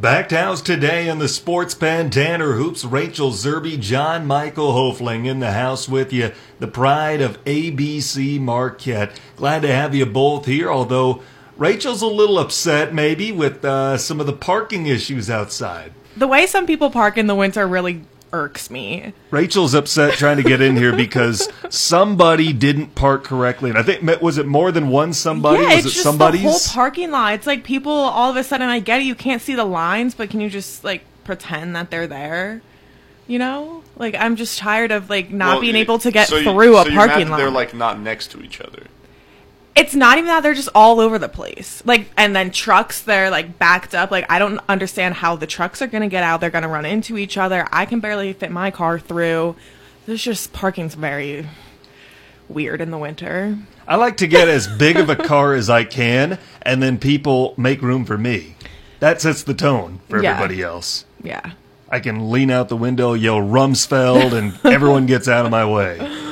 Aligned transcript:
Back 0.00 0.30
to 0.30 0.38
house 0.38 0.62
today 0.62 1.10
in 1.10 1.18
the 1.18 1.28
sports 1.28 1.74
pen, 1.74 2.08
Tanner 2.08 2.54
Hoops, 2.54 2.86
Rachel 2.86 3.32
Zerby, 3.32 3.78
John 3.78 4.26
Michael 4.26 4.72
Hofling 4.72 5.26
in 5.26 5.40
the 5.40 5.52
house 5.52 5.90
with 5.90 6.10
you. 6.10 6.32
The 6.58 6.68
pride 6.68 7.20
of 7.20 7.44
ABC 7.44 8.40
Marquette. 8.40 9.20
Glad 9.36 9.60
to 9.60 9.68
have 9.68 9.94
you 9.94 10.06
both 10.06 10.46
here, 10.46 10.70
although 10.70 11.20
Rachel's 11.58 12.00
a 12.00 12.06
little 12.06 12.38
upset 12.38 12.94
maybe 12.94 13.30
with 13.30 13.62
uh, 13.62 13.98
some 13.98 14.20
of 14.20 14.26
the 14.26 14.32
parking 14.32 14.86
issues 14.86 15.28
outside. 15.28 15.92
The 16.16 16.26
way 16.26 16.46
some 16.46 16.66
people 16.66 16.90
park 16.90 17.18
in 17.18 17.26
the 17.26 17.34
winter 17.34 17.68
really 17.68 18.02
irks 18.32 18.70
me. 18.70 19.12
Rachel's 19.30 19.74
upset 19.74 20.14
trying 20.14 20.36
to 20.36 20.42
get 20.42 20.60
in 20.60 20.76
here 20.76 20.94
because 20.94 21.48
somebody 21.68 22.52
didn't 22.52 22.94
park 22.94 23.24
correctly, 23.24 23.70
and 23.70 23.78
I 23.78 23.82
think 23.82 24.02
was 24.22 24.38
it 24.38 24.46
more 24.46 24.70
than 24.72 24.88
one 24.88 25.12
somebody? 25.12 25.62
Yeah, 25.62 25.76
was 25.76 25.78
it's 25.78 25.86
it 25.86 25.90
just 25.90 26.02
somebody's? 26.02 26.42
the 26.42 26.48
whole 26.50 26.60
parking 26.72 27.10
lot. 27.10 27.34
It's 27.34 27.46
like 27.46 27.64
people 27.64 27.92
all 27.92 28.30
of 28.30 28.36
a 28.36 28.44
sudden. 28.44 28.68
I 28.68 28.78
get 28.80 29.00
it, 29.00 29.04
you 29.04 29.14
can't 29.14 29.42
see 29.42 29.54
the 29.54 29.64
lines, 29.64 30.14
but 30.14 30.30
can 30.30 30.40
you 30.40 30.48
just 30.50 30.84
like 30.84 31.02
pretend 31.24 31.74
that 31.76 31.90
they're 31.90 32.06
there? 32.06 32.62
You 33.26 33.38
know, 33.38 33.84
like 33.96 34.14
I'm 34.16 34.36
just 34.36 34.58
tired 34.58 34.90
of 34.90 35.08
like 35.08 35.30
not 35.30 35.54
Well, 35.54 35.60
being 35.62 35.74
you- 35.76 35.80
able 35.82 35.98
to 36.00 36.10
get 36.10 36.28
so 36.28 36.36
you- 36.36 36.44
through 36.50 36.76
a 36.78 36.84
so 36.84 36.90
parking 36.90 37.26
that 37.26 37.30
lot. 37.30 37.36
They're 37.36 37.50
like 37.50 37.74
not 37.74 38.00
next 38.00 38.30
to 38.32 38.42
each 38.42 38.60
other. 38.60 38.82
It's 39.76 39.94
not 39.94 40.18
even 40.18 40.26
that 40.28 40.42
they're 40.42 40.54
just 40.54 40.68
all 40.74 41.00
over 41.00 41.18
the 41.18 41.28
place. 41.28 41.82
Like, 41.86 42.08
and 42.16 42.34
then 42.34 42.50
trucks, 42.50 43.00
they're 43.02 43.30
like 43.30 43.58
backed 43.58 43.94
up. 43.94 44.10
Like, 44.10 44.26
I 44.30 44.38
don't 44.38 44.60
understand 44.68 45.14
how 45.14 45.36
the 45.36 45.46
trucks 45.46 45.80
are 45.80 45.86
going 45.86 46.02
to 46.02 46.08
get 46.08 46.22
out. 46.22 46.40
They're 46.40 46.50
going 46.50 46.62
to 46.62 46.68
run 46.68 46.84
into 46.84 47.16
each 47.16 47.36
other. 47.38 47.66
I 47.72 47.86
can 47.86 48.00
barely 48.00 48.32
fit 48.32 48.50
my 48.50 48.70
car 48.70 48.98
through. 48.98 49.56
There's 50.06 50.22
just 50.22 50.52
parking's 50.52 50.94
very 50.94 51.46
weird 52.48 52.80
in 52.80 52.90
the 52.90 52.98
winter. 52.98 53.58
I 53.86 53.96
like 53.96 54.16
to 54.18 54.26
get 54.26 54.48
as 54.48 54.66
big 54.66 54.96
of 54.96 55.08
a 55.08 55.16
car 55.16 55.54
as 55.54 55.70
I 55.70 55.84
can, 55.84 56.38
and 56.62 56.82
then 56.82 56.98
people 56.98 57.54
make 57.56 57.80
room 57.82 58.04
for 58.04 58.18
me. 58.18 58.56
That 58.98 59.20
sets 59.20 59.42
the 59.44 59.54
tone 59.54 60.00
for 60.08 60.22
Yeah. 60.22 60.32
everybody 60.34 60.62
else. 60.62 61.04
Yeah. 61.22 61.52
I 61.88 62.00
can 62.00 62.30
lean 62.30 62.50
out 62.50 62.68
the 62.68 62.76
window, 62.76 63.14
yell 63.14 63.38
Rumsfeld, 63.40 64.32
and 64.32 64.58
everyone 64.64 65.06
gets 65.06 65.26
out 65.28 65.44
of 65.44 65.50
my 65.50 65.64
way. 65.64 65.98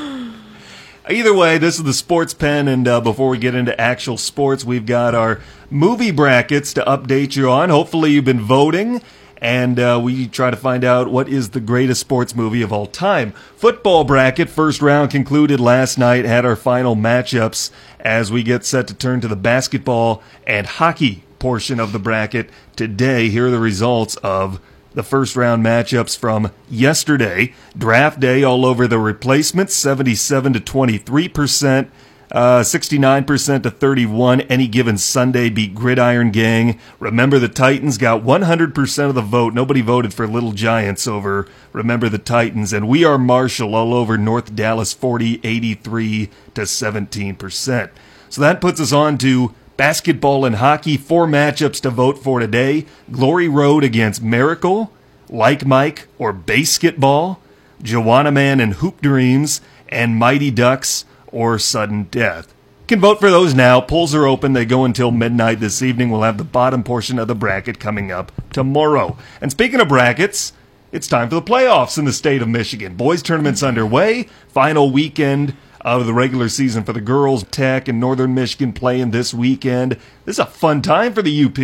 Either 1.11 1.33
way, 1.33 1.56
this 1.56 1.78
is 1.78 1.84
the 1.84 1.95
Sports 1.95 2.34
Pen, 2.34 2.69
and 2.69 2.87
uh, 2.87 3.01
before 3.01 3.31
we 3.31 3.39
get 3.39 3.55
into 3.55 3.78
actual 3.81 4.19
sports, 4.19 4.62
we've 4.62 4.84
got 4.84 5.14
our 5.14 5.41
movie 5.70 6.11
brackets 6.11 6.75
to 6.75 6.83
update 6.83 7.34
you 7.34 7.48
on. 7.51 7.70
Hopefully, 7.70 8.11
you've 8.11 8.27
been 8.27 8.42
voting, 8.42 9.01
and 9.39 9.81
uh, 9.81 9.98
we 10.03 10.29
try 10.29 10.51
to 10.51 10.56
find 10.56 10.84
out 10.84 11.11
what 11.11 11.27
is 11.27 11.51
the 11.51 11.61
greatest 11.61 12.03
sports 12.03 12.34
movie 12.34 12.61
of 12.61 12.75
all 12.75 12.86
time. 12.86 13.33
Football 13.56 14.05
bracket, 14.05 14.51
first 14.51 14.83
round 14.83 15.11
concluded 15.11 15.61
last 15.61 15.97
night, 15.97 16.27
had 16.27 16.45
our 16.45 16.56
final 16.56 16.95
matchups 16.95 17.70
as 18.01 18.31
we 18.31 18.42
get 18.42 18.67
set 18.67 18.86
to 18.89 18.95
turn 18.95 19.23
to 19.23 19.29
the 19.29 19.36
basketball 19.36 20.23
and 20.47 20.67
hockey 20.67 21.25
portion 21.39 21.81
of 21.81 21.92
the 21.92 21.98
bracket 21.98 22.51
today. 22.77 23.31
Here 23.31 23.47
are 23.47 23.51
the 23.51 23.59
results 23.59 24.17
of 24.17 24.61
the 24.98 25.02
first 25.04 25.36
round 25.36 25.64
matchups 25.64 26.18
from 26.18 26.50
yesterday. 26.68 27.54
Draft 27.77 28.18
day 28.18 28.42
all 28.42 28.66
over 28.66 28.88
the 28.88 28.98
replacements, 28.98 29.72
77 29.74 30.55
to 30.55 30.60
23%, 30.60 31.88
uh, 32.32 32.62
69% 32.62 33.62
to 33.62 33.70
31. 33.70 34.40
Any 34.40 34.66
given 34.66 34.98
Sunday 34.98 35.50
beat 35.50 35.72
Gridiron 35.72 36.32
Gang. 36.32 36.80
Remember 36.98 37.38
the 37.38 37.48
Titans 37.48 37.96
got 37.96 38.24
100% 38.24 39.08
of 39.08 39.14
the 39.14 39.22
vote. 39.22 39.55
Nobody 39.55 39.82
voted 39.82 40.12
for 40.12 40.27
Little 40.27 40.50
Giants 40.50 41.06
over 41.06 41.46
Remember 41.72 42.08
the 42.08 42.18
Titans. 42.18 42.72
And 42.72 42.88
we 42.88 43.05
are 43.05 43.18
Marshall 43.18 43.77
all 43.77 43.94
over 43.94 44.18
North 44.18 44.56
Dallas 44.56 44.92
40, 44.92 45.40
83 45.44 46.28
to 46.55 46.62
17%. 46.62 47.90
So 48.30 48.40
that 48.40 48.60
puts 48.60 48.80
us 48.80 48.92
on 48.92 49.16
to 49.18 49.55
basketball 49.78 50.44
and 50.44 50.56
hockey. 50.56 50.98
Four 50.98 51.26
matchups 51.26 51.80
to 51.80 51.88
vote 51.88 52.18
for 52.18 52.40
today. 52.40 52.84
Glory 53.10 53.48
Road 53.48 53.82
against 53.82 54.22
Miracle, 54.22 54.92
Like 55.30 55.64
Mike 55.64 56.08
or 56.18 56.34
Basketball, 56.34 57.40
Joanna 57.80 58.30
Man 58.30 58.60
and 58.60 58.74
Hoop 58.74 59.00
Dreams, 59.00 59.62
and 59.88 60.16
Mighty 60.16 60.50
Ducks 60.50 61.06
or 61.28 61.58
Sudden 61.58 62.05
Death. 62.11 62.55
Can 62.88 63.00
vote 63.00 63.20
for 63.20 63.30
those 63.30 63.55
now. 63.55 63.80
Polls 63.80 64.14
are 64.14 64.27
open. 64.27 64.52
They 64.52 64.64
go 64.64 64.84
until 64.84 65.11
midnight 65.11 65.61
this 65.61 65.83
evening. 65.83 66.11
We'll 66.11 66.22
have 66.22 66.38
the 66.38 66.44
bottom 66.44 66.83
portion 66.83 67.18
of 67.18 67.28
the 67.28 67.34
bracket 67.34 67.78
coming 67.78 68.11
up 68.11 68.33
tomorrow. 68.50 69.17
And 69.40 69.50
speaking 69.50 69.80
of 69.80 69.88
brackets, 69.88 70.55
it's 70.90 71.06
time 71.06 71.28
for 71.28 71.34
the 71.34 71.42
playoffs 71.42 71.98
in 71.98 72.06
the 72.06 72.14
state 72.14 72.40
of 72.40 72.48
Michigan. 72.48 72.96
Boys 72.96 73.22
tournaments 73.22 73.62
underway. 73.62 74.24
Final 74.48 74.90
weekend 74.90 75.55
of 75.80 76.06
the 76.06 76.12
regular 76.14 76.48
season 76.48 76.84
for 76.84 76.92
the 76.92 77.00
girls. 77.00 77.44
Tech 77.44 77.89
and 77.89 78.00
Northern 78.00 78.34
Michigan 78.34 78.72
playing 78.72 79.11
this 79.11 79.33
weekend. 79.33 79.92
This 80.24 80.36
is 80.36 80.39
a 80.40 80.46
fun 80.46 80.83
time 80.83 81.12
for 81.14 81.22
the 81.22 81.44
UP. 81.44 81.55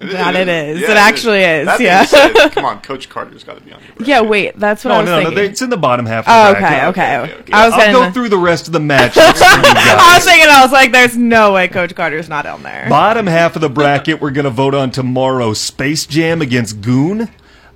That 0.00 0.34
it 0.34 0.48
is. 0.48 0.82
It 0.82 0.96
actually 0.96 1.42
is, 1.42 1.66
That 1.66 1.76
being 1.76 1.88
yeah. 1.88 2.04
said, 2.06 2.32
come 2.52 2.64
on, 2.64 2.80
Coach 2.80 3.10
Carter's 3.10 3.44
got 3.44 3.58
to 3.58 3.60
be 3.60 3.70
on 3.70 3.80
your 3.80 3.88
bracket. 3.88 4.06
Yeah, 4.08 4.22
wait, 4.22 4.58
that's 4.58 4.82
what 4.82 4.92
I 4.92 4.94
No, 4.94 5.00
was 5.02 5.06
no, 5.10 5.16
no, 5.16 5.22
thinking. 5.24 5.36
they- 5.36 5.46
it's 5.50 5.60
in 5.60 5.68
the 5.68 5.76
bottom 5.76 6.06
half 6.06 6.26
of 6.26 6.32
oh, 6.34 6.44
the 6.44 6.50
okay, 6.52 6.60
bracket. 6.60 6.88
okay, 6.88 7.18
okay, 7.18 7.34
okay. 7.42 7.52
I 7.52 7.66
was 7.66 7.74
I'll 7.74 7.92
gonna, 7.92 8.06
go 8.06 8.10
through 8.12 8.30
the 8.30 8.38
rest 8.38 8.66
of 8.66 8.72
the 8.72 8.78
matchups 8.78 9.12
for 9.12 9.56
you 9.58 9.62
guys. 9.74 9.98
I 9.98 10.14
was 10.16 10.24
thinking, 10.24 10.48
I 10.48 10.62
was 10.62 10.72
like, 10.72 10.90
there's 10.92 11.18
no 11.18 11.52
way 11.52 11.68
Coach 11.68 11.94
Carter's 11.94 12.30
not 12.30 12.46
on 12.46 12.62
there. 12.62 12.86
Bottom 12.88 13.26
half 13.26 13.56
of 13.56 13.60
the 13.60 13.68
bracket, 13.68 14.22
we're 14.22 14.30
going 14.30 14.44
to 14.44 14.50
vote 14.50 14.74
on 14.74 14.90
tomorrow. 14.90 15.52
Space 15.52 16.06
Jam 16.06 16.40
against 16.40 16.80
Goon. 16.80 17.28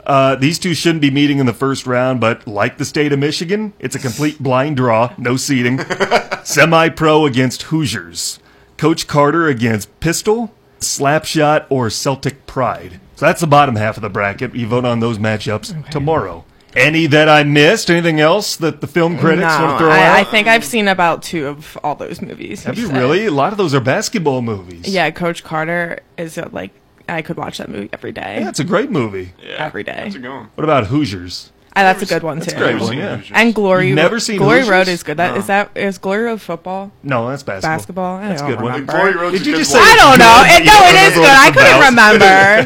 Uh, 0.07 0.37
these 0.37 0.59
two 0.59 0.75
shouldn't 0.75 1.03
be 1.03 1.11
meeting 1.11 1.39
in 1.39 1.47
the 1.47 1.55
first 1.55 1.87
round, 1.87 2.21
but 2.21 2.47
like 2.47 2.79
the 2.79 2.85
state 2.85 3.13
of 3.13 3.19
Michigan, 3.19 3.73
it's 3.79 3.97
a 3.97 3.99
complete 3.99 4.43
blind 4.43 4.77
draw, 4.77 5.15
no 5.17 5.37
seeding. 5.37 5.81
Semi 6.45 6.91
pro 6.91 7.25
against 7.27 7.63
Hoosiers. 7.65 8.39
Coach 8.77 9.07
Carter 9.07 9.49
against 9.49 10.01
Pistol, 10.01 10.53
Slapshot, 10.81 11.67
or 11.71 11.89
Celtic 11.89 12.47
Pride. 12.47 13.01
So 13.17 13.27
that's 13.27 13.41
the 13.41 13.47
bottom 13.47 13.77
half 13.77 13.97
of 13.97 14.03
the 14.03 14.11
bracket. 14.11 14.55
You 14.55 14.67
vote 14.67 14.85
on 14.85 15.01
those 15.01 15.19
matchups 15.19 15.89
tomorrow. 15.91 16.45
Any 16.77 17.07
that 17.07 17.29
I 17.29 17.45
missed? 17.45 17.89
Anything 17.89 18.21
else 18.21 18.57
that 18.57 18.81
the 18.81 18.89
film 18.89 19.17
critics 19.17 19.47
no, 19.47 19.65
want 19.65 19.79
to 19.79 19.79
throw 19.79 19.91
I, 19.91 20.07
out? 20.07 20.17
I 20.17 20.25
think 20.25 20.49
I've 20.49 20.65
seen 20.65 20.89
about 20.89 21.23
two 21.23 21.47
of 21.47 21.79
all 21.85 21.95
those 21.95 22.21
movies. 22.21 22.65
Have 22.65 22.77
you 22.77 22.89
said. 22.89 22.97
really? 22.97 23.27
A 23.27 23.31
lot 23.31 23.53
of 23.53 23.59
those 23.59 23.75
are 23.75 23.81
basketball 23.81 24.43
movies. 24.43 24.89
Yeah, 24.89 25.11
Coach 25.13 25.45
Carter 25.45 26.01
is 26.19 26.37
like 26.37 26.73
I 27.09 27.23
could 27.23 27.37
watch 27.37 27.59
that 27.59 27.69
movie 27.69 27.89
every 27.93 28.13
day. 28.13 28.39
Yeah, 28.41 28.49
it's 28.49 28.61
a 28.61 28.65
great 28.65 28.91
movie. 28.91 29.33
Yeah, 29.43 29.57
every 29.59 29.83
day. 29.85 29.93
That's 30.05 30.15
a 30.15 30.19
good 30.19 30.31
one. 30.31 30.51
What 30.55 30.65
about 30.65 30.87
Hoosiers? 30.87 31.51
Uh, 31.77 31.83
that's 31.83 32.03
a 32.03 32.07
good 32.07 32.23
one 32.23 32.39
too. 32.39 32.45
That's 32.45 32.53
a 32.53 32.57
great 32.57 32.81
one, 32.81 32.97
yeah. 32.97 33.21
And 33.33 33.53
Glory, 33.53 33.89
You've 33.89 33.97
never 33.97 34.21
seen 34.21 34.39
Glory 34.39 34.59
Hoosiers? 34.61 34.71
Road 34.71 34.89
is 34.89 35.03
good. 35.03 35.17
That 35.17 35.37
is 35.37 35.43
No. 35.45 35.47
that 35.49 35.71
is 35.77 35.99
Glory 35.99 36.23
Road 36.23 36.41
football, 36.41 36.93
No, 37.03 37.29
that's 37.29 37.43
basketball. 37.43 37.77
basketball. 37.77 38.17
I 38.19 38.29
That's 38.29 38.43
a 38.43 38.45
don't 38.47 38.55
good 38.57 38.63
one. 38.63 38.87
Glory 38.87 39.13
Road's 39.17 39.39
Did 39.39 39.47
a 39.49 39.51
you 39.51 39.57
just 39.57 39.75
one. 39.75 39.83
say- 39.83 39.91
I 39.91 39.97
don't 39.97 40.19
know. 40.21 40.45
It, 40.47 40.65
no, 40.65 40.81
it 40.87 41.09
is 41.09 41.15
good. 41.15 41.27
I 41.27 41.51
couldn't 41.51 41.85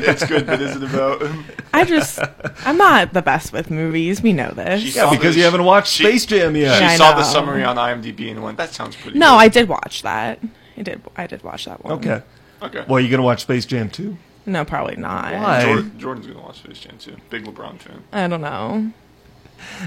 remember. 0.04 0.10
it's 0.10 0.26
good, 0.26 0.46
but 0.46 0.60
is 0.60 0.76
it 0.76 0.82
about? 0.82 1.22
I 1.72 1.84
just, 1.84 2.18
I'm 2.66 2.76
not 2.76 3.14
the 3.14 3.22
best 3.22 3.50
with 3.50 3.70
movies. 3.70 4.20
We 4.22 4.34
know 4.34 4.50
this. 4.50 4.82
She's- 4.82 4.96
Yeah, 4.96 5.08
because 5.08 5.34
the- 5.34 5.38
you 5.40 5.44
haven't 5.46 5.64
watched 5.64 5.90
she- 5.94 6.04
Space 6.04 6.26
Jam 6.26 6.54
yet. 6.54 6.78
She 6.78 6.84
I 6.84 6.96
saw 6.96 7.14
the 7.16 7.24
summary 7.24 7.64
on 7.64 7.76
IMDb 7.76 8.30
and 8.30 8.42
went, 8.42 8.58
"That 8.58 8.74
sounds 8.74 8.94
pretty." 8.94 9.18
No, 9.18 9.30
good. 9.30 9.36
I 9.38 9.48
did 9.48 9.68
watch 9.70 10.02
that. 10.02 10.38
I 10.76 10.82
did. 10.82 11.00
I 11.16 11.26
did 11.26 11.42
watch 11.42 11.64
that 11.64 11.82
one. 11.82 11.94
Okay. 11.94 12.20
Okay. 12.60 12.84
Well, 12.86 13.00
you 13.00 13.08
gonna 13.08 13.22
watch 13.22 13.40
Space 13.40 13.64
Jam 13.64 13.88
too? 13.88 14.18
No, 14.48 14.64
probably 14.64 14.96
not. 14.96 15.32
Why? 15.34 15.62
Jordan, 15.64 15.98
Jordan's 15.98 16.26
gonna 16.26 16.40
watch 16.40 16.58
Space 16.58 16.80
Jam 16.80 16.98
too. 16.98 17.16
Big 17.30 17.44
LeBron 17.44 17.78
fan. 17.78 18.02
I 18.12 18.26
don't 18.28 18.40
know. 18.40 18.90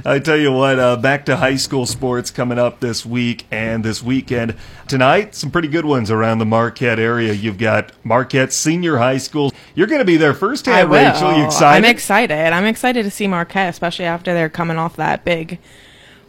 I 0.03 0.19
tell 0.19 0.35
you 0.35 0.51
what, 0.51 0.79
uh, 0.79 0.97
back 0.97 1.25
to 1.27 1.37
high 1.37 1.55
school 1.55 1.85
sports 1.85 2.29
coming 2.29 2.59
up 2.59 2.81
this 2.81 3.05
week 3.05 3.45
and 3.51 3.85
this 3.85 4.03
weekend. 4.03 4.55
Tonight, 4.89 5.33
some 5.33 5.49
pretty 5.49 5.69
good 5.69 5.85
ones 5.85 6.11
around 6.11 6.39
the 6.39 6.45
Marquette 6.45 6.99
area. 6.99 7.31
You've 7.31 7.57
got 7.57 7.93
Marquette 8.03 8.51
Senior 8.51 8.97
High 8.97 9.17
School. 9.17 9.53
You're 9.73 9.87
going 9.87 9.99
to 10.01 10.05
be 10.05 10.17
there 10.17 10.31
I 10.31 10.35
firsthand, 10.35 10.89
will. 10.89 10.97
Rachel. 10.97 11.37
You 11.37 11.45
excited? 11.45 11.85
I'm 11.85 11.89
excited. 11.89 12.51
I'm 12.53 12.65
excited 12.65 13.03
to 13.03 13.09
see 13.11 13.27
Marquette, 13.27 13.69
especially 13.69 14.03
after 14.05 14.33
they're 14.33 14.49
coming 14.49 14.75
off 14.77 14.97
that 14.97 15.23
big 15.23 15.57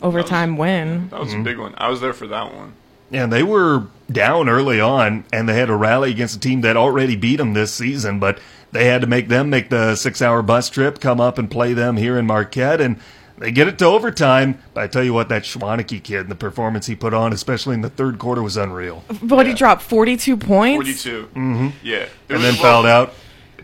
overtime 0.00 0.56
win. 0.56 1.08
That 1.08 1.18
was 1.18 1.30
Mm-hmm. 1.30 1.40
a 1.40 1.44
big 1.44 1.58
one. 1.58 1.74
I 1.78 1.88
was 1.88 2.00
there 2.00 2.12
for 2.12 2.28
that 2.28 2.54
one. 2.54 2.74
And 3.12 3.32
they 3.32 3.42
were 3.42 3.86
down 4.10 4.48
early 4.48 4.80
on, 4.80 5.24
and 5.32 5.48
they 5.48 5.54
had 5.54 5.66
to 5.66 5.76
rally 5.76 6.10
against 6.10 6.36
a 6.36 6.40
team 6.40 6.60
that 6.62 6.76
already 6.76 7.16
beat 7.16 7.36
them 7.36 7.52
this 7.54 7.72
season, 7.72 8.18
but 8.18 8.38
they 8.72 8.86
had 8.86 9.00
to 9.02 9.06
make 9.06 9.28
them 9.28 9.50
make 9.50 9.68
the 9.70 9.94
six 9.96 10.22
hour 10.22 10.42
bus 10.42 10.70
trip, 10.70 10.98
come 11.00 11.20
up 11.20 11.38
and 11.38 11.50
play 11.50 11.72
them 11.74 11.96
here 11.96 12.18
in 12.18 12.26
Marquette, 12.26 12.80
and 12.80 12.98
they 13.38 13.50
get 13.50 13.68
it 13.68 13.78
to 13.80 13.84
overtime. 13.86 14.58
But 14.72 14.84
I 14.84 14.86
tell 14.86 15.02
you 15.04 15.12
what, 15.12 15.28
that 15.28 15.42
Schwaneke 15.42 16.02
kid 16.02 16.20
and 16.20 16.28
the 16.30 16.34
performance 16.34 16.86
he 16.86 16.94
put 16.94 17.12
on, 17.12 17.32
especially 17.32 17.74
in 17.74 17.80
the 17.82 17.90
third 17.90 18.18
quarter, 18.18 18.42
was 18.42 18.56
unreal. 18.56 19.04
But 19.22 19.46
he 19.46 19.52
dropped 19.54 19.82
42 19.82 20.36
points. 20.36 20.76
Forty-two. 20.76 21.28
Mm-hmm. 21.34 21.68
Yeah. 21.82 21.96
It 21.96 22.10
And 22.30 22.38
was- 22.38 22.42
then 22.42 22.54
well, 22.54 22.62
fouled 22.62 22.86
out. 22.86 23.14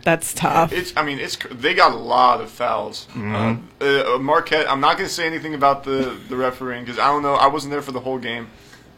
That's 0.04 0.32
tough. 0.32 0.72
It's. 0.72 0.92
I 0.96 1.02
mean, 1.04 1.18
it's. 1.18 1.36
They 1.50 1.74
got 1.74 1.92
a 1.92 1.96
lot 1.96 2.40
of 2.40 2.50
fouls. 2.50 3.08
Mm-hmm. 3.12 3.62
Uh, 3.80 4.14
uh, 4.14 4.18
Marquette. 4.18 4.70
I'm 4.70 4.80
not 4.80 4.96
going 4.96 5.08
to 5.08 5.14
say 5.14 5.26
anything 5.26 5.54
about 5.54 5.84
the 5.84 6.16
the 6.28 6.36
refereeing 6.36 6.84
because 6.84 6.98
I 6.98 7.08
don't 7.08 7.22
know. 7.22 7.34
I 7.34 7.48
wasn't 7.48 7.72
there 7.72 7.82
for 7.82 7.92
the 7.92 8.00
whole 8.00 8.16
game, 8.18 8.48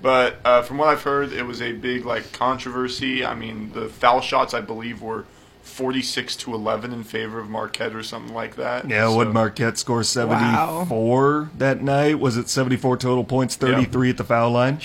but 0.02 0.36
uh, 0.44 0.62
from 0.62 0.78
what 0.78 0.88
I've 0.88 1.02
heard, 1.02 1.32
it 1.32 1.42
was 1.44 1.60
a 1.62 1.72
big 1.72 2.04
like 2.06 2.32
controversy. 2.32 3.24
I 3.24 3.34
mean, 3.34 3.72
the 3.72 3.88
foul 3.88 4.20
shots 4.20 4.54
I 4.54 4.60
believe 4.60 5.02
were 5.02 5.24
46 5.62 6.36
to 6.36 6.54
11 6.54 6.92
in 6.92 7.04
favor 7.04 7.38
of 7.38 7.48
Marquette 7.48 7.94
or 7.94 8.02
something 8.02 8.34
like 8.34 8.56
that. 8.56 8.88
Yeah, 8.88 9.06
So- 9.08 9.16
would 9.16 9.28
Marquette 9.32 9.78
score 9.78 10.02
74 10.02 11.50
that 11.58 11.82
night? 11.82 12.18
Was 12.18 12.36
it 12.36 12.48
74 12.48 12.96
total 12.96 13.24
points, 13.24 13.56
33 13.56 14.10
at 14.10 14.16
the 14.16 14.24
foul 14.24 14.50
line? 14.50 14.80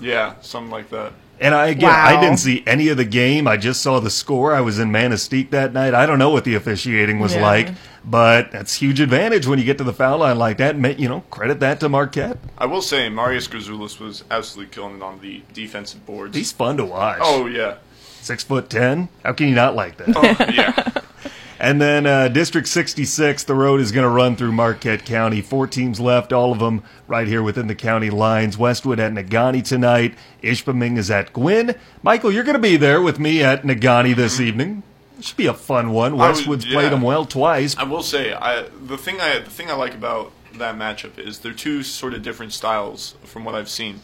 Yeah, 0.00 0.34
something 0.42 0.70
like 0.70 0.90
that. 0.90 1.12
And 1.38 1.54
I 1.54 1.66
again, 1.68 1.90
I 1.90 2.18
didn't 2.20 2.38
see 2.38 2.62
any 2.66 2.88
of 2.88 2.96
the 2.96 3.04
game. 3.04 3.46
I 3.46 3.58
just 3.58 3.82
saw 3.82 4.00
the 4.00 4.08
score. 4.10 4.54
I 4.54 4.62
was 4.62 4.78
in 4.78 4.90
Manistee 4.90 5.42
that 5.50 5.74
night. 5.74 5.92
I 5.92 6.06
don't 6.06 6.18
know 6.18 6.30
what 6.30 6.44
the 6.44 6.54
officiating 6.54 7.18
was 7.18 7.34
Yeah. 7.34 7.42
like, 7.42 7.68
but 8.06 8.52
that's 8.52 8.74
huge 8.74 9.00
advantage 9.00 9.46
when 9.46 9.58
you 9.58 9.64
get 9.64 9.78
to 9.78 9.84
the 9.84 9.92
foul 9.92 10.18
line 10.18 10.38
like 10.38 10.58
that. 10.58 10.76
You 10.98 11.08
know, 11.08 11.20
credit 11.30 11.60
that 11.60 11.80
to 11.80 11.88
Marquette. 11.88 12.38
I 12.56 12.66
will 12.66 12.82
say 12.82 13.08
Marius 13.08 13.48
Grazoulis 13.48 13.98
was 13.98 14.24
absolutely 14.30 14.72
killing 14.72 14.96
it 14.96 15.02
on 15.02 15.20
the 15.20 15.42
defensive 15.52 16.06
boards. 16.06 16.36
He's 16.36 16.52
fun 16.52 16.76
to 16.76 16.84
watch. 16.84 17.18
oh 17.20 17.46
yeah, 17.46 17.78
Six 18.20 18.44
foot 18.44 18.70
ten. 18.70 19.08
How 19.24 19.32
can 19.32 19.48
you 19.48 19.54
not 19.54 19.74
like 19.74 19.96
that? 19.98 20.16
oh 20.16 20.52
yeah. 20.52 21.02
And 21.58 21.80
then 21.80 22.04
uh, 22.04 22.28
District 22.28 22.68
66, 22.68 23.44
the 23.44 23.54
road 23.54 23.80
is 23.80 23.90
going 23.90 24.04
to 24.04 24.10
run 24.10 24.36
through 24.36 24.52
Marquette 24.52 25.06
County. 25.06 25.40
Four 25.40 25.66
teams 25.66 25.98
left, 25.98 26.30
all 26.30 26.52
of 26.52 26.58
them 26.58 26.82
right 27.08 27.26
here 27.26 27.42
within 27.42 27.66
the 27.66 27.74
county 27.74 28.10
lines. 28.10 28.58
Westwood 28.58 29.00
at 29.00 29.12
Negaunee 29.12 29.64
tonight. 29.64 30.14
Ishpeming 30.42 30.98
is 30.98 31.10
at 31.10 31.32
Gwinn. 31.32 31.74
Michael, 32.02 32.30
you're 32.30 32.44
going 32.44 32.56
to 32.56 32.60
be 32.60 32.76
there 32.76 33.00
with 33.00 33.18
me 33.18 33.42
at 33.42 33.62
Negaunee 33.62 34.14
this 34.14 34.38
evening. 34.38 34.82
Should 35.20 35.36
be 35.36 35.46
a 35.46 35.54
fun 35.54 35.90
one. 35.90 36.12
I 36.12 36.14
would- 36.14 36.36
Westwood's 36.36 36.66
yeah. 36.66 36.74
played 36.74 36.92
them 36.92 37.02
well 37.02 37.24
twice. 37.24 37.76
I 37.76 37.84
will 37.84 38.02
say, 38.02 38.32
I 38.32 38.68
the 38.68 38.98
thing 38.98 39.20
I 39.20 39.38
the 39.38 39.50
thing 39.50 39.70
I 39.70 39.74
like 39.74 39.94
about 39.94 40.32
that 40.54 40.76
matchup 40.76 41.18
is 41.18 41.40
they're 41.40 41.52
two 41.52 41.82
sort 41.82 42.14
of 42.14 42.22
different 42.22 42.52
styles 42.52 43.14
from 43.24 43.44
what 43.44 43.54
I've 43.54 43.68
seen. 43.68 44.00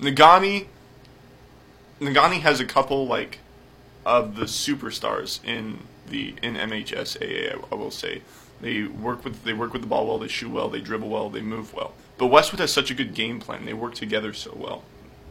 Negaunee 0.00 0.66
Negaunee 2.00 2.40
has 2.40 2.60
a 2.60 2.64
couple 2.64 3.06
like 3.06 3.38
of 4.04 4.36
the 4.36 4.44
superstars 4.46 5.42
in 5.44 5.80
the 6.08 6.34
in 6.42 6.54
MHSAA. 6.54 7.54
I, 7.54 7.64
I 7.70 7.74
will 7.74 7.90
say 7.90 8.22
they 8.60 8.82
work 8.82 9.24
with 9.24 9.44
they 9.44 9.52
work 9.52 9.72
with 9.72 9.82
the 9.82 9.88
ball 9.88 10.06
well, 10.06 10.18
they 10.18 10.28
shoot 10.28 10.50
well, 10.50 10.68
they 10.68 10.80
dribble 10.80 11.08
well, 11.08 11.30
they 11.30 11.40
move 11.40 11.72
well. 11.72 11.94
But 12.18 12.26
Westwood 12.26 12.60
has 12.60 12.72
such 12.72 12.90
a 12.90 12.94
good 12.94 13.14
game 13.14 13.40
plan. 13.40 13.64
They 13.64 13.72
work 13.72 13.94
together 13.94 14.32
so 14.32 14.54
well. 14.56 14.84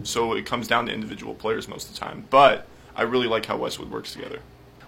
So 0.03 0.33
it 0.33 0.45
comes 0.45 0.67
down 0.67 0.87
to 0.87 0.93
individual 0.93 1.35
players 1.35 1.67
most 1.67 1.89
of 1.89 1.93
the 1.93 1.99
time. 1.99 2.25
But 2.29 2.67
I 2.95 3.03
really 3.03 3.27
like 3.27 3.45
how 3.45 3.57
Westwood 3.57 3.91
works 3.91 4.13
together. 4.13 4.39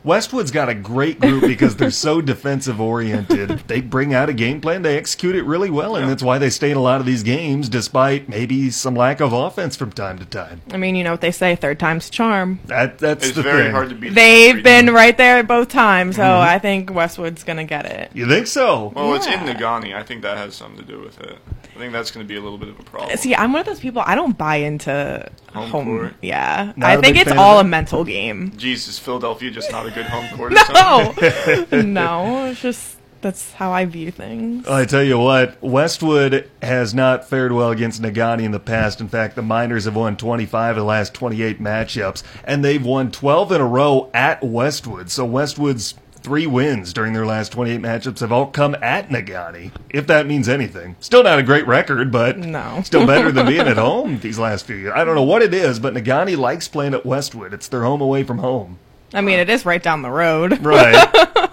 Westwood's 0.04 0.52
got 0.52 0.68
a 0.70 0.74
great 0.76 1.20
group 1.20 1.42
because 1.44 1.76
they're 1.78 1.90
so 1.92 2.22
defensive 2.22 2.82
oriented. 2.82 3.50
They 3.68 3.80
bring 3.82 4.14
out 4.14 4.30
a 4.30 4.34
game 4.34 4.60
plan, 4.62 4.82
they 4.82 4.98
execute 4.98 5.36
it 5.36 5.44
really 5.44 5.70
well, 5.70 5.96
and 5.96 6.06
Yeah. 6.06 6.10
that's 6.10 6.24
why 6.24 6.38
they 6.38 6.50
stay 6.50 6.72
in 6.72 6.78
a 6.78 6.82
lot 6.82 7.00
of 7.00 7.06
these 7.06 7.24
games 7.24 7.70
despite 7.70 8.28
maybe 8.28 8.70
some 8.70 8.96
lack 8.96 9.22
of 9.22 9.32
offense 9.32 9.76
from 9.76 9.92
time 9.92 10.20
to 10.20 10.26
time. 10.26 10.62
I 10.72 10.78
mean, 10.78 10.96
you 10.96 11.04
know 11.04 11.12
what 11.12 11.22
they 11.22 11.32
say, 11.32 11.56
third 11.56 11.80
time's 11.80 12.10
a 12.10 12.12
charm. 12.12 12.60
That 12.66 12.98
that's 13.00 13.28
It's 13.28 13.36
the 13.36 13.44
very 13.44 13.64
thing. 13.64 13.72
hard 13.72 13.90
to 13.90 13.96
beat. 13.96 14.14
They've 14.14 14.54
three 14.56 14.62
been 14.62 14.94
right 14.94 15.18
there 15.18 15.42
both 15.44 15.70
times, 15.70 16.18
so 16.18 16.22
mm-hmm. 16.24 16.50
I 16.50 16.60
think 16.60 16.94
Westwood's 16.94 17.44
gonna 17.44 17.64
get 17.66 17.86
it. 17.86 18.12
You 18.14 18.28
think 18.28 18.48
so? 18.48 18.92
Well, 18.96 19.14
it's 19.16 19.26
in 19.26 19.32
Yeah. 19.34 19.54
Negaunee. 19.54 19.96
I 19.96 20.04
think 20.04 20.22
that 20.24 20.38
has 20.38 20.54
something 20.56 20.86
to 20.86 20.92
do 20.92 21.00
with 21.00 21.20
it. 21.22 21.38
I 21.76 21.80
think 21.80 21.92
that's 21.92 22.12
going 22.12 22.24
to 22.26 22.28
be 22.28 22.38
a 22.38 22.42
little 22.42 22.58
bit 22.60 22.70
of 22.70 22.80
a 22.80 22.84
problem. 22.84 23.18
See, 23.18 23.34
I'm 23.34 23.52
one 23.52 23.62
of 23.62 23.66
those 23.66 23.80
people. 23.80 24.04
I 24.06 24.14
don't 24.16 24.38
buy 24.38 24.58
into 24.58 25.28
Home 25.54 25.70
home. 25.70 25.86
court? 25.86 26.14
Yeah, 26.22 26.72
Not 26.76 26.90
I 26.90 26.94
a 26.96 27.02
think 27.02 27.18
it's 27.18 27.32
all 27.32 27.60
a 27.60 27.64
mental 27.64 28.04
game. 28.04 28.54
Jesus, 28.58 29.00
Philadelphia 29.00 29.50
just 29.50 29.72
not 29.72 29.88
a 29.88 29.92
good 29.92 30.06
home 30.06 30.28
court. 30.38 30.54
or 30.54 30.58
something? 30.58 31.72
No, 31.72 31.82
no, 31.82 32.46
it's 32.52 32.62
just 32.62 32.98
that's 33.22 33.54
how 33.54 33.72
I 33.72 33.86
view 33.86 34.12
things. 34.12 34.68
I 34.68 34.84
tell 34.86 35.02
you 35.02 35.18
what, 35.18 35.58
Westwood 35.64 36.50
has 36.62 36.94
not 36.94 37.28
fared 37.28 37.54
well 37.54 37.72
against 37.72 38.02
Negaunee 38.02 38.44
in 38.44 38.52
the 38.52 38.60
past. 38.60 39.00
In 39.02 39.08
fact, 39.08 39.36
the 39.36 39.42
Miners 39.42 39.86
have 39.86 39.96
won 39.96 40.18
25 40.18 40.72
of 40.72 40.82
the 40.82 40.84
last 40.84 41.14
28 41.14 41.60
matchups, 41.62 42.22
and 42.44 42.64
they've 42.66 42.86
won 42.86 43.12
12 43.12 43.54
in 43.54 43.62
a 43.62 43.66
row 43.66 44.12
at 44.14 44.44
Westwood. 44.44 45.10
So 45.10 45.24
Westwood's 45.26 45.96
three 46.24 46.48
wins 46.48 46.94
during 46.94 47.14
their 47.14 47.26
last 47.26 47.52
28 47.52 47.82
matchups 47.82 48.20
have 48.22 48.32
all 48.32 48.48
come 48.48 48.76
at 48.82 49.10
Negaunee, 49.10 49.72
if 49.90 50.08
that 50.08 50.26
means 50.26 50.48
anything. 50.50 50.96
Still 51.00 51.22
not 51.24 51.38
a 51.38 51.44
great 51.44 51.68
record, 51.68 52.12
but 52.12 52.38
No. 52.38 52.82
still 52.86 53.06
better 53.06 53.32
than 53.32 53.46
being 53.46 53.68
at 53.68 53.78
home 53.78 54.20
these 54.20 54.40
last 54.40 54.66
few 54.66 54.76
years. 54.78 54.94
I 54.96 55.04
don't 55.04 55.16
know 55.16 55.24
what 55.24 55.42
it 55.42 55.54
is, 55.54 55.80
but 55.80 55.94
Negaunee 55.94 56.38
likes 56.38 56.68
playing 56.68 56.94
at 56.94 57.06
Westwood. 57.06 57.54
It's 57.54 57.68
their 57.68 57.84
home 57.84 58.02
away 58.02 58.24
from 58.24 58.40
home. 58.40 58.80
I 59.14 59.22
mean, 59.22 59.38
it 59.38 59.50
is 59.50 59.66
right 59.66 59.84
down 59.84 60.02
the 60.02 60.10
road. 60.10 60.60
Right. 60.64 60.94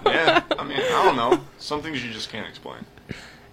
yeah, 0.05 0.41
I 0.57 0.63
mean, 0.63 0.77
I 0.79 1.03
don't 1.05 1.15
know. 1.15 1.41
Some 1.59 1.81
things 1.81 2.03
you 2.03 2.11
just 2.11 2.29
can't 2.31 2.47
explain. 2.47 2.85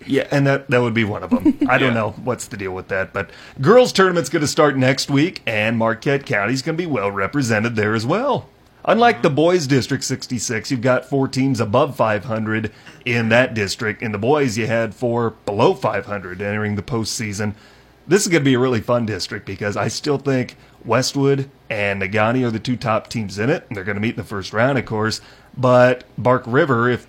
Yeah, 0.06 0.26
and 0.30 0.46
that 0.46 0.70
that 0.70 0.80
would 0.80 0.94
be 0.94 1.04
one 1.04 1.22
of 1.22 1.28
them. 1.30 1.58
I 1.68 1.76
don't 1.76 1.88
Yeah. 1.94 1.94
know 1.94 2.10
what's 2.12 2.46
the 2.46 2.56
deal 2.56 2.72
with 2.72 2.88
that, 2.88 3.12
but 3.12 3.28
girls 3.60 3.92
tournament's 3.92 4.30
going 4.30 4.40
to 4.40 4.46
start 4.46 4.76
next 4.76 5.10
week, 5.10 5.42
and 5.46 5.76
Marquette 5.76 6.24
County's 6.24 6.62
going 6.62 6.76
to 6.78 6.82
be 6.82 6.86
well 6.86 7.10
represented 7.10 7.76
there 7.76 7.94
as 7.94 8.06
well. 8.06 8.48
Unlike 8.88 9.20
the 9.20 9.29
boys' 9.29 9.67
district 9.67 10.02
66, 10.05 10.70
you've 10.70 10.81
got 10.81 11.05
four 11.05 11.29
teams 11.29 11.61
above 11.61 11.94
500 11.94 12.73
in 13.05 13.29
that 13.29 13.52
district. 13.52 14.00
In 14.00 14.12
the 14.12 14.19
boys, 14.19 14.56
you 14.56 14.67
had 14.67 14.94
four 14.94 15.32
below 15.44 15.75
500 15.75 16.40
entering 16.40 16.75
the 16.75 16.82
postseason. 16.82 17.55
This 18.06 18.23
is 18.23 18.29
going 18.29 18.40
to 18.40 18.49
be 18.49 18.55
a 18.55 18.58
really 18.58 18.81
fun 18.81 19.05
district 19.05 19.44
because 19.44 19.76
I 19.76 19.88
still 19.88 20.17
think 20.17 20.56
Westwood 20.87 21.50
and 21.69 22.00
Negaunee 22.00 22.46
are 22.46 22.50
the 22.50 22.58
two 22.58 22.79
top 22.79 23.08
teams 23.08 23.38
in 23.38 23.50
it, 23.50 23.67
and 23.69 23.76
they're 23.76 23.85
going 23.85 23.96
to 23.96 24.00
meet 24.00 24.14
in 24.14 24.17
the 24.17 24.25
first 24.25 24.55
round, 24.55 24.79
of 24.79 24.87
course. 24.87 25.20
But 25.55 26.05
Bark 26.17 26.44
River, 26.46 26.88
if 26.88 27.06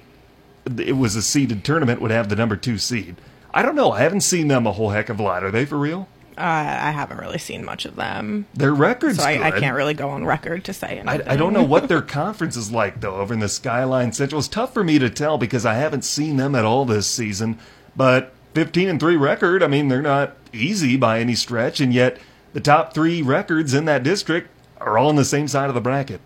it 0.78 0.98
was 0.98 1.16
a 1.16 1.22
seeded 1.22 1.64
tournament, 1.64 2.02
would 2.02 2.12
have 2.12 2.28
the 2.28 2.36
number 2.36 2.58
two 2.58 2.78
seed. 2.78 3.16
I 3.54 3.62
don't 3.62 3.78
know. 3.78 3.94
I 3.94 4.02
haven't 4.02 4.20
seen 4.20 4.50
them 4.50 4.68
a 4.68 4.74
whole 4.74 4.90
heck 4.90 5.08
of 5.08 5.18
a 5.18 5.24
lot. 5.24 5.46
Are 5.46 5.52
they 5.52 5.64
for 5.64 5.78
real? 5.78 6.10
Uh, 6.40 6.44
I 6.44 6.92
haven't 6.92 7.18
really 7.18 7.38
seen 7.38 7.66
much 7.66 7.86
of 7.86 7.96
them, 7.98 8.46
Their 8.54 8.74
records. 8.74 9.18
so 9.18 9.26
I, 9.26 9.48
I 9.48 9.60
can't 9.60 9.76
really 9.76 9.94
go 9.94 10.10
on 10.10 10.24
record 10.26 10.64
to 10.66 10.74
say 10.74 11.00
anything. 11.00 11.28
I, 11.28 11.34
I 11.34 11.36
don't 11.36 11.52
know 11.52 11.64
what 11.64 11.90
their 11.90 12.02
conference 12.22 12.56
is 12.56 12.72
like 12.72 13.02
though 13.02 13.16
over 13.18 13.34
in 13.34 13.42
the 13.42 13.50
Skyline 13.50 14.14
Central. 14.14 14.40
It's 14.40 14.48
tough 14.48 14.74
for 14.74 14.84
me 14.84 15.00
to 15.00 15.10
tell 15.10 15.38
because 15.38 15.66
I 15.66 15.74
haven't 15.74 16.04
seen 16.06 16.38
them 16.38 16.56
at 16.56 16.64
all 16.64 16.86
this 16.86 17.08
season. 17.08 17.60
But 17.96 18.32
15 18.54 18.88
and 18.88 19.00
three 19.00 19.18
record. 19.18 19.62
I 19.62 19.68
mean, 19.68 19.90
they're 19.90 20.02
not 20.02 20.36
easy 20.54 20.96
by 20.96 21.20
any 21.20 21.36
stretch, 21.36 21.80
and 21.82 21.94
yet 21.94 22.18
the 22.54 22.62
top 22.62 22.94
three 22.94 23.22
records 23.22 23.74
in 23.74 23.86
that 23.86 24.04
district 24.04 24.50
are 24.80 24.98
all 24.98 25.10
on 25.10 25.18
the 25.18 25.26
same 25.26 25.48
side 25.50 25.68
of 25.68 25.76
the 25.76 25.82
bracket. 25.82 26.22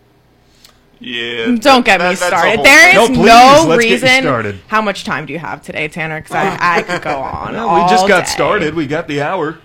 Yeah. 1.00 1.56
Don't 1.59 1.83
get 1.86 1.98
that- 1.98 2.09
me 2.12 2.16
started. 2.16 2.56
whole 2.57 2.63
There 2.63 2.94
thing. 3.07 3.12
is 3.13 3.18
No, 3.18 3.25
no, 3.25 3.75
please, 3.75 4.01
let's 4.01 4.04
get 4.04 4.24
you 4.24 4.31
reason. 4.31 4.62
How 4.68 4.81
much 4.81 5.04
time 5.04 5.25
do 5.25 5.33
you 5.33 5.39
have 5.39 5.62
today, 5.62 5.88
Tanner? 5.89 6.21
Because 6.21 6.36
I, 6.36 6.77
I 6.77 6.81
could 6.83 7.01
go 7.01 7.18
on. 7.18 7.54
Well, 7.54 7.83
we 7.83 7.89
just 7.89 8.07
got 8.07 8.21
day. 8.25 8.31
started. 8.31 8.74
We 8.75 8.88
got 8.88 9.07
the 9.07 9.21
hour. 9.21 9.57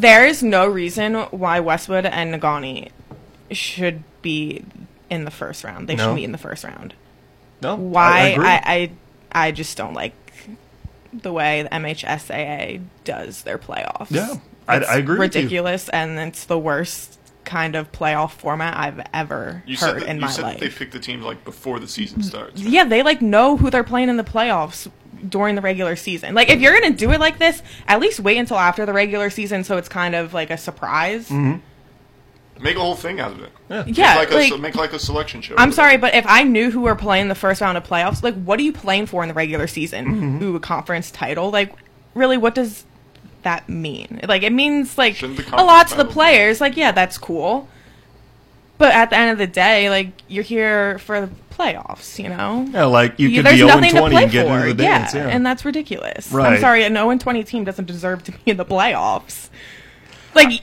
There 0.00 0.26
is 0.26 0.42
no 0.42 0.66
reason 0.66 1.14
why 1.14 1.60
Westwood 1.60 2.04
and 2.06 2.34
Negaunee 2.34 2.90
should 3.50 4.02
be 4.22 4.64
in 5.10 5.24
the 5.24 5.30
first 5.30 5.62
round. 5.64 5.88
They 5.88 5.94
No. 5.96 6.08
should 6.08 6.16
be 6.16 6.24
in 6.24 6.32
the 6.32 6.38
first 6.38 6.64
round. 6.64 6.94
No, 7.62 7.76
Why? 7.76 8.36
I. 8.38 8.42
I, 8.42 8.62
I, 8.74 8.90
I 9.46 9.50
just 9.52 9.76
don't 9.76 9.94
like 9.94 10.12
the 11.12 11.32
way 11.32 11.62
the 11.62 11.68
MHSAA 11.68 12.82
does 13.04 13.42
their 13.42 13.58
playoffs. 13.58 14.10
Yeah, 14.10 14.34
I- 14.66 14.78
I 14.80 14.96
agree 14.96 15.18
with 15.18 15.34
you. 15.34 15.42
Ridiculous, 15.42 15.88
and 15.90 16.18
it's 16.18 16.44
the 16.44 16.58
worst 16.58 17.18
kind 17.44 17.74
of 17.76 17.90
playoff 17.92 18.32
format 18.32 18.76
I've 18.76 19.00
ever 19.12 19.62
You 19.66 19.76
said 19.76 19.94
heard 19.94 20.02
that, 20.02 20.08
in 20.08 20.16
you 20.16 20.22
my 20.22 20.30
said 20.30 20.42
life. 20.42 20.58
that 20.60 20.64
they 20.70 20.70
pick 20.74 20.90
the 20.92 20.98
teams 20.98 21.24
like 21.24 21.44
before 21.44 21.78
the 21.80 21.88
season 21.88 22.22
starts. 22.22 22.60
right? 22.62 22.70
Yeah, 22.70 22.84
they 22.84 23.02
like 23.02 23.20
know 23.22 23.56
who 23.56 23.70
they're 23.70 23.84
playing 23.84 24.08
in 24.08 24.16
the 24.16 24.24
playoffs 24.24 24.90
during 25.28 25.54
the 25.54 25.62
regular 25.62 25.96
season. 25.96 26.34
Like 26.34 26.50
if 26.50 26.60
you're 26.60 26.72
gonna 26.78 26.94
do 26.94 27.10
it 27.12 27.20
like 27.20 27.38
this, 27.38 27.62
at 27.88 28.00
least 28.00 28.20
wait 28.20 28.36
until 28.38 28.58
after 28.58 28.84
the 28.86 28.92
regular 28.92 29.30
season 29.30 29.64
so 29.64 29.76
it's 29.76 29.88
kind 29.88 30.14
of 30.14 30.34
like 30.34 30.50
a 30.50 30.56
surprise. 30.58 31.30
Make 32.60 32.76
a 32.76 32.80
whole 32.80 32.94
thing 32.94 33.18
out 33.18 33.32
of 33.32 33.42
it. 33.42 33.50
Yeah. 33.68 33.84
Yeah, 33.86 34.14
Make 34.16 34.30
like, 34.30 34.50
like 34.50 34.52
a, 34.52 34.58
make 34.62 34.74
like 34.76 34.92
a 34.92 34.98
selection 34.98 35.40
show. 35.42 35.56
I'm 35.58 35.72
sorry, 35.72 35.96
but 35.96 36.14
if 36.14 36.24
I 36.28 36.44
knew 36.44 36.70
who 36.70 36.82
were 36.82 36.94
playing 36.94 37.28
the 37.28 37.34
first 37.34 37.60
round 37.60 37.76
of 37.76 37.84
playoffs, 37.84 38.22
like 38.22 38.34
what 38.44 38.60
are 38.60 38.62
you 38.62 38.72
playing 38.72 39.06
for 39.06 39.22
in 39.22 39.28
the 39.28 39.34
regular 39.34 39.66
season? 39.66 40.06
Mm-hmm. 40.06 40.42
Ooh, 40.44 40.56
a 40.56 40.60
conference 40.60 41.10
title? 41.10 41.50
Like 41.50 41.74
really, 42.14 42.36
what 42.38 42.54
does 42.54 42.84
that 43.44 43.68
mean? 43.68 44.20
Like 44.28 44.42
it 44.42 44.52
means 44.52 44.98
like 44.98 45.22
a 45.22 45.62
lot 45.64 45.88
to 45.88 45.96
the 45.96 46.04
players. 46.04 46.60
Like 46.60 46.76
yeah, 46.76 46.92
that's 46.92 47.16
cool. 47.18 47.68
But 48.76 48.92
at 48.92 49.10
the 49.10 49.16
end 49.16 49.30
of 49.30 49.38
the 49.38 49.46
day, 49.46 49.88
like 49.88 50.08
you're 50.28 50.42
here 50.44 50.98
for 50.98 51.20
the 51.22 51.30
playoffs, 51.50 52.18
you 52.20 52.28
know. 52.28 52.66
Yeah, 52.72 52.84
like 52.86 53.18
you 53.20 53.28
Yeah, 53.28 53.38
could 53.38 53.46
there's 53.46 53.54
be 53.54 53.58
0 53.60 53.68
nothing 53.68 53.90
to 53.92 53.98
20 54.00 54.14
play 54.14 54.22
and 54.24 54.32
get 54.32 54.46
for. 54.48 54.54
into 54.54 54.74
the 54.74 54.82
dance. 54.82 55.14
Yeah, 55.14 55.28
and 55.28 55.46
that's 55.46 55.64
ridiculous. 55.64 56.32
Right. 56.32 56.54
I'm 56.54 56.60
sorry, 56.60 56.82
an 56.84 56.94
0 56.94 57.16
20 57.16 57.44
team 57.44 57.62
doesn't 57.64 57.86
deserve 57.86 58.24
to 58.24 58.32
be 58.32 58.38
in 58.50 58.56
the 58.56 58.64
playoffs. 58.64 59.48
Like, 60.34 60.48
y- 60.48 60.60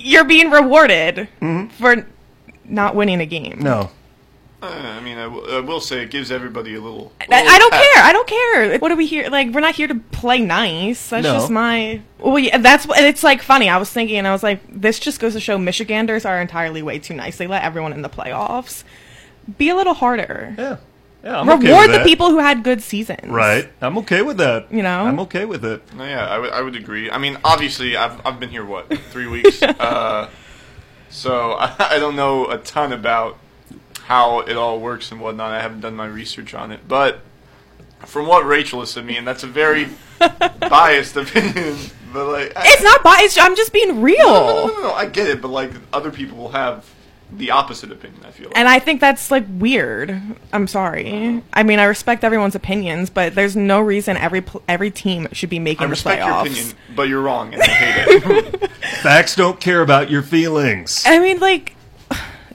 you're 0.00 0.24
being 0.24 0.50
rewarded 0.50 1.28
for 1.78 2.04
not 2.64 2.96
winning 2.96 3.20
a 3.20 3.26
game. 3.26 3.52
Mm-hmm. 3.52 3.62
no. 3.64 3.90
Uh, 4.62 4.66
I 4.66 5.00
mean, 5.00 5.16
I, 5.16 5.22
w- 5.24 5.46
I 5.56 5.60
will 5.60 5.80
say 5.80 6.02
it 6.02 6.10
gives 6.10 6.30
everybody 6.30 6.74
a 6.74 6.80
little. 6.80 7.12
I, 7.20 7.24
little 7.40 7.48
I 7.54 7.58
don't 7.58 7.70
pep. 7.72 7.82
care. 7.82 8.02
I 8.04 8.12
don't 8.12 8.28
care. 8.28 8.78
What 8.78 8.92
are 8.92 8.96
we 8.96 9.06
here? 9.06 9.28
Like, 9.30 9.48
we're 9.52 9.60
not 9.60 9.74
here 9.74 9.88
to 9.88 9.94
play 9.94 10.40
nice. 10.40 11.08
That's 11.08 11.24
No. 11.24 11.32
just 11.34 11.50
my. 11.50 12.02
Well, 12.18 12.38
yeah, 12.38 12.58
that's 12.58 12.86
what. 12.86 12.98
It's 13.02 13.22
like 13.22 13.40
funny. 13.42 13.70
I 13.70 13.78
was 13.78 13.88
thinking, 13.90 14.18
and 14.18 14.26
I 14.28 14.32
was 14.32 14.42
like, 14.42 14.60
this 14.68 14.98
just 14.98 15.18
goes 15.18 15.32
to 15.32 15.40
show 15.40 15.56
Michiganders 15.56 16.26
are 16.26 16.40
entirely 16.40 16.82
way 16.82 16.98
too 16.98 17.14
nice. 17.14 17.38
They 17.38 17.46
let 17.46 17.62
everyone 17.62 17.92
in 17.94 18.02
the 18.02 18.10
playoffs. 18.10 18.84
Be 19.56 19.70
a 19.70 19.74
little 19.74 19.94
harder. 19.94 20.54
Yeah, 20.58 20.76
yeah. 21.24 21.40
I'm 21.40 21.48
okay 21.48 21.68
Reward 21.68 21.86
with 21.86 21.92
the 21.92 21.98
that. 22.00 22.06
people 22.06 22.28
who 22.30 22.38
had 22.38 22.62
good 22.62 22.82
seasons. 22.82 23.26
Right. 23.28 23.66
I'm 23.80 23.96
okay 23.98 24.20
with 24.20 24.36
that. 24.36 24.70
You 24.70 24.82
know? 24.82 25.04
I'm 25.06 25.18
okay 25.20 25.46
with 25.46 25.64
it. 25.64 25.82
No, 25.94 26.04
yeah, 26.04 26.26
I 26.26 26.38
would, 26.38 26.50
I 26.50 26.60
would 26.60 26.76
agree. 26.76 27.10
I 27.10 27.16
mean, 27.16 27.38
obviously, 27.44 27.96
I've, 27.96 28.20
I've 28.26 28.38
been 28.38 28.50
here, 28.50 28.64
what, 28.66 28.94
three 29.10 29.26
weeks? 29.26 29.62
uh, 29.62 30.28
so 31.08 31.52
I, 31.52 31.74
I 31.96 31.98
don't 31.98 32.14
know 32.16 32.46
a 32.50 32.58
ton 32.58 32.92
about 32.92 33.38
how 34.06 34.40
it 34.40 34.56
all 34.56 34.80
works 34.80 35.10
and 35.12 35.20
whatnot. 35.20 35.52
I 35.52 35.60
haven't 35.62 35.80
done 35.80 35.94
my 35.96 36.06
research 36.06 36.54
on 36.54 36.72
it. 36.72 36.80
But 36.88 37.20
from 38.06 38.26
what 38.26 38.44
Rachel 38.46 38.80
has 38.80 38.90
said 38.90 39.00
to 39.00 39.06
me, 39.06 39.16
and 39.16 39.26
that's 39.26 39.42
a 39.42 39.46
very 39.48 39.88
biased 40.60 41.16
opinion, 41.16 41.76
but 42.12 42.26
like 42.26 42.52
I- 42.56 42.62
It's 42.66 42.82
not 42.82 43.02
biased. 43.02 43.40
I'm 43.40 43.56
just 43.56 43.72
being 43.72 44.00
real. 44.02 44.18
No, 44.28 44.66
no, 44.66 44.74
no, 44.74 44.80
no, 44.88 44.92
I 44.92 45.06
get 45.06 45.28
it, 45.28 45.40
but 45.40 45.48
like 45.48 45.70
other 45.92 46.10
people 46.10 46.38
will 46.38 46.52
have 46.52 46.88
the 47.32 47.52
opposite 47.52 47.92
opinion. 47.92 48.20
I 48.26 48.32
feel. 48.32 48.48
Like. 48.48 48.56
And 48.58 48.68
I 48.68 48.80
think 48.80 49.00
that's 49.00 49.30
like 49.30 49.44
weird. 49.48 50.20
I'm 50.52 50.66
sorry. 50.66 51.42
I 51.52 51.62
mean, 51.62 51.78
I 51.78 51.84
respect 51.84 52.24
everyone's 52.24 52.54
opinions, 52.56 53.08
but 53.10 53.34
there's 53.36 53.54
no 53.54 53.80
reason 53.80 54.16
every 54.16 54.40
pl- 54.40 54.62
every 54.68 54.90
team 54.90 55.28
should 55.32 55.50
be 55.50 55.60
making 55.60 55.84
I 55.84 55.86
the 55.86 55.90
respect 55.90 56.22
playoffs. 56.22 56.44
your 56.44 56.52
opinion, 56.54 56.76
but 56.96 57.08
you're 57.08 57.22
wrong, 57.22 57.54
and 57.54 57.62
I 57.62 57.66
hate 57.66 58.22
it. 58.24 58.70
Facts 59.02 59.36
don't 59.36 59.60
care 59.60 59.80
about 59.80 60.10
your 60.10 60.22
feelings. 60.22 61.04
I 61.06 61.20
mean, 61.20 61.38
like 61.38 61.76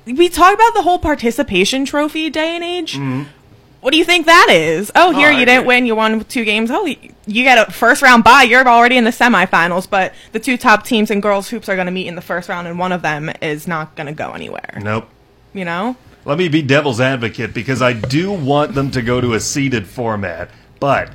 we 0.05 0.29
talk 0.29 0.53
about 0.53 0.73
the 0.73 0.81
whole 0.81 0.99
participation 0.99 1.85
trophy 1.85 2.29
day 2.29 2.55
and 2.55 2.63
age. 2.63 2.99
What 3.81 3.91
do 3.91 3.97
you 3.99 4.05
think 4.05 4.25
that 4.25 4.47
is? 4.49 4.91
Oh, 4.95 5.11
here 5.11 5.29
Mm-hmm. 5.29 5.39
You 5.39 5.45
didn't 5.45 5.65
win. 5.67 5.85
You 5.85 5.95
won 5.95 6.23
two 6.25 6.43
games. 6.43 6.71
Oh, 6.71 6.85
you 6.85 6.97
you 7.27 7.43
get 7.43 7.67
a 7.67 7.71
first 7.71 8.01
round 8.01 8.23
bye. 8.23 8.43
You're 8.43 8.67
already 8.67 8.97
in 8.97 9.03
the 9.03 9.11
semifinals, 9.11 9.87
but 9.89 10.13
the 10.31 10.39
two 10.39 10.57
top 10.57 10.83
teams 10.85 11.11
in 11.11 11.21
girls 11.21 11.49
hoops 11.49 11.69
are 11.69 11.75
going 11.75 11.85
to 11.85 11.91
meet 11.91 12.07
in 12.07 12.15
the 12.15 12.21
first 12.21 12.49
round, 12.49 12.67
and 12.67 12.79
one 12.79 12.91
of 12.91 13.01
them 13.03 13.31
is 13.41 13.67
not 13.67 13.95
going 13.95 14.07
to 14.07 14.13
go 14.13 14.31
anywhere. 14.31 14.79
Nope. 14.81 15.07
You 15.53 15.65
know? 15.65 15.95
Let 16.25 16.39
me 16.39 16.47
be 16.47 16.63
devil's 16.63 16.99
advocate 16.99 17.53
because 17.53 17.81
I 17.83 17.93
do 17.93 18.31
want 18.31 18.73
them 18.73 18.89
to 18.91 19.03
go 19.03 19.21
to 19.21 19.33
a 19.35 19.39
seeded 19.39 19.85
format. 19.87 20.49
But 20.79 21.11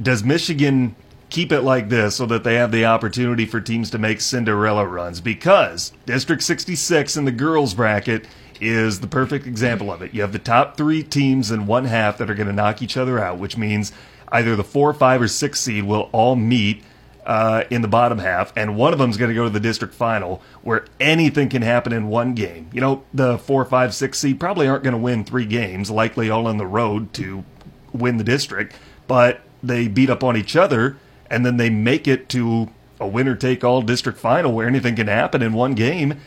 does 0.00 0.22
Michigan 0.22 0.94
keep 1.32 1.50
it 1.50 1.62
like 1.62 1.88
this 1.88 2.16
so 2.16 2.26
that 2.26 2.44
they 2.44 2.54
have 2.54 2.70
the 2.70 2.84
opportunity 2.84 3.46
for 3.46 3.60
teams 3.60 3.90
to 3.90 3.98
make 3.98 4.20
Cinderella 4.20 4.86
runs? 4.86 5.20
Because 5.20 5.92
District 6.06 6.42
66 6.42 7.16
in 7.16 7.24
the 7.24 7.32
girls 7.32 7.74
bracket 7.74 8.26
is 8.60 9.00
the 9.00 9.06
perfect 9.08 9.46
example 9.46 9.90
of 9.90 10.02
it. 10.02 10.14
You 10.14 10.20
have 10.20 10.32
the 10.32 10.38
top 10.38 10.76
three 10.76 11.02
teams 11.02 11.50
in 11.50 11.66
one 11.66 11.86
half 11.86 12.18
that 12.18 12.30
are 12.30 12.34
going 12.34 12.46
to 12.46 12.52
knock 12.52 12.82
each 12.82 12.96
other 12.96 13.18
out, 13.18 13.38
which 13.38 13.56
means 13.56 13.92
either 14.30 14.54
the 14.54 14.62
four, 14.62 14.92
five, 14.94 15.20
or 15.20 15.26
six 15.26 15.60
seed 15.60 15.84
will 15.84 16.10
all 16.12 16.36
meet 16.36 16.84
uh, 17.26 17.64
in 17.70 17.82
the 17.82 17.88
bottom 17.88 18.18
half, 18.18 18.52
and 18.56 18.76
one 18.76 18.92
of 18.92 18.98
them 18.98 19.10
is 19.10 19.16
going 19.16 19.28
to 19.28 19.34
go 19.34 19.44
to 19.44 19.50
the 19.50 19.60
district 19.60 19.94
final, 19.94 20.42
where 20.62 20.84
anything 21.00 21.48
can 21.48 21.62
happen 21.62 21.92
in 21.92 22.08
one 22.08 22.34
game. 22.34 22.68
You 22.72 22.80
know, 22.80 23.04
the 23.14 23.38
four, 23.38 23.64
five, 23.64 23.94
six 23.94 24.18
seed 24.18 24.38
probably 24.40 24.68
aren't 24.68 24.84
going 24.84 24.92
to 24.92 24.98
win 24.98 25.24
three 25.24 25.46
games, 25.46 25.90
likely 25.90 26.30
all 26.30 26.46
on 26.46 26.56
the 26.56 26.66
road 26.66 27.12
to 27.14 27.44
win 27.92 28.16
the 28.16 28.24
district, 28.24 28.74
but 29.06 29.40
they 29.62 29.88
beat 29.88 30.10
up 30.10 30.24
on 30.24 30.36
each 30.36 30.56
other, 30.56 30.96
and 31.32 31.46
then 31.46 31.56
they 31.56 31.70
make 31.70 32.06
it 32.06 32.28
to 32.28 32.68
a 33.00 33.06
winner 33.06 33.34
take 33.34 33.64
all 33.64 33.80
district 33.82 34.18
final 34.18 34.52
where 34.52 34.68
anything 34.68 34.94
can 34.94 35.08
happen 35.08 35.42
in 35.42 35.54
one 35.54 35.74
game. 35.74 36.20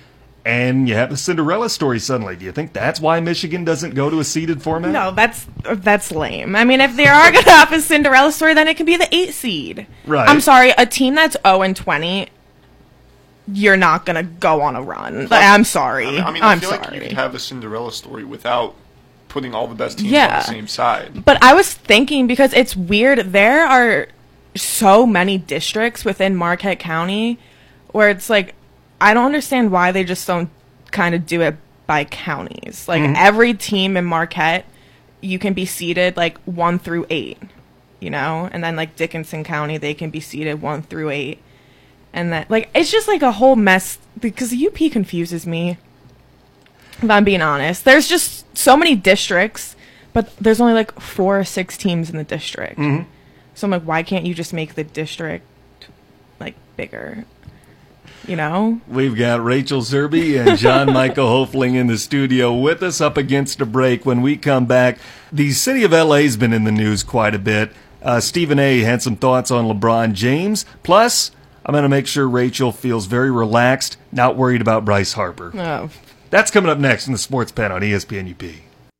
And 0.44 0.88
you 0.88 0.96
have 0.96 1.10
the 1.10 1.18
Cinderella 1.18 1.70
story 1.70 2.00
suddenly. 2.00 2.36
Do 2.36 2.46
you 2.46 2.52
think 2.52 2.74
that's 2.74 3.00
why 3.00 3.20
Michigan 3.20 3.64
doesn't 3.64 3.96
go 3.96 4.12
to 4.12 4.20
a 4.20 4.24
seeded 4.24 4.62
format? 4.62 4.92
No, 4.92 5.10
that's 5.10 5.48
that's 5.64 6.12
lame. 6.12 6.56
I 6.56 6.66
mean, 6.66 6.82
if 6.82 6.96
they 6.96 7.08
are 7.08 7.32
going 7.32 7.44
to 7.44 7.50
have 7.50 7.72
a 7.72 7.82
Cinderella 7.82 8.32
story, 8.32 8.54
then 8.54 8.68
it 8.68 8.78
can 8.78 8.86
be 8.86 8.96
the 8.96 9.14
eight 9.16 9.34
seed. 9.34 9.88
Right. 10.06 10.28
I'm 10.28 10.42
sorry, 10.42 10.72
a 10.78 10.86
team 10.86 11.16
that's 11.16 11.36
0 11.44 11.64
and 11.64 11.76
20, 11.76 12.28
you're 13.48 13.78
not 13.78 14.06
going 14.06 14.18
to 14.18 14.32
go 14.40 14.62
on 14.62 14.76
a 14.76 14.84
run. 14.84 15.28
Like, 15.30 15.44
I'm 15.44 15.64
sorry. 15.64 16.08
I 16.08 16.12
mean, 16.12 16.22
I, 16.22 16.32
mean, 16.32 16.44
am 16.44 16.58
I 16.58 16.60
feel 16.60 16.70
like 16.70 16.80
you 16.82 16.86
sorry. 16.86 17.00
could 17.00 17.14
have 17.14 17.34
a 17.34 17.40
Cinderella 17.40 17.92
story 17.92 18.24
without 18.24 18.76
putting 19.30 19.56
all 19.56 19.68
the 19.68 19.76
best 19.76 19.98
teams 19.98 20.14
on 20.14 20.30
the 20.30 20.42
same 20.42 20.68
side. 20.68 21.26
But 21.26 21.42
I 21.44 21.56
was 21.56 21.74
thinking 21.74 22.28
because 22.28 22.54
it's 22.54 22.76
weird. 22.76 23.20
There 23.34 23.66
are 23.66 24.08
so 24.56 25.06
many 25.06 25.38
districts 25.38 26.06
within 26.06 26.36
Marquette 26.36 26.80
County 26.80 27.38
where 27.92 28.10
it's 28.10 28.30
like 28.30 28.56
I 29.00 29.14
don't 29.14 29.26
understand 29.26 29.72
why 29.72 29.92
they 29.92 30.04
just 30.04 30.26
don't 30.28 30.50
kind 30.92 31.14
of 31.16 31.26
do 31.26 31.42
it 31.42 31.56
by 31.88 32.06
counties. 32.06 32.88
Like 32.88 33.02
mm-hmm. 33.02 33.14
every 33.16 33.54
team 33.54 33.98
in 33.98 34.06
Marquette, 34.06 34.66
you 35.22 35.40
can 35.40 35.54
be 35.54 35.66
seated 35.66 36.18
like 36.18 36.38
one 36.40 36.80
through 36.80 37.06
eight, 37.10 37.38
you 38.00 38.10
know, 38.10 38.50
and 38.52 38.64
then 38.64 38.76
like 38.76 38.96
Dickinson 38.96 39.44
County, 39.44 39.78
they 39.78 39.94
can 39.94 40.10
be 40.10 40.20
seated 40.20 40.62
one 40.62 40.82
through 40.82 41.10
eight, 41.10 41.40
and 42.14 42.32
that 42.32 42.50
like 42.50 42.70
it's 42.74 42.92
just 42.92 43.08
like 43.08 43.22
a 43.22 43.34
whole 43.34 43.56
mess 43.56 43.98
because 44.20 44.50
the 44.50 44.68
UP 44.68 44.92
confuses 44.92 45.46
me. 45.46 45.78
If 47.02 47.10
I'm 47.10 47.26
being 47.26 47.42
honest, 47.42 47.84
there's 47.84 48.08
just 48.08 48.58
so 48.58 48.78
many 48.78 48.96
districts, 48.96 49.76
but 50.14 50.36
there's 50.38 50.62
only 50.62 50.74
like 50.74 50.98
four 51.00 51.40
or 51.40 51.44
six 51.44 51.78
teams 51.78 52.10
in 52.10 52.18
the 52.18 52.24
district. 52.24 52.80
Mm-hmm. 52.80 53.10
So 53.56 53.66
I'm 53.66 53.72
like, 53.72 53.84
why 53.84 54.04
can't 54.04 54.26
you 54.26 54.34
just 54.36 54.54
make 54.54 54.76
the 54.76 54.84
district 54.84 55.46
like 56.40 56.56
bigger? 56.78 57.26
You 58.28 58.36
know? 58.36 58.82
We've 58.88 59.16
got 59.16 59.44
Rachel 59.44 59.82
Zerby 59.82 60.40
and 60.40 60.58
John 60.58 60.92
Michael 60.92 61.28
Hofling 61.28 61.76
in 61.76 61.88
the 61.88 61.98
studio 61.98 62.54
with 62.54 62.84
us 62.84 63.00
up 63.00 63.18
against 63.18 63.62
a 63.62 63.66
break. 63.66 64.06
When 64.06 64.22
we 64.22 64.36
come 64.36 64.66
back, 64.66 64.98
the 65.32 65.52
city 65.52 65.84
of 65.84 65.92
LA's 65.92 66.36
been 66.36 66.54
in 66.54 66.64
the 66.64 66.72
news 66.72 67.04
quite 67.04 67.36
a 67.36 67.40
bit. 67.40 67.72
Uh, 68.02 68.20
Stephen 68.20 68.60
A. 68.60 68.82
had 68.82 69.02
some 69.02 69.16
thoughts 69.16 69.52
on 69.52 69.66
LeBron 69.66 70.14
James. 70.14 70.66
Plus, 70.84 71.32
I'm 71.66 71.72
going 71.72 71.84
to 71.84 71.90
make 71.90 72.08
sure 72.08 72.28
Rachel 72.28 72.72
feels 72.72 73.06
very 73.06 73.32
relaxed, 73.32 73.98
not 74.12 74.36
worried 74.36 74.62
about 74.62 74.86
Bryce 74.86 75.14
Harper. 75.14 75.52
Oh, 75.56 75.90
That's 76.30 76.52
coming 76.52 76.70
up 76.70 76.78
next 76.78 77.08
in 77.08 77.14
the 77.14 77.20
Sports 77.20 77.52
Pen 77.52 77.72
on 77.72 77.82
ESPN 77.82 78.32
UP. 78.32 78.56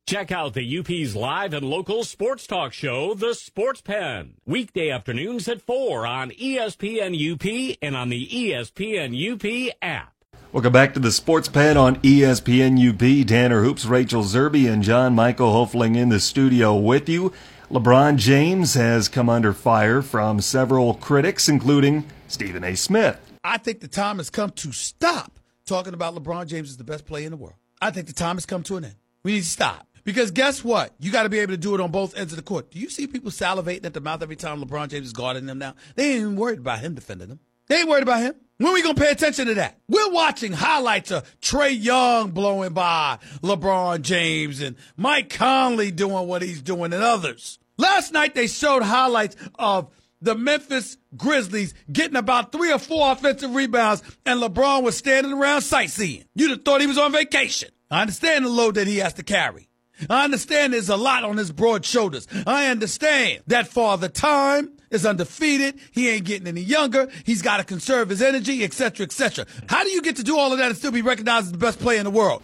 Check 0.06 0.30
out 0.30 0.54
the 0.54 0.78
UP's 0.78 1.16
live 1.16 1.52
and 1.52 1.68
local 1.68 2.04
sports 2.04 2.46
talk 2.46 2.72
show, 2.72 3.12
The 3.12 3.34
Sports 3.34 3.80
Pen. 3.80 4.34
Weekday 4.46 4.88
afternoons 4.88 5.48
at 5.48 5.60
4 5.62 6.06
on 6.06 6.30
ESPN 6.30 7.16
UP 7.32 7.76
and 7.82 7.96
on 7.96 8.08
the 8.10 8.24
ESPN 8.28 9.10
UP 9.32 9.74
app. 9.82 10.14
Welcome 10.52 10.72
back 10.72 10.94
to 10.94 11.00
the 11.00 11.10
Sports 11.10 11.48
Pen 11.48 11.76
on 11.76 11.96
ESPN 12.02 12.78
UP. 12.78 13.26
Tanner 13.26 13.64
Hoops, 13.64 13.84
Rachel 13.84 14.22
Zerby, 14.22 14.72
and 14.72 14.84
John 14.84 15.16
Michael 15.16 15.50
Hofling 15.50 15.96
in 15.96 16.08
the 16.08 16.20
studio 16.20 16.76
with 16.76 17.08
you. 17.08 17.32
LeBron 17.68 18.14
James 18.14 18.74
has 18.74 19.08
come 19.08 19.28
under 19.28 19.52
fire 19.52 20.02
from 20.02 20.40
several 20.40 20.94
critics, 20.94 21.48
including 21.48 22.04
Stephen 22.28 22.62
A. 22.62 22.76
Smith. 22.76 23.18
I 23.42 23.58
think 23.58 23.80
the 23.80 23.88
time 23.88 24.18
has 24.18 24.30
come 24.30 24.50
to 24.50 24.70
stop 24.70 25.40
talking 25.66 25.94
about 25.94 26.14
LeBron 26.14 26.46
James 26.46 26.70
as 26.70 26.76
the 26.76 26.84
best 26.84 27.06
player 27.06 27.24
in 27.24 27.32
the 27.32 27.36
world. 27.36 27.56
I 27.82 27.90
think 27.90 28.06
the 28.06 28.12
time 28.12 28.36
has 28.36 28.46
come 28.46 28.62
to 28.62 28.76
an 28.76 28.84
end. 28.84 28.94
We 29.24 29.32
need 29.32 29.40
to 29.40 29.46
stop. 29.46 29.88
Because 30.06 30.30
guess 30.30 30.62
what? 30.62 30.94
You 31.00 31.10
got 31.10 31.24
to 31.24 31.28
be 31.28 31.40
able 31.40 31.52
to 31.52 31.58
do 31.58 31.74
it 31.74 31.80
on 31.80 31.90
both 31.90 32.16
ends 32.16 32.32
of 32.32 32.36
the 32.36 32.44
court. 32.44 32.70
Do 32.70 32.78
you 32.78 32.88
see 32.88 33.08
people 33.08 33.32
salivating 33.32 33.84
at 33.86 33.92
the 33.92 34.00
mouth 34.00 34.22
every 34.22 34.36
time 34.36 34.62
LeBron 34.62 34.88
James 34.88 35.08
is 35.08 35.12
guarding 35.12 35.46
them 35.46 35.58
now? 35.58 35.74
They 35.96 36.12
ain't 36.12 36.20
even 36.20 36.36
worried 36.36 36.60
about 36.60 36.78
him 36.78 36.94
defending 36.94 37.28
them. 37.28 37.40
They 37.66 37.80
ain't 37.80 37.88
worried 37.88 38.04
about 38.04 38.20
him. 38.20 38.36
When 38.58 38.72
we 38.72 38.82
gonna 38.82 38.94
pay 38.94 39.10
attention 39.10 39.48
to 39.48 39.54
that? 39.54 39.80
We're 39.88 40.12
watching 40.12 40.52
highlights 40.52 41.10
of 41.10 41.28
Trae 41.40 41.76
Young 41.76 42.30
blowing 42.30 42.72
by 42.72 43.18
LeBron 43.42 44.02
James 44.02 44.60
and 44.60 44.76
Mike 44.96 45.28
Conley 45.28 45.90
doing 45.90 46.28
what 46.28 46.40
he's 46.40 46.62
doing 46.62 46.92
and 46.92 47.02
others. 47.02 47.58
Last 47.76 48.12
night 48.12 48.36
they 48.36 48.46
showed 48.46 48.84
highlights 48.84 49.34
of 49.56 49.90
the 50.22 50.36
Memphis 50.36 50.98
Grizzlies 51.16 51.74
getting 51.90 52.16
about 52.16 52.52
three 52.52 52.72
or 52.72 52.78
four 52.78 53.10
offensive 53.10 53.56
rebounds, 53.56 54.04
and 54.24 54.40
LeBron 54.40 54.84
was 54.84 54.96
standing 54.96 55.32
around 55.32 55.62
sightseeing. 55.62 56.24
You'd 56.36 56.50
have 56.50 56.64
thought 56.64 56.80
he 56.80 56.86
was 56.86 56.96
on 56.96 57.10
vacation. 57.10 57.70
I 57.90 58.02
understand 58.02 58.44
the 58.44 58.50
load 58.50 58.76
that 58.76 58.86
he 58.86 58.98
has 58.98 59.14
to 59.14 59.24
carry. 59.24 59.68
I 60.08 60.24
understand 60.24 60.72
there's 60.72 60.88
a 60.88 60.96
lot 60.96 61.24
on 61.24 61.36
his 61.36 61.52
broad 61.52 61.84
shoulders. 61.84 62.26
I 62.46 62.66
understand 62.66 63.42
that 63.46 63.68
Father 63.68 64.08
Time 64.08 64.72
is 64.90 65.06
undefeated. 65.06 65.78
He 65.90 66.08
ain't 66.08 66.24
getting 66.24 66.46
any 66.46 66.60
younger. 66.60 67.08
He's 67.24 67.42
got 67.42 67.58
to 67.58 67.64
conserve 67.64 68.08
his 68.08 68.22
energy, 68.22 68.62
etc., 68.64 69.04
etc. 69.04 69.46
How 69.68 69.82
do 69.82 69.90
you 69.90 70.02
get 70.02 70.16
to 70.16 70.22
do 70.22 70.38
all 70.38 70.52
of 70.52 70.58
that 70.58 70.68
and 70.68 70.76
still 70.76 70.92
be 70.92 71.02
recognized 71.02 71.46
as 71.46 71.52
the 71.52 71.58
best 71.58 71.78
player 71.78 71.98
in 71.98 72.04
the 72.04 72.10
world? 72.10 72.42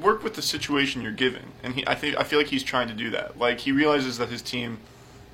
Work 0.00 0.22
with 0.22 0.34
the 0.34 0.42
situation 0.42 1.02
you're 1.02 1.12
given, 1.12 1.42
and 1.62 1.74
he, 1.74 1.86
I 1.86 1.94
think 1.94 2.16
I 2.18 2.24
feel 2.24 2.38
like 2.38 2.48
he's 2.48 2.64
trying 2.64 2.88
to 2.88 2.94
do 2.94 3.10
that. 3.10 3.38
Like 3.38 3.60
he 3.60 3.72
realizes 3.72 4.18
that 4.18 4.28
his 4.28 4.42
team 4.42 4.78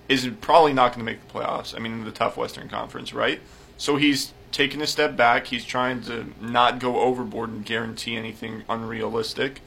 is 0.09 0.29
probably 0.41 0.73
not 0.73 0.95
going 0.95 1.05
to 1.07 1.11
make 1.11 1.27
the 1.27 1.33
playoffs. 1.33 1.75
I 1.75 1.79
mean, 1.79 1.93
in 1.93 2.05
the 2.05 2.11
tough 2.11 2.37
Western 2.37 2.69
Conference, 2.69 3.15
right? 3.15 3.41
So 3.79 3.97
he's 3.97 4.33
taking 4.53 4.83
a 4.83 4.87
step 4.87 5.17
back. 5.17 5.47
He's 5.47 5.65
trying 5.65 6.03
to 6.03 6.27
not 6.41 6.79
go 6.79 7.01
overboard 7.01 7.51
and 7.51 7.65
guarantee 7.65 8.17
anything 8.17 8.65
unrealistic, 8.69 9.63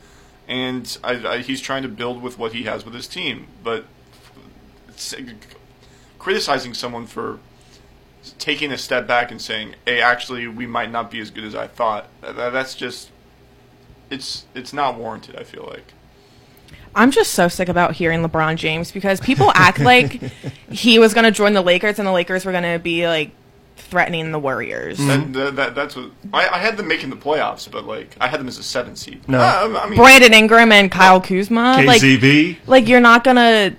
and 0.47 0.97
I, 1.03 1.27
I, 1.27 1.37
he's 1.39 1.61
trying 1.61 1.83
to 1.83 1.89
build 1.89 2.21
with 2.21 2.37
what 2.37 2.53
he 2.53 2.63
has 2.63 2.85
with 2.85 2.93
his 2.93 3.07
team. 3.07 3.47
But 3.63 3.85
it's- 4.87 5.13
uh, 5.13 5.21
criticizing 6.19 6.73
someone 6.73 7.05
for 7.05 7.39
taking 8.39 8.71
a 8.71 8.77
step 8.77 9.05
back 9.07 9.31
and 9.31 9.41
saying, 9.41 9.75
"Hey, 9.85 10.01
actually, 10.01 10.47
we 10.47 10.65
might 10.65 10.91
not 10.91 11.11
be 11.11 11.19
as 11.19 11.29
good 11.29 11.43
as 11.43 11.53
I 11.55 11.67
thought," 11.67 12.07
that, 12.21 12.35
that's 12.51 12.75
just 12.75 13.09
it's 14.09 14.45
it's 14.55 14.73
not 14.73 14.97
warranted. 14.97 15.35
I 15.35 15.43
feel 15.43 15.65
like. 15.69 15.93
I'm 16.97 17.11
just 17.11 17.33
so 17.33 17.49
sick 17.49 17.67
about 17.67 17.93
hearing 17.95 18.21
LeBron 18.23 18.55
James 18.55 18.89
because 18.91 19.19
people 19.19 19.51
act 19.53 19.79
like 19.79 20.13
he 20.71 20.97
was 20.97 21.13
going 21.13 21.25
to 21.25 21.31
join 21.31 21.51
the 21.53 21.61
Lakers 21.61 21.99
and 21.99 22.07
the 22.07 22.11
Lakers 22.11 22.45
were 22.45 22.53
going 22.53 22.63
to 22.63 22.79
be 22.79 23.05
like 23.05 23.31
threatening 23.77 24.31
the 24.31 24.39
Warriors. 24.39 24.97
That, 24.97 25.33
that, 25.33 25.55
that, 25.55 25.75
that's 25.75 25.95
what 25.95 26.11
I, 26.33 26.47
I 26.49 26.57
had 26.59 26.77
them 26.77 26.87
making 26.87 27.09
the 27.09 27.15
playoffs, 27.15 27.69
but 27.69 27.85
like 27.85 28.15
I 28.19 28.27
had 28.27 28.39
them 28.39 28.47
as 28.47 28.57
a 28.57 28.63
seven 28.63 28.95
seed. 28.95 29.27
No. 29.27 29.39
Uh, 29.39 29.79
I 29.83 29.89
mean, 29.89 29.97
Brandon 29.97 30.33
Ingram 30.33 30.71
and 30.71 30.91
Kyle 30.91 31.21
Kuzma, 31.21 31.83
like 31.85 32.01
KCP? 32.01 32.57
like 32.67 32.87
you're 32.87 32.99
not 33.01 33.23
going 33.23 33.35
to 33.37 33.75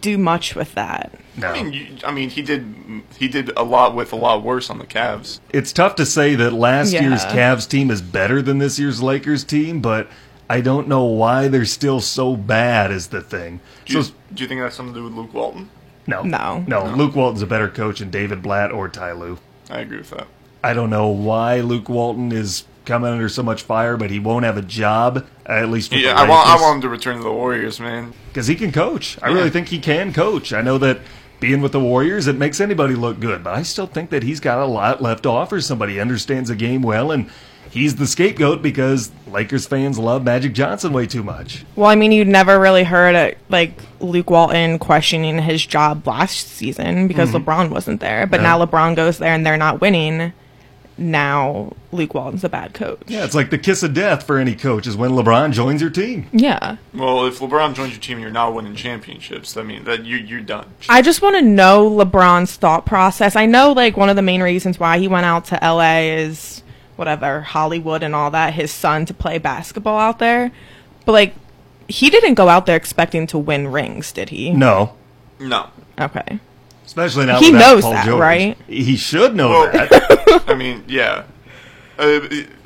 do 0.00 0.16
much 0.18 0.54
with 0.54 0.72
that. 0.74 1.12
no. 1.36 1.48
I 1.48 1.62
mean, 1.62 1.72
you, 1.72 1.86
I 2.04 2.12
mean, 2.12 2.30
he 2.30 2.42
did 2.42 2.74
he 3.18 3.26
did 3.28 3.50
a 3.56 3.62
lot 3.64 3.94
with 3.94 4.12
a 4.12 4.16
lot 4.16 4.42
worse 4.44 4.70
on 4.70 4.78
the 4.78 4.86
Cavs. 4.86 5.40
it's 5.50 5.72
tough 5.72 5.96
to 5.96 6.06
say 6.06 6.34
that 6.36 6.52
last 6.52 6.92
Yeah. 6.92 7.02
year's 7.08 7.24
Cavs 7.24 7.68
team 7.68 7.90
is 7.90 8.00
better 8.00 8.40
than 8.40 8.58
this 8.58 8.78
year's 8.78 9.02
Lakers 9.02 9.42
team, 9.44 9.80
but 9.80 10.08
I 10.48 10.60
don't 10.60 10.86
know 10.88 11.04
why 11.04 11.48
they're 11.48 11.64
still 11.64 12.00
so 12.00 12.36
bad 12.36 12.90
is 12.90 13.08
the 13.08 13.20
thing. 13.20 13.60
Do 13.84 13.94
you, 13.94 14.02
So 14.02 14.12
do 14.34 14.42
you 14.42 14.48
think 14.48 14.60
that's 14.60 14.74
something 14.76 14.94
to 14.94 15.00
do 15.00 15.04
with 15.04 15.14
Luke 15.14 15.34
Walton? 15.34 15.70
No, 16.06 16.22
No. 16.22 16.64
no, 16.66 16.84
Luke 16.86 17.14
Walton's 17.14 17.42
a 17.42 17.46
better 17.46 17.68
coach 17.68 17.98
than 18.00 18.10
David 18.10 18.42
Blatt 18.42 18.72
or 18.72 18.88
Ty 18.88 19.12
Lue. 19.12 19.38
I 19.70 19.80
agree 19.80 19.98
with 19.98 20.10
that. 20.10 20.26
I 20.62 20.74
don't 20.74 20.90
know 20.90 21.08
why 21.08 21.60
Luke 21.60 21.88
Walton 21.88 22.32
is 22.32 22.64
coming 22.84 23.10
under 23.10 23.28
so 23.28 23.42
much 23.42 23.62
fire, 23.62 23.96
but 23.96 24.10
he 24.10 24.18
won't 24.18 24.44
have 24.44 24.56
a 24.56 24.62
job 24.62 25.26
at 25.46 25.68
least. 25.68 25.90
With 25.92 26.00
Yeah, 26.00 26.14
the 26.14 26.20
I 26.20 26.28
want 26.28 26.48
I 26.48 26.56
want 26.60 26.76
him 26.76 26.80
to 26.82 26.88
return 26.88 27.16
to 27.18 27.22
the 27.22 27.32
Warriors, 27.32 27.78
man. 27.80 28.12
because 28.28 28.46
he 28.46 28.54
can 28.56 28.72
coach. 28.72 29.16
I 29.22 29.28
Yeah. 29.28 29.34
really 29.36 29.50
think 29.50 29.68
he 29.68 29.78
can 29.78 30.12
coach. 30.12 30.52
I 30.52 30.60
know 30.62 30.76
that 30.78 30.98
being 31.38 31.60
with 31.62 31.72
the 31.72 31.80
Warriors, 31.80 32.26
it 32.26 32.36
makes 32.36 32.60
anybody 32.60 32.94
look 32.94 33.20
good, 33.20 33.42
but 33.44 33.54
I 33.54 33.62
still 33.62 33.86
think 33.86 34.10
that 34.10 34.22
he's 34.22 34.40
got 34.40 34.58
a 34.58 34.66
lot 34.66 35.00
left 35.00 35.22
to 35.22 35.30
offer 35.30 35.60
somebody. 35.60 35.94
He 35.94 36.00
understands 36.00 36.48
the 36.50 36.56
game 36.56 36.82
well, 36.82 37.10
and 37.12 37.30
he's 37.70 37.96
the 37.96 38.06
scapegoat 38.06 38.62
because 38.62 39.10
Lakers 39.26 39.66
fans 39.66 39.98
love 39.98 40.24
Magic 40.24 40.52
Johnson 40.52 40.92
way 40.92 41.06
too 41.06 41.22
much. 41.22 41.64
Well, 41.76 41.88
I 41.88 41.94
mean, 41.94 42.12
you'd 42.12 42.28
never 42.28 42.58
really 42.58 42.84
heard 42.84 43.14
it, 43.14 43.38
like 43.48 43.72
Luke 44.00 44.30
Walton 44.30 44.78
questioning 44.78 45.38
his 45.38 45.64
job 45.64 46.06
last 46.06 46.48
season 46.48 47.08
because 47.08 47.30
mm-hmm. 47.30 47.48
LeBron 47.48 47.70
wasn't 47.70 48.00
there. 48.00 48.26
But 48.26 48.40
Yeah. 48.40 48.56
now 48.56 48.64
LeBron 48.64 48.96
goes 48.96 49.18
there 49.18 49.32
and 49.32 49.46
they're 49.46 49.56
not 49.56 49.80
winning. 49.80 50.32
Now 50.98 51.72
Luke 51.92 52.12
Walton's 52.12 52.44
a 52.44 52.48
bad 52.50 52.74
coach. 52.74 53.00
Yeah, 53.06 53.24
it's 53.24 53.34
like 53.34 53.48
the 53.48 53.56
kiss 53.56 53.82
of 53.82 53.94
death 53.94 54.26
for 54.26 54.38
any 54.38 54.54
coach 54.54 54.86
is 54.86 54.98
when 54.98 55.12
LeBron 55.12 55.52
joins 55.52 55.80
your 55.80 55.88
team. 55.88 56.26
Yeah. 56.30 56.76
Well, 56.92 57.24
if 57.24 57.38
LeBron 57.38 57.74
joins 57.74 57.92
your 57.92 58.00
team 58.00 58.18
and 58.18 58.22
you're 58.22 58.30
not 58.30 58.54
winning 58.54 58.74
championships, 58.74 59.56
I 59.56 59.62
mean 59.62 59.84
that 59.84 60.04
you 60.04 60.18
you're 60.18 60.42
done. 60.42 60.66
I 60.90 61.00
just 61.00 61.22
want 61.22 61.36
to 61.36 61.42
know 61.42 61.88
LeBron's 61.90 62.54
thought 62.56 62.84
process. 62.84 63.34
I 63.34 63.46
know, 63.46 63.72
like, 63.72 63.96
one 63.96 64.10
of 64.10 64.16
the 64.16 64.22
main 64.22 64.42
reasons 64.42 64.78
why 64.78 64.98
he 64.98 65.08
went 65.08 65.24
out 65.24 65.46
to 65.46 65.58
LA 65.62 66.00
is 66.00 66.62
whatever, 67.00 67.40
Hollywood 67.40 68.04
and 68.04 68.14
all 68.14 68.30
that, 68.30 68.54
his 68.54 68.70
son 68.70 69.06
to 69.06 69.14
play 69.14 69.38
basketball 69.38 69.98
out 69.98 70.20
there. 70.20 70.52
But, 71.04 71.12
like, 71.12 71.34
he 71.88 72.10
didn't 72.10 72.34
go 72.34 72.48
out 72.48 72.66
there 72.66 72.76
expecting 72.76 73.26
to 73.28 73.38
win 73.38 73.66
rings, 73.68 74.12
did 74.12 74.28
he? 74.28 74.50
No. 74.52 74.94
No. 75.40 75.70
Okay. 76.00 76.38
Especially 76.86 77.26
not 77.26 77.42
He 77.42 77.50
knows 77.50 77.82
Paul 77.82 77.92
that, 77.92 78.04
George. 78.06 78.20
right? 78.20 78.58
He 78.68 78.96
should 78.96 79.34
know 79.34 79.48
Well- 79.50 79.72
that. 79.72 80.44
I 80.48 80.54
mean, 80.62 80.84
yeah. 80.86 81.24
Uh, 81.98 82.20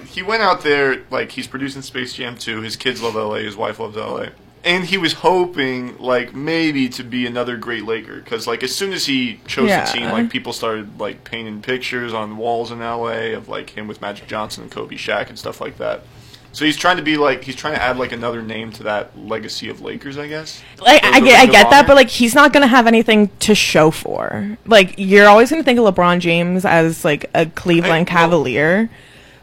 he 0.07 0.23
went 0.23 0.43
out 0.43 0.63
there 0.63 1.03
like 1.11 1.33
he's 1.33 1.47
producing 1.47 1.83
Space 1.83 2.13
Jam 2.15 2.37
2. 2.37 2.61
His 2.61 2.77
kids 2.77 3.03
love 3.03 3.15
LA. 3.15 3.35
His 3.37 3.57
wife 3.57 3.79
loves 3.81 3.97
LA. 3.97 4.27
And 4.65 4.85
he 4.85 4.97
was 4.97 5.13
hoping, 5.13 5.99
like, 5.99 6.35
maybe 6.35 6.89
to 6.91 7.05
be 7.05 7.27
another 7.27 7.59
great 7.59 7.85
Laker. 7.85 8.17
Because, 8.17 8.47
like, 8.47 8.63
as 8.63 8.75
soon 8.75 8.95
as 8.95 9.05
he 9.05 9.41
chose 9.47 9.69
Yeah. 9.69 9.85
the 9.85 9.93
team, 9.93 10.11
like, 10.11 10.31
people 10.31 10.55
started, 10.55 10.99
like, 10.99 11.23
painting 11.23 11.61
pictures 11.61 12.15
on 12.15 12.39
walls 12.39 12.71
in 12.71 12.81
LA 12.81 13.35
of, 13.35 13.47
like, 13.49 13.71
him 13.71 13.87
with 13.87 14.01
Magic 14.01 14.27
Johnson 14.27 14.63
and 14.63 14.73
Kobe 14.73 14.97
Shaq 14.97 15.29
and 15.29 15.39
stuff 15.39 15.61
like 15.61 15.77
that. 15.79 16.05
So 16.53 16.65
he's 16.65 16.77
trying 16.79 16.97
to 16.97 17.03
be, 17.03 17.17
like, 17.19 17.45
he's 17.45 17.57
trying 17.57 17.75
to 17.75 17.83
add, 17.83 17.99
like, 17.99 18.13
another 18.13 18.41
name 18.41 18.73
to 18.73 18.85
that 18.85 19.11
legacy 19.19 19.69
of 19.69 19.83
Lakers, 19.83 20.17
I 20.17 20.29
guess. 20.29 20.63
Like 20.81 21.05
I 21.05 21.21
get, 21.21 21.39
I 21.41 21.47
get 21.47 21.69
that, 21.71 21.87
but 21.87 21.97
like 21.97 22.09
he's 22.09 22.35
not 22.35 22.53
gonna 22.53 22.67
have 22.69 22.87
anything 22.87 23.29
to 23.41 23.55
show 23.55 23.91
for. 23.91 24.57
Like 24.65 24.95
you're 24.97 25.27
always 25.27 25.51
gonna 25.51 25.63
think 25.65 25.79
of 25.81 25.93
LeBron 25.95 26.21
James 26.21 26.65
as 26.65 27.05
like 27.05 27.29
a 27.35 27.47
Cleveland 27.47 28.09
well- 28.09 28.19
Cavalier, 28.19 28.89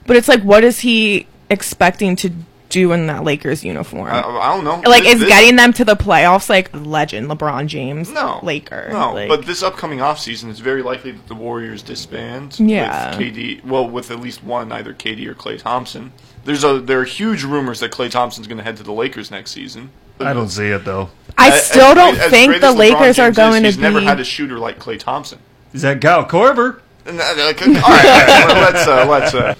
but 0.07 0.15
it's 0.17 0.27
like 0.29 0.41
what 0.43 0.63
is 0.63 0.79
he 0.79 1.27
expecting 1.49 2.15
to 2.17 2.31
do 2.71 2.91
in 2.93 3.07
that 3.07 3.23
Lakers 3.23 3.63
uniform? 3.63 4.07
I, 4.07 4.21
I 4.21 4.55
don't 4.55 4.63
know. 4.63 4.81
like 4.89 5.03
This- 5.03 5.13
is 5.15 5.19
this- 5.21 5.29
getting 5.29 5.55
them 5.55 5.73
to 5.73 5.85
the 5.85 5.95
playoffs 5.95 6.49
like 6.49 6.69
legend 6.73 7.27
LeBron 7.29 7.67
James, 7.67 8.09
No, 8.11 8.39
Laker. 8.41 8.89
No, 8.91 9.13
like, 9.13 9.29
but 9.29 9.45
this 9.45 9.61
upcoming 9.61 9.99
offseason, 9.99 10.49
it's 10.49 10.59
very 10.59 10.81
likely 10.81 11.11
that 11.11 11.27
the 11.27 11.35
Warriors 11.35 11.81
disband. 11.83 12.59
Yeah. 12.59 13.17
With 13.17 13.35
KD, 13.35 13.63
well, 13.65 13.87
with 13.89 14.09
at 14.11 14.19
least 14.19 14.43
one, 14.43 14.71
either 14.71 14.93
KD 14.93 15.27
or 15.27 15.35
Klay 15.35 15.59
Thompson. 15.59 16.11
There's 16.43 16.63
a 16.63 16.79
there 16.79 16.99
are 16.99 17.05
huge 17.05 17.43
rumors 17.43 17.79
that 17.81 17.91
Klay 17.91 18.09
Thompson's 18.09 18.47
going 18.47 18.57
to 18.57 18.63
head 18.63 18.77
to 18.77 18.83
the 18.83 18.93
Lakers 18.93 19.29
next 19.29 19.51
season. 19.51 19.91
I 20.19 20.33
don't 20.33 20.49
see 20.49 20.67
it 20.67 20.85
though. 20.85 21.09
I 21.37 21.49
still 21.51 21.87
as 21.87 21.95
don't 21.95 22.17
as 22.17 22.29
think 22.31 22.49
great 22.51 22.61
the 22.61 22.71
Lakers 22.71 23.19
are 23.19 23.31
going 23.31 23.65
is, 23.65 23.75
to 23.75 23.81
He's 23.81 23.91
never 23.93 24.01
had 24.01 24.19
a 24.19 24.23
shooter 24.23 24.59
like 24.59 24.79
Klay 24.79 24.99
Thompson. 24.99 25.39
Is 25.73 25.81
that 25.83 26.01
Kyle 26.01 26.25
Korver? 26.25 26.81
And, 27.05 27.19
uh, 27.19 27.33
like, 27.37 27.61
all 27.67 27.73
right, 27.73 27.79
all 27.79 28.47
right, 28.47 28.47
let's 28.73 28.87
uh, 28.87 29.05
let's. 29.09 29.33
Uh, 29.33 29.55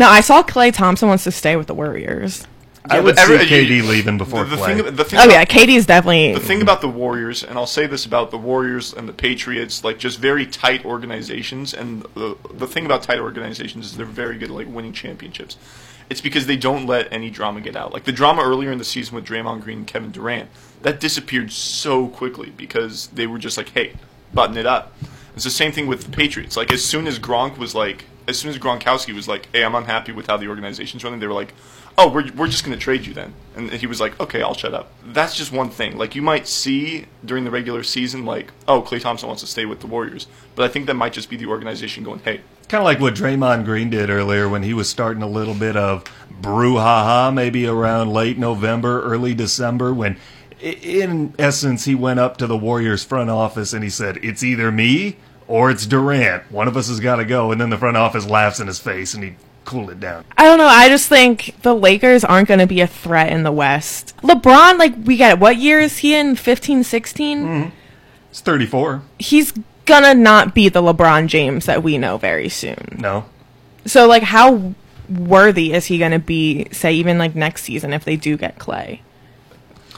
no, 0.00 0.08
I 0.08 0.20
saw 0.20 0.42
Klay 0.42 0.72
Thompson 0.72 1.08
wants 1.08 1.24
to 1.24 1.30
stay 1.30 1.54
with 1.56 1.68
the 1.68 1.74
Warriors. 1.74 2.46
I 2.86 2.98
would 2.98 3.14
but 3.16 3.22
every- 3.22 3.38
see 3.40 3.44
KD 3.54 3.76
you- 3.76 3.82
leaving 3.84 4.16
before 4.18 4.44
the, 4.44 4.56
the 4.56 4.62
Klay. 4.62 4.82
thing, 4.82 4.96
the 4.96 5.04
thing 5.04 5.20
Oh 5.20 5.24
about- 5.24 5.32
yeah, 5.34 5.44
Katie's 5.44 5.84
definitely. 5.86 6.32
The 6.32 6.40
thing 6.40 6.62
about 6.62 6.80
the 6.80 6.88
Warriors, 6.88 7.44
and 7.44 7.56
I'll 7.58 7.66
say 7.66 7.86
this 7.86 8.06
about 8.06 8.30
the 8.30 8.38
Warriors 8.38 8.92
and 8.94 9.06
the 9.08 9.12
Patriots, 9.12 9.84
like 9.84 9.98
just 9.98 10.18
very 10.18 10.46
tight 10.46 10.84
organizations. 10.86 11.74
And 11.74 12.02
the 12.14 12.36
the 12.54 12.66
thing 12.66 12.86
about 12.86 13.02
tight 13.02 13.20
organizations 13.20 13.86
is 13.86 13.96
they're 13.98 14.06
very 14.06 14.38
good 14.38 14.48
at 14.50 14.56
like 14.56 14.66
winning 14.66 14.94
championships. 14.94 15.56
It's 16.08 16.22
because 16.22 16.46
they 16.46 16.56
don't 16.56 16.86
let 16.86 17.12
any 17.12 17.28
drama 17.30 17.60
get 17.60 17.76
out. 17.76 17.92
Like 17.92 18.04
the 18.04 18.12
drama 18.12 18.42
earlier 18.42 18.72
in 18.72 18.78
the 18.78 18.84
season 18.84 19.14
with 19.14 19.26
Draymond 19.26 19.60
Green 19.62 19.78
and 19.78 19.86
Kevin 19.86 20.10
Durant, 20.10 20.48
that 20.82 20.98
disappeared 20.98 21.52
so 21.52 22.08
quickly 22.08 22.50
because 22.56 23.08
they 23.08 23.26
were 23.26 23.38
just 23.38 23.56
like, 23.58 23.68
"Hey, 23.68 23.92
button 24.32 24.56
it 24.56 24.66
up." 24.66 24.94
It's 25.36 25.44
the 25.44 25.50
same 25.50 25.70
thing 25.70 25.86
with 25.86 26.04
the 26.04 26.10
Patriots. 26.10 26.56
Like 26.56 26.72
as 26.72 26.82
soon 26.84 27.06
as 27.06 27.18
Gronk 27.18 27.58
was 27.58 27.74
like, 27.74 28.06
as 28.30 28.38
soon 28.38 28.50
as 28.50 28.58
Gronkowski 28.58 29.14
was 29.14 29.28
like, 29.28 29.48
"Hey, 29.52 29.62
I'm 29.62 29.74
unhappy 29.74 30.12
with 30.12 30.26
how 30.26 30.36
the 30.38 30.48
organization's 30.48 31.04
running," 31.04 31.20
they 31.20 31.26
were 31.26 31.34
like, 31.34 31.52
"Oh, 31.98 32.08
we're 32.08 32.30
we're 32.32 32.48
just 32.48 32.64
going 32.64 32.76
to 32.76 32.82
trade 32.82 33.04
you 33.04 33.12
then." 33.12 33.34
And 33.54 33.70
he 33.70 33.86
was 33.86 34.00
like, 34.00 34.18
"Okay, 34.18 34.40
I'll 34.40 34.54
shut 34.54 34.72
up." 34.72 34.90
That's 35.04 35.36
just 35.36 35.52
one 35.52 35.68
thing. 35.68 35.98
Like 35.98 36.14
you 36.14 36.22
might 36.22 36.48
see 36.48 37.06
during 37.24 37.44
the 37.44 37.50
regular 37.50 37.82
season, 37.82 38.24
like, 38.24 38.52
"Oh, 38.66 38.80
Klay 38.80 39.00
Thompson 39.00 39.28
wants 39.28 39.42
to 39.42 39.48
stay 39.48 39.66
with 39.66 39.80
the 39.80 39.86
Warriors," 39.86 40.26
but 40.54 40.64
I 40.64 40.68
think 40.68 40.86
that 40.86 40.94
might 40.94 41.12
just 41.12 41.28
be 41.28 41.36
the 41.36 41.46
organization 41.46 42.04
going, 42.04 42.20
"Hey, 42.24 42.40
Kind 42.70 42.82
of 42.82 42.84
like 42.84 43.00
what 43.00 43.14
Draymond 43.14 43.64
Green 43.64 43.90
did 43.90 44.10
earlier 44.10 44.48
when 44.48 44.62
he 44.62 44.74
was 44.74 44.88
starting 44.88 45.24
a 45.24 45.28
little 45.28 45.54
bit 45.54 45.76
of 45.76 46.04
brouhaha, 46.40 47.34
maybe 47.34 47.66
around 47.66 48.12
late 48.12 48.38
November, 48.38 49.02
early 49.02 49.34
December, 49.34 49.92
when 49.92 50.16
in 50.60 51.34
essence 51.36 51.86
he 51.86 51.96
went 51.96 52.20
up 52.20 52.36
to 52.36 52.46
the 52.46 52.56
Warriors 52.56 53.02
front 53.02 53.28
office 53.28 53.72
and 53.72 53.82
he 53.82 53.90
said, 53.90 54.18
It's 54.22 54.44
either 54.44 54.70
me 54.70 55.16
or 55.50 55.68
it's 55.68 55.84
Durant. 55.84 56.50
One 56.52 56.68
of 56.68 56.76
us 56.76 56.88
has 56.88 57.00
got 57.00 57.16
to 57.16 57.24
go. 57.24 57.50
And 57.50 57.60
then 57.60 57.70
the 57.70 57.76
front 57.76 57.96
office 57.96 58.24
laughs 58.24 58.60
in 58.60 58.68
his 58.68 58.78
face 58.78 59.14
and 59.14 59.24
he 59.24 59.34
cooled 59.64 59.90
it 59.90 59.98
down. 59.98 60.24
I 60.38 60.44
don't 60.44 60.58
know. 60.58 60.66
I 60.66 60.88
just 60.88 61.08
think 61.08 61.60
the 61.62 61.74
Lakers 61.74 62.24
aren't 62.24 62.46
going 62.46 62.60
to 62.60 62.68
be 62.68 62.80
a 62.80 62.86
threat 62.86 63.32
in 63.32 63.42
the 63.42 63.50
West. 63.50 64.16
LeBron, 64.22 64.78
like, 64.78 64.94
we 65.04 65.20
it. 65.20 65.40
What 65.40 65.56
year 65.56 65.80
is 65.80 65.98
he 65.98 66.14
in? 66.14 66.36
15, 66.36 66.84
16? 66.84 67.38
It's 67.38 67.46
mm-hmm. 67.46 68.44
34. 68.44 69.02
He's 69.18 69.52
going 69.86 70.04
to 70.04 70.14
not 70.14 70.54
be 70.54 70.68
the 70.68 70.80
LeBron 70.80 71.26
James 71.26 71.66
that 71.66 71.82
we 71.82 71.98
know 71.98 72.16
very 72.16 72.48
soon. 72.48 72.96
No. 73.00 73.24
So, 73.84 74.06
like, 74.06 74.22
how 74.22 74.74
worthy 75.08 75.72
is 75.72 75.86
he 75.86 75.98
going 75.98 76.12
to 76.12 76.20
be, 76.20 76.68
say, 76.70 76.92
even 76.92 77.18
like 77.18 77.34
next 77.34 77.64
season 77.64 77.92
if 77.92 78.04
they 78.04 78.14
do 78.14 78.36
get 78.36 78.60
Klay? 78.60 79.00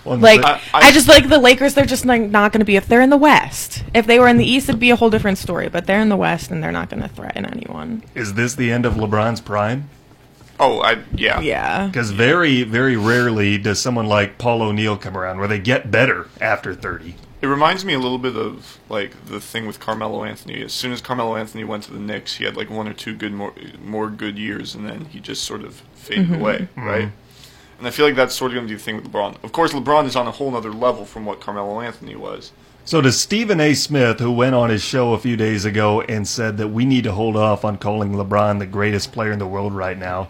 Well, 0.05 0.19
Like, 0.19 0.43
but- 0.43 0.61
I, 0.75 0.91
just 0.93 1.09
like 1.09 1.29
the 1.29 1.38
Lakers. 1.38 1.75
They're 1.75 1.87
just 1.87 2.05
like 2.05 2.23
not 2.23 2.53
going 2.53 2.61
to 2.61 2.65
be. 2.65 2.77
If 2.77 2.87
they're 2.87 3.01
in 3.01 3.11
the 3.11 3.17
West, 3.17 3.85
if 3.95 4.07
they 4.07 4.19
were 4.19 4.29
in 4.29 4.37
the 4.37 4.45
East, 4.45 4.69
it'd 4.69 4.81
be 4.81 4.91
a 4.91 4.97
whole 4.97 5.11
different 5.11 5.38
story. 5.38 5.69
But 5.69 5.87
they're 5.87 6.01
in 6.01 6.09
the 6.09 6.17
West, 6.17 6.51
and 6.51 6.62
they're 6.62 6.73
not 6.73 6.91
going 6.91 7.03
to 7.03 7.09
threaten 7.09 7.47
anyone. 7.47 8.03
is 8.15 8.35
this 8.35 8.55
the 8.55 8.73
end 8.73 8.87
of 8.87 8.95
LeBron's 8.95 9.41
prime? 9.41 9.88
oh, 10.62 10.81
I 10.81 10.99
yeah, 11.15 11.41
Yeah. 11.41 11.87
Because 11.87 12.11
very, 12.11 12.62
very 12.62 12.97
rarely 12.97 13.59
does 13.59 13.81
someone 13.81 14.07
like 14.07 14.38
Paul 14.38 14.62
O'Neill 14.62 14.97
come 14.97 15.17
around 15.17 15.38
where 15.38 15.49
they 15.49 15.59
get 15.59 15.91
better 15.91 16.29
after 16.41 16.75
30. 16.75 17.17
It 17.41 17.47
reminds 17.47 17.85
me 17.85 17.93
a 17.93 17.99
little 17.99 18.19
bit 18.19 18.37
of 18.37 18.79
like 18.88 19.27
the 19.27 19.41
thing 19.41 19.67
with 19.67 19.81
Carmelo 19.81 20.23
Anthony. 20.25 20.62
As 20.62 20.73
soon 20.73 20.93
as 20.93 21.01
Carmelo 21.01 21.35
Anthony 21.35 21.65
went 21.65 21.83
to 21.85 21.93
the 21.93 21.99
Knicks, 21.99 22.37
he 22.37 22.45
had 22.45 22.57
like 22.57 22.71
one 22.71 22.87
or 22.87 22.93
two 22.93 23.17
good 23.17 23.33
more 23.33 23.53
more 23.83 24.09
good 24.09 24.38
years, 24.38 24.77
and 24.77 24.88
then 24.88 25.07
he 25.07 25.19
just 25.19 25.43
sort 25.43 25.65
of 25.65 25.83
faded 25.95 26.27
mm-hmm. 26.27 26.35
away, 26.35 26.69
right? 26.77 27.09
Mm-hmm. 27.09 27.22
And 27.83 27.88
I 27.88 27.90
feel 27.90 28.07
like 28.07 28.14
that's 28.14 28.37
sort 28.37 28.53
of 28.53 28.55
going 28.55 28.68
to 28.68 28.71
be 28.73 28.77
the 28.77 28.81
thing 28.81 28.95
with 28.95 29.11
LeBron. 29.11 29.42
Of 29.42 29.51
course, 29.51 29.73
LeBron 29.73 30.07
is 30.07 30.14
on 30.14 30.29
a 30.29 30.31
whole 30.31 30.55
other 30.55 30.71
level 30.71 31.05
from 31.05 31.27
what 31.27 31.40
Carmelo 31.40 31.81
Anthony 31.81 32.14
was. 32.14 32.53
So 32.85 33.01
does 33.01 33.18
Stephen 33.18 33.61
A. 33.61 33.75
Smith, 33.75 34.21
who 34.21 34.31
went 34.31 34.55
on 34.55 34.71
his 34.71 34.85
show 34.85 35.14
a 35.14 35.18
few 35.18 35.37
days 35.37 35.64
ago 35.64 36.01
and 36.03 36.29
said 36.29 36.59
that 36.59 36.68
we 36.68 36.85
need 36.85 37.03
to 37.03 37.11
hold 37.11 37.37
off 37.37 37.64
on 37.64 37.79
calling 37.79 38.12
LeBron 38.12 38.61
the 38.61 38.66
greatest 38.66 39.11
player 39.11 39.33
in 39.33 39.40
the 39.40 39.49
world 39.49 39.73
right 39.73 39.99
now, 39.99 40.29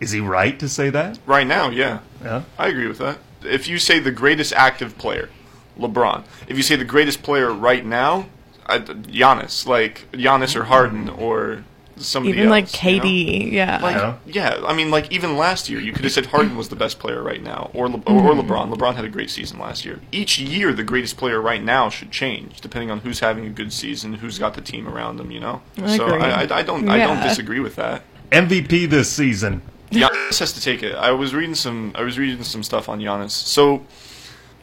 is 0.00 0.10
he 0.10 0.18
right 0.18 0.58
to 0.58 0.68
say 0.68 0.90
that? 0.90 1.20
Right 1.24 1.46
now, 1.46 1.70
yeah, 1.70 2.00
Yeah. 2.20 2.42
I 2.58 2.66
agree 2.66 2.88
with 2.88 2.98
that. 2.98 3.18
If 3.44 3.68
you 3.68 3.78
say 3.78 4.00
the 4.00 4.10
greatest 4.10 4.52
active 4.52 4.98
player, 4.98 5.30
LeBron. 5.78 6.24
If 6.48 6.56
you 6.56 6.64
say 6.64 6.74
the 6.74 6.84
greatest 6.84 7.22
player 7.22 7.52
right 7.52 7.86
now, 7.86 8.26
I, 8.66 8.80
Giannis, 8.80 9.68
like 9.68 10.08
Giannis 10.10 10.56
or 10.56 10.64
Harden 10.64 11.08
or 11.08 11.62
somebody 12.04 12.36
Even 12.36 12.50
like 12.50 12.64
else, 12.64 12.84
you 12.84 13.00
know? 13.00 13.48
Yeah. 13.50 13.78
Like, 13.82 13.96
Yeah. 13.96 14.16
yeah, 14.26 14.66
I 14.66 14.74
mean, 14.74 14.90
like 14.90 15.10
even 15.12 15.36
last 15.36 15.68
year, 15.68 15.80
you 15.80 15.92
could 15.92 16.04
have 16.04 16.12
said 16.12 16.26
Harden 16.26 16.56
was 16.56 16.68
the 16.68 16.76
best 16.76 16.98
player 16.98 17.22
right 17.22 17.42
now, 17.42 17.70
or 17.74 17.88
Le- 17.88 18.02
or, 18.06 18.30
or 18.30 18.34
LeBron. 18.34 18.74
LeBron 18.74 18.94
had 18.94 19.04
a 19.04 19.08
great 19.08 19.30
season 19.30 19.58
last 19.58 19.84
year. 19.84 20.00
Each 20.12 20.38
year, 20.38 20.72
the 20.72 20.84
greatest 20.84 21.16
player 21.16 21.40
right 21.40 21.62
now 21.62 21.88
should 21.88 22.10
change 22.10 22.60
depending 22.60 22.90
on 22.90 23.00
who's 23.00 23.20
having 23.20 23.46
a 23.46 23.50
good 23.50 23.72
season, 23.72 24.14
who's 24.14 24.38
got 24.38 24.54
the 24.54 24.60
team 24.60 24.88
around 24.88 25.16
them. 25.16 25.30
You 25.30 25.40
know, 25.40 25.62
I 25.82 25.96
so 25.96 26.06
agree. 26.06 26.22
I, 26.22 26.44
I, 26.44 26.58
I 26.58 26.62
don't 26.62 26.88
I 26.88 26.98
don't 26.98 27.22
disagree 27.22 27.60
with 27.60 27.76
that. 27.76 28.02
MVP 28.30 28.90
this 28.90 29.10
season. 29.10 29.62
Giannis 29.90 30.38
has 30.38 30.52
to 30.52 30.60
take 30.60 30.82
it. 30.82 30.94
I 30.94 31.12
was 31.12 31.34
reading 31.34 31.54
some. 31.54 31.92
I 31.94 32.02
was 32.02 32.18
reading 32.18 32.42
some 32.42 32.62
stuff 32.62 32.88
on 32.88 33.00
Giannis. 33.00 33.30
So, 33.30 33.86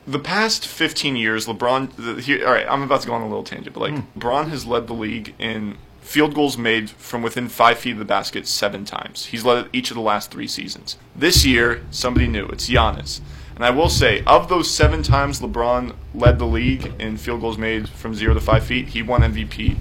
the 0.07 0.19
past 0.19 0.67
15 0.67 1.15
years, 1.15 1.47
LeBron. 1.47 1.95
The, 1.95 2.21
here, 2.21 2.45
all 2.45 2.53
right, 2.53 2.65
I'm 2.67 2.83
about 2.83 3.01
to 3.01 3.07
go 3.07 3.13
on 3.13 3.21
a 3.21 3.27
little 3.27 3.43
tangent, 3.43 3.73
but 3.73 3.81
like 3.81 3.93
hmm. 3.93 4.19
LeBron 4.19 4.49
has 4.49 4.65
led 4.65 4.87
the 4.87 4.93
league 4.93 5.33
in 5.39 5.77
field 6.05 6.35
goals 6.35 6.55
made 6.55 6.89
from 6.91 7.23
within 7.23 7.49
five 7.49 7.79
feet 7.79 7.93
of 7.93 7.97
the 7.97 8.05
basket 8.05 8.47
seven 8.47 8.85
times. 8.85 9.25
He's 9.25 9.43
led 9.43 9.65
it 9.65 9.71
each 9.73 9.89
of 9.89 9.95
the 9.95 10.01
last 10.01 10.29
three 10.29 10.47
seasons. 10.47 10.97
This 11.15 11.43
year, 11.43 11.83
somebody 11.89 12.27
new. 12.27 12.45
It's 12.45 12.69
Giannis. 12.69 13.21
And 13.55 13.65
I 13.65 13.71
will 13.71 13.89
say, 13.89 14.23
of 14.25 14.47
those 14.47 14.69
seven 14.69 15.01
times 15.01 15.39
LeBron 15.39 15.95
led 16.13 16.37
the 16.37 16.45
league 16.45 16.93
in 16.99 17.17
field 17.17 17.41
goals 17.41 17.57
made 17.57 17.89
from 17.89 18.13
zero 18.13 18.35
to 18.35 18.39
five 18.39 18.63
feet, 18.63 18.89
he 18.89 19.01
won 19.01 19.21
MVP 19.21 19.77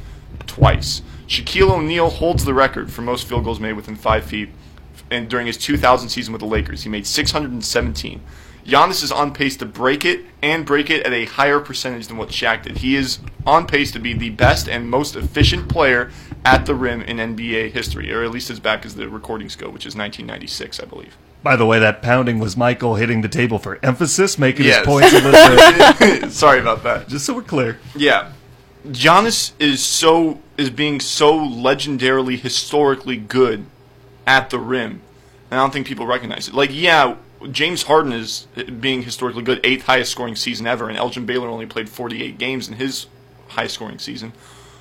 twice. 0.46 1.02
Shaquille 1.28 1.70
O'Neal 1.70 2.08
holds 2.08 2.44
the 2.44 2.54
record 2.54 2.90
for 2.90 3.02
most 3.02 3.28
field 3.28 3.44
goals 3.44 3.60
made 3.60 3.74
within 3.74 3.94
five 3.96 4.24
feet, 4.24 4.48
and 5.10 5.28
during 5.28 5.46
his 5.46 5.58
2000 5.58 6.08
season 6.08 6.32
with 6.32 6.40
the 6.40 6.46
Lakers, 6.46 6.84
he 6.84 6.88
made 6.88 7.06
617. 7.06 8.20
Giannis 8.64 9.02
is 9.02 9.12
on 9.12 9.32
pace 9.34 9.56
to 9.58 9.66
break 9.66 10.04
it 10.04 10.24
and 10.42 10.64
break 10.64 10.88
it 10.88 11.04
at 11.06 11.12
a 11.12 11.26
higher 11.26 11.60
percentage 11.60 12.06
than 12.06 12.16
what 12.16 12.30
Shaq 12.30 12.62
did. 12.62 12.78
He 12.78 12.96
is 12.96 13.18
on 13.46 13.66
pace 13.66 13.92
to 13.92 13.98
be 13.98 14.14
the 14.14 14.30
best 14.30 14.68
and 14.68 14.88
most 14.88 15.16
efficient 15.16 15.68
player 15.68 16.10
at 16.46 16.64
the 16.66 16.74
rim 16.74 17.02
in 17.02 17.18
NBA 17.18 17.72
history, 17.72 18.12
or 18.12 18.22
at 18.24 18.30
least 18.30 18.48
as 18.50 18.60
back 18.60 18.86
as 18.86 18.94
the 18.94 19.08
recordings 19.08 19.54
go, 19.56 19.66
which 19.68 19.84
is 19.86 19.94
1996, 19.94 20.80
I 20.80 20.84
believe. 20.86 21.16
By 21.42 21.56
the 21.56 21.66
way, 21.66 21.78
that 21.78 22.00
pounding 22.00 22.38
was 22.38 22.56
Michael 22.56 22.94
hitting 22.94 23.20
the 23.20 23.28
table 23.28 23.58
for 23.58 23.78
emphasis, 23.82 24.38
making 24.38 24.64
Yes. 24.64 24.78
his 24.78 24.86
points 24.86 25.12
a 25.12 25.20
little 25.20 26.20
bit. 26.20 26.32
Sorry 26.32 26.58
about 26.58 26.82
that. 26.84 27.08
Just 27.08 27.26
so 27.26 27.34
we're 27.34 27.42
clear. 27.42 27.78
Yeah. 27.94 28.32
Giannis 28.88 29.52
is 29.58 29.82
so 29.82 30.40
is 30.56 30.70
being 30.70 31.00
so 31.00 31.38
legendarily 31.38 32.38
historically 32.38 33.16
good 33.16 33.66
at 34.26 34.50
the 34.50 34.58
rim. 34.58 35.00
And 35.50 35.60
I 35.60 35.62
don't 35.62 35.72
think 35.72 35.86
people 35.86 36.06
recognize 36.06 36.48
it. 36.48 36.54
Like, 36.54 36.70
yeah, 36.72 37.16
James 37.50 37.84
Harden 37.84 38.12
is 38.12 38.46
uh, 38.56 38.64
being 38.64 39.02
historically 39.02 39.42
good, 39.42 39.60
eighth 39.64 39.84
highest 39.84 40.12
scoring 40.12 40.36
season 40.36 40.66
ever, 40.66 40.88
and 40.88 40.98
Elgin 40.98 41.26
Baylor 41.26 41.48
only 41.48 41.66
played 41.66 41.88
48 41.88 42.38
games 42.38 42.68
in 42.68 42.74
his 42.74 43.06
high 43.48 43.66
scoring 43.66 43.98
season. 43.98 44.32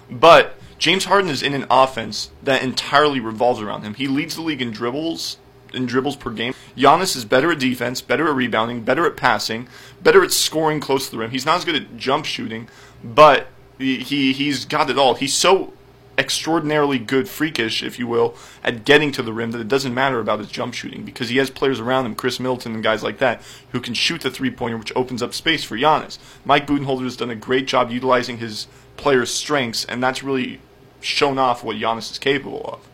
But 0.10 0.56
James 0.78 1.06
Harden 1.06 1.30
is 1.30 1.42
in 1.42 1.54
an 1.54 1.66
offense 1.70 2.32
that 2.42 2.64
entirely 2.64 3.20
revolves 3.20 3.62
around 3.62 3.84
him. 3.84 3.94
He 3.94 4.08
leads 4.08 4.36
the 4.36 4.42
league 4.42 4.62
in 4.62 4.72
dribbles, 4.72 5.38
in 5.74 5.86
dribbles 5.86 6.16
per 6.16 6.32
game. 6.32 6.54
Giannis 6.76 7.16
is 7.16 7.26
better 7.26 7.52
at 7.52 7.60
defense, 7.60 8.02
better 8.02 8.28
at 8.28 8.36
rebounding, 8.36 8.84
better 8.84 9.06
at 9.06 9.18
passing, 9.18 9.68
better 10.02 10.24
at 10.24 10.32
scoring 10.32 10.80
close 10.80 11.06
to 11.06 11.12
the 11.12 11.18
rim. 11.18 11.32
He's 11.32 11.46
not 11.46 11.58
as 11.58 11.66
good 11.66 11.76
at 11.76 11.98
jump 11.98 12.26
shooting, 12.26 12.68
but 13.04 13.48
he, 13.78 13.98
he 14.00 14.34
he's 14.34 14.66
got 14.66 14.90
it 14.90 14.98
all. 14.98 15.16
He's 15.16 15.34
so 15.34 15.74
extraordinarily 16.18 17.00
good, 17.00 17.28
freakish, 17.28 17.82
if 17.82 17.98
you 17.98 18.08
will, 18.08 18.36
at 18.64 18.86
getting 18.86 19.12
to 19.12 19.24
the 19.24 19.34
rim 19.34 19.52
that 19.52 19.62
it 19.62 19.68
doesn't 19.68 19.94
matter 19.94 20.20
about 20.20 20.40
his 20.40 20.50
jump 20.50 20.74
shooting 20.74 21.04
because 21.04 21.30
he 21.30 21.38
has 21.38 21.50
players 21.50 21.80
around 21.80 22.06
him, 22.06 22.16
Khris 22.16 22.40
Middleton 22.40 22.74
and 22.76 22.84
guys 22.84 23.04
like 23.04 23.18
that, 23.20 23.42
who 23.72 23.80
can 23.80 23.94
shoot 23.94 24.22
the 24.22 24.32
three 24.32 24.52
pointer, 24.52 24.78
which 24.78 24.96
opens 24.96 25.24
up 25.24 25.34
space 25.34 25.64
for 25.64 25.78
Giannis. 25.78 26.18
Mike 26.46 26.68
Budenholzer 26.68 27.04
has 27.04 27.18
done 27.18 27.30
a 27.30 27.36
great 27.36 27.68
job 27.68 27.92
utilizing 27.92 28.38
his 28.38 28.68
players' 28.98 29.34
strengths, 29.34 29.86
and 29.86 30.04
that's 30.04 30.24
really 30.24 30.60
shown 31.02 31.38
off 31.38 31.64
what 31.64 31.78
Giannis 31.78 32.12
is 32.12 32.20
capable 32.20 32.62
of. 32.66 32.88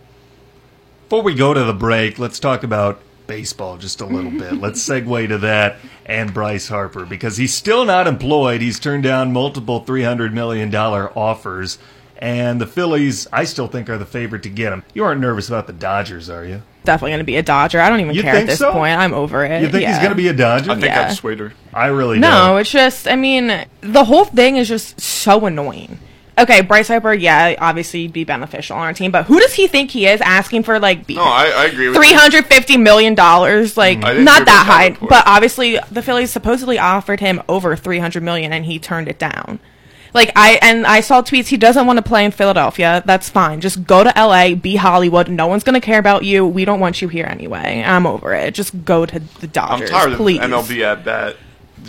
Before 1.09 1.23
we 1.23 1.33
go 1.33 1.53
to 1.53 1.63
the 1.63 1.73
break, 1.73 2.19
let's 2.19 2.39
talk 2.39 2.63
about 2.63 3.01
baseball 3.29 3.77
just 3.77 4.01
a 4.01 4.05
little 4.05 4.31
bit. 4.31 4.53
Let's 4.59 4.83
segue 4.85 5.27
to 5.29 5.37
that 5.37 5.77
and 6.05 6.33
Bryce 6.33 6.67
Harper 6.67 7.05
because 7.05 7.37
he's 7.37 7.53
still 7.53 7.85
not 7.85 8.07
employed. 8.07 8.59
He's 8.59 8.79
turned 8.79 9.03
down 9.03 9.31
multiple 9.31 9.85
$300 9.85 10.33
million 10.33 10.73
offers. 10.75 11.77
And 12.21 12.59
the 12.59 12.67
Phillies, 12.67 13.27
I 13.31 13.45
still 13.45 13.67
think, 13.67 13.89
are 13.89 13.97
the 13.97 14.05
favorite 14.05 14.43
to 14.43 14.49
get 14.49 14.73
him. 14.73 14.83
You 14.93 15.05
aren't 15.05 15.21
nervous 15.21 15.47
about 15.47 15.67
the 15.67 15.73
Dodgers, 15.73 16.29
are 16.29 16.43
you? 16.45 16.61
Definitely 16.83 17.11
going 17.11 17.19
to 17.19 17.23
be 17.25 17.37
a 17.37 17.43
Dodger. 17.43 17.79
I 17.79 17.89
don't 17.89 18.01
even 18.01 18.13
You 18.13 18.23
care 18.23 18.35
at 18.35 18.45
this 18.45 18.59
so? 18.59 18.73
point. 18.73 18.99
I'm 18.99 19.13
over 19.13 19.45
it. 19.45 19.61
You 19.61 19.69
think 19.69 19.87
he's 19.87 19.97
going 19.99 20.09
to 20.09 20.15
be 20.15 20.27
a 20.27 20.33
Dodger? 20.33 20.71
I 20.71 20.73
think 20.75 20.85
Yeah. 20.87 21.07
I've 21.07 21.15
swayed 21.15 21.39
her. 21.39 21.53
I 21.73 21.87
really 21.87 22.19
No, 22.19 22.29
don't. 22.49 22.59
it's 22.59 22.71
just, 22.71 23.07
I 23.07 23.15
mean, 23.15 23.65
the 23.79 24.03
whole 24.03 24.25
thing 24.25 24.57
is 24.57 24.67
just 24.67 24.99
so 24.99 25.45
annoying. 25.45 25.97
Okay, 26.37 26.61
Bryce 26.61 26.87
Harper, 26.87 27.13
yeah, 27.13 27.55
obviously 27.59 28.07
be 28.07 28.23
beneficial 28.23 28.77
on 28.77 28.83
our 28.83 28.93
team, 28.93 29.11
but 29.11 29.25
who 29.25 29.39
does 29.41 29.53
he 29.53 29.67
think 29.67 29.91
he 29.91 30.07
is 30.07 30.21
asking 30.21 30.63
for 30.63 30.79
like 30.79 31.07
No, 31.09 31.21
I, 31.21 31.51
I 31.55 31.65
agree 31.65 31.89
with 31.89 31.97
three 31.97 32.13
hundred 32.13 32.45
fifty 32.45 32.77
million 32.77 33.13
dollars? 33.13 33.75
Like 33.75 33.97
mm-hmm. 33.97 34.05
I 34.05 34.09
didn't 34.13 34.19
hear 34.19 34.33
not 34.35 34.41
about 34.43 34.45
that 34.45 34.65
that 34.65 34.99
high, 35.01 35.07
but 35.09 35.23
obviously 35.27 35.79
the 35.91 36.01
Phillies 36.01 36.31
supposedly 36.31 36.79
offered 36.79 37.19
him 37.19 37.41
over 37.49 37.75
three 37.75 37.99
hundred 37.99 38.23
million, 38.23 38.53
and 38.53 38.63
he 38.65 38.79
turned 38.79 39.09
it 39.09 39.19
down. 39.19 39.59
Like 40.13 40.31
I 40.35 40.59
and 40.61 40.87
I 40.87 41.01
saw 41.01 41.21
tweets. 41.21 41.47
He 41.47 41.57
doesn't 41.57 41.85
want 41.85 41.97
to 41.97 42.03
play 42.03 42.25
in 42.25 42.31
Philadelphia. 42.31 43.03
That's 43.05 43.29
fine. 43.29 43.61
Just 43.61 43.85
go 43.85 44.03
to 44.03 44.17
L.A. 44.17 44.55
Be 44.55 44.75
Hollywood. 44.75 45.29
No 45.29 45.47
one's 45.47 45.63
gonna 45.63 45.81
care 45.81 45.99
about 45.99 46.23
you. 46.23 46.45
We 46.45 46.65
don't 46.65 46.79
want 46.79 47.01
you 47.01 47.07
here 47.07 47.25
anyway. 47.25 47.83
I'm 47.85 48.05
over 48.07 48.33
it. 48.33 48.53
Just 48.53 48.85
go 48.85 49.05
to 49.05 49.19
the 49.19 49.47
Dodgers, 49.47 49.91
I'm 49.91 50.09
tired 50.09 50.17
please. 50.17 50.39
of 50.39 50.49
MLB 50.49 50.81
at 50.81 51.03
bat 51.05 51.35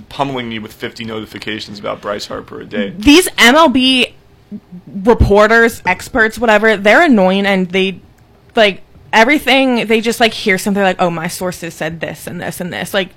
pummeling 0.09 0.49
me 0.49 0.59
with 0.59 0.73
50 0.73 1.05
notifications 1.05 1.79
about 1.79 2.01
Bryce 2.01 2.27
Harper 2.27 2.61
a 2.61 2.65
day. 2.65 2.91
these 2.91 3.29
MLB 3.31 4.13
reporters, 4.87 5.83
experts, 5.87 6.39
whatever, 6.39 6.77
they're 6.77 7.03
annoying 7.03 7.47
and 7.47 7.71
they 7.71 8.01
like 8.57 8.83
everything 9.13 9.87
they 9.87 10.01
just 10.01 10.21
like 10.21 10.33
hear 10.35 10.59
something 10.59 10.83
like, 10.83 10.97
"Oh, 11.01 11.11
my 11.11 11.29
sources 11.29 11.75
said 11.75 12.01
this 12.01 12.27
and 12.27 12.41
this 12.41 12.61
and 12.61 12.73
this." 12.73 12.93
Like 12.95 13.11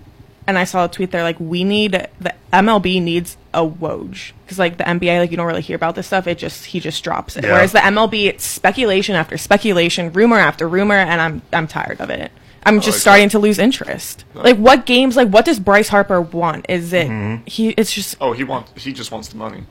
and 0.48 0.58
I 0.58 0.64
saw 0.64 0.86
a 0.86 0.88
tweet 0.88 1.12
there 1.12 1.24
like, 1.24 1.40
"We 1.40 1.64
need 1.64 1.92
the 2.20 2.34
MLB 2.52 3.02
needs 3.02 3.38
a 3.54 3.66
Woj." 3.66 4.32
Cuz 4.48 4.60
like 4.60 4.78
the 4.78 4.84
NBA 4.84 5.20
like 5.20 5.32
you 5.32 5.38
don't 5.38 5.48
really 5.48 5.62
hear 5.62 5.76
about 5.76 5.96
this 5.96 6.08
stuff. 6.08 6.28
It 6.28 6.38
just 6.38 6.66
he 6.66 6.80
just 6.80 7.04
drops 7.04 7.36
it. 7.38 7.44
Yeah. 7.44 7.54
Whereas 7.54 7.72
the 7.72 7.80
MLB 7.80 8.26
it's 8.28 8.46
speculation 8.46 9.16
after 9.16 9.38
speculation, 9.38 10.12
rumor 10.12 10.38
after 10.40 10.68
rumor 10.68 10.96
and 10.96 11.22
I'm 11.22 11.42
I'm 11.52 11.68
tired 11.68 12.00
of 12.02 12.10
it. 12.10 12.32
I'm 12.66 12.80
just 12.80 12.96
like 12.96 13.02
starting 13.02 13.30
to 13.30 13.40
lose 13.40 13.60
interest. 13.60 14.24
Like 14.34 14.58
what 14.58 14.86
games 14.86 15.16
like 15.16 15.28
what 15.30 15.46
does 15.46 15.60
Bryce 15.60 15.90
Harper 15.90 16.22
want? 16.22 16.66
Is 16.70 16.94
it 16.94 17.08
mm-hmm. 17.08 17.44
he 17.46 17.70
it's 17.70 17.92
just 17.94 18.16
Oh, 18.22 18.34
he 18.34 18.44
wants 18.44 18.72
he 18.84 18.94
just 18.94 19.12
wants 19.12 19.28
the 19.28 19.38
money. 19.38 19.64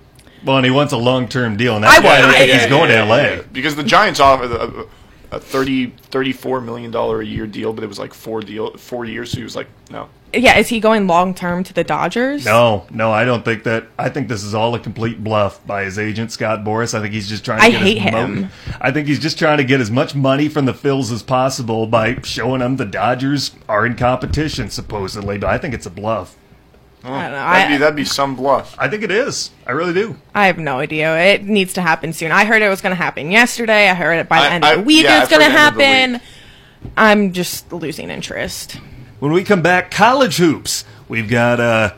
well, 0.44 0.56
and 0.58 0.64
he 0.66 0.70
wants 0.70 0.92
a 0.92 0.98
long 0.98 1.26
term 1.28 1.56
deal, 1.56 1.74
and 1.76 1.84
that's 1.84 1.98
I 1.98 2.00
why 2.04 2.10
I 2.10 2.18
don't 2.18 2.26
want- 2.26 2.36
think 2.38 2.48
yeah, 2.50 2.58
he's 2.58 2.66
going 2.68 2.88
to 2.90 3.04
LA. 3.04 3.16
Yeah, 3.16 3.42
Because 3.52 3.76
the 3.76 3.84
Giants 3.84 4.20
offered 4.20 4.50
a, 4.52 4.86
a 5.36 5.40
30 5.40 5.86
34 6.10 6.60
million 6.60 6.90
dollar 6.90 7.20
a 7.22 7.24
year 7.24 7.46
deal, 7.46 7.72
but 7.72 7.82
it 7.82 7.86
was 7.86 7.98
like 7.98 8.12
four 8.12 8.40
deal 8.42 8.76
four 8.76 9.04
years, 9.06 9.30
so 9.30 9.38
he 9.38 9.44
was 9.44 9.56
like, 9.56 9.68
no. 9.90 10.08
Yeah, 10.34 10.56
is 10.58 10.68
he 10.68 10.80
going 10.80 11.06
long 11.06 11.34
term 11.34 11.62
to 11.64 11.74
the 11.74 11.84
Dodgers? 11.84 12.44
No, 12.46 12.86
no, 12.90 13.12
I 13.12 13.24
don't 13.24 13.44
think 13.44 13.64
that. 13.64 13.84
I 13.98 14.08
think 14.08 14.28
this 14.28 14.42
is 14.42 14.54
all 14.54 14.74
a 14.74 14.78
complete 14.78 15.22
bluff 15.22 15.64
by 15.66 15.84
his 15.84 15.98
agent 15.98 16.32
Scott 16.32 16.60
Boras. 16.64 16.94
I 16.96 17.00
think 17.02 17.12
he's 17.12 17.28
just 17.28 17.44
trying. 17.44 17.60
to 17.60 17.66
I 17.66 17.70
get 17.70 17.80
hate 17.82 17.98
as 18.06 18.12
mo- 18.12 18.26
him. 18.26 18.48
I 18.80 18.90
think 18.92 19.08
he's 19.08 19.18
just 19.18 19.38
trying 19.38 19.58
to 19.58 19.64
get 19.64 19.80
as 19.80 19.90
much 19.90 20.14
money 20.14 20.48
from 20.48 20.64
the 20.64 20.72
Phils 20.72 21.12
as 21.12 21.22
possible 21.22 21.86
by 21.86 22.18
showing 22.22 22.60
them 22.60 22.76
the 22.76 22.86
Dodgers 22.86 23.54
are 23.68 23.84
in 23.84 23.94
competition 23.94 24.70
supposedly. 24.70 25.36
But 25.38 25.50
I 25.50 25.58
think 25.58 25.74
it's 25.74 25.86
a 25.86 25.90
bluff. 25.90 26.36
Oh, 27.04 27.12
I 27.12 27.22
don't 27.24 27.32
know. 27.32 27.38
That'd 27.38 27.68
be 27.68 27.76
that'd 27.78 27.96
be 27.96 28.04
some 28.04 28.36
bluff. 28.36 28.74
I 28.78 28.88
think 28.88 29.02
it 29.02 29.10
is. 29.10 29.50
I 29.66 29.72
really 29.72 29.92
do. 29.92 30.16
I 30.34 30.46
have 30.46 30.56
no 30.56 30.78
idea. 30.78 31.14
It 31.34 31.42
needs 31.44 31.72
to 31.74 31.82
happen 31.82 32.12
soon. 32.12 32.32
I 32.32 32.44
heard 32.44 32.62
it 32.62 32.68
was 32.68 32.80
going 32.80 32.92
to 32.92 33.02
happen 33.02 33.30
yesterday. 33.32 33.90
I 33.90 33.94
heard 33.94 34.14
it 34.18 34.28
by 34.28 34.40
the 34.40 34.46
I- 34.46 34.50
end 34.54 34.64
I- 34.64 34.72
of 34.74 34.78
the 34.78 34.84
week. 34.84 35.04
yeah, 35.04 35.20
it's 35.22 35.28
going 35.30 35.42
to 35.42 35.50
heard 35.50 35.74
the 35.74 35.84
end 35.84 36.14
of 36.14 36.20
the 36.22 36.26
happen. 36.26 36.92
I'm 36.96 37.32
just 37.32 37.72
losing 37.72 38.08
interest. 38.08 38.78
When 39.22 39.30
we 39.30 39.44
come 39.44 39.62
back, 39.62 39.92
college 39.92 40.38
hoops. 40.38 40.84
We've 41.08 41.28
got 41.28 41.60
a 41.60 41.94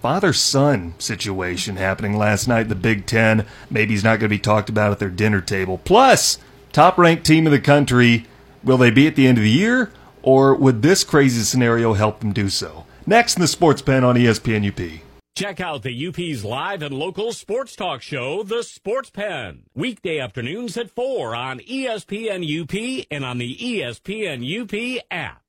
father 0.00 0.32
son 0.32 0.94
situation 0.96 1.74
happening 1.74 2.16
last 2.16 2.46
night 2.46 2.60
in 2.60 2.68
the 2.68 2.76
Big 2.76 3.04
Ten. 3.04 3.46
Maybe 3.68 3.94
he's 3.94 4.04
not 4.04 4.20
going 4.20 4.28
to 4.30 4.36
be 4.36 4.38
talked 4.38 4.68
about 4.68 4.92
at 4.92 5.00
their 5.00 5.10
dinner 5.10 5.40
table. 5.40 5.78
Plus, 5.78 6.38
top 6.70 6.98
ranked 6.98 7.26
team 7.26 7.46
in 7.46 7.52
the 7.52 7.58
country. 7.58 8.26
Will 8.62 8.76
they 8.76 8.92
be 8.92 9.08
at 9.08 9.16
the 9.16 9.26
end 9.26 9.38
of 9.38 9.42
the 9.42 9.50
year, 9.50 9.90
or 10.22 10.54
would 10.54 10.82
this 10.82 11.02
crazy 11.02 11.42
scenario 11.42 11.94
help 11.94 12.20
them 12.20 12.32
do 12.32 12.48
so? 12.48 12.86
Next 13.06 13.34
in 13.34 13.40
the 13.40 13.48
Sports 13.48 13.82
Pen 13.82 14.04
on 14.04 14.14
ESPN 14.14 14.64
UP. 14.64 15.00
Check 15.34 15.58
out 15.58 15.82
the 15.82 16.06
UP's 16.06 16.44
live 16.44 16.82
and 16.82 16.94
local 16.94 17.32
sports 17.32 17.74
talk 17.74 18.02
show, 18.02 18.44
The 18.44 18.62
Sports 18.62 19.10
Pen. 19.10 19.64
Weekday 19.74 20.20
afternoons 20.20 20.76
at 20.76 20.92
4 20.92 21.34
on 21.34 21.58
ESPN 21.58 22.44
UP 22.44 23.06
and 23.10 23.24
on 23.24 23.38
the 23.38 23.56
ESPN 23.56 24.44
UP 24.46 25.02
app. 25.10 25.41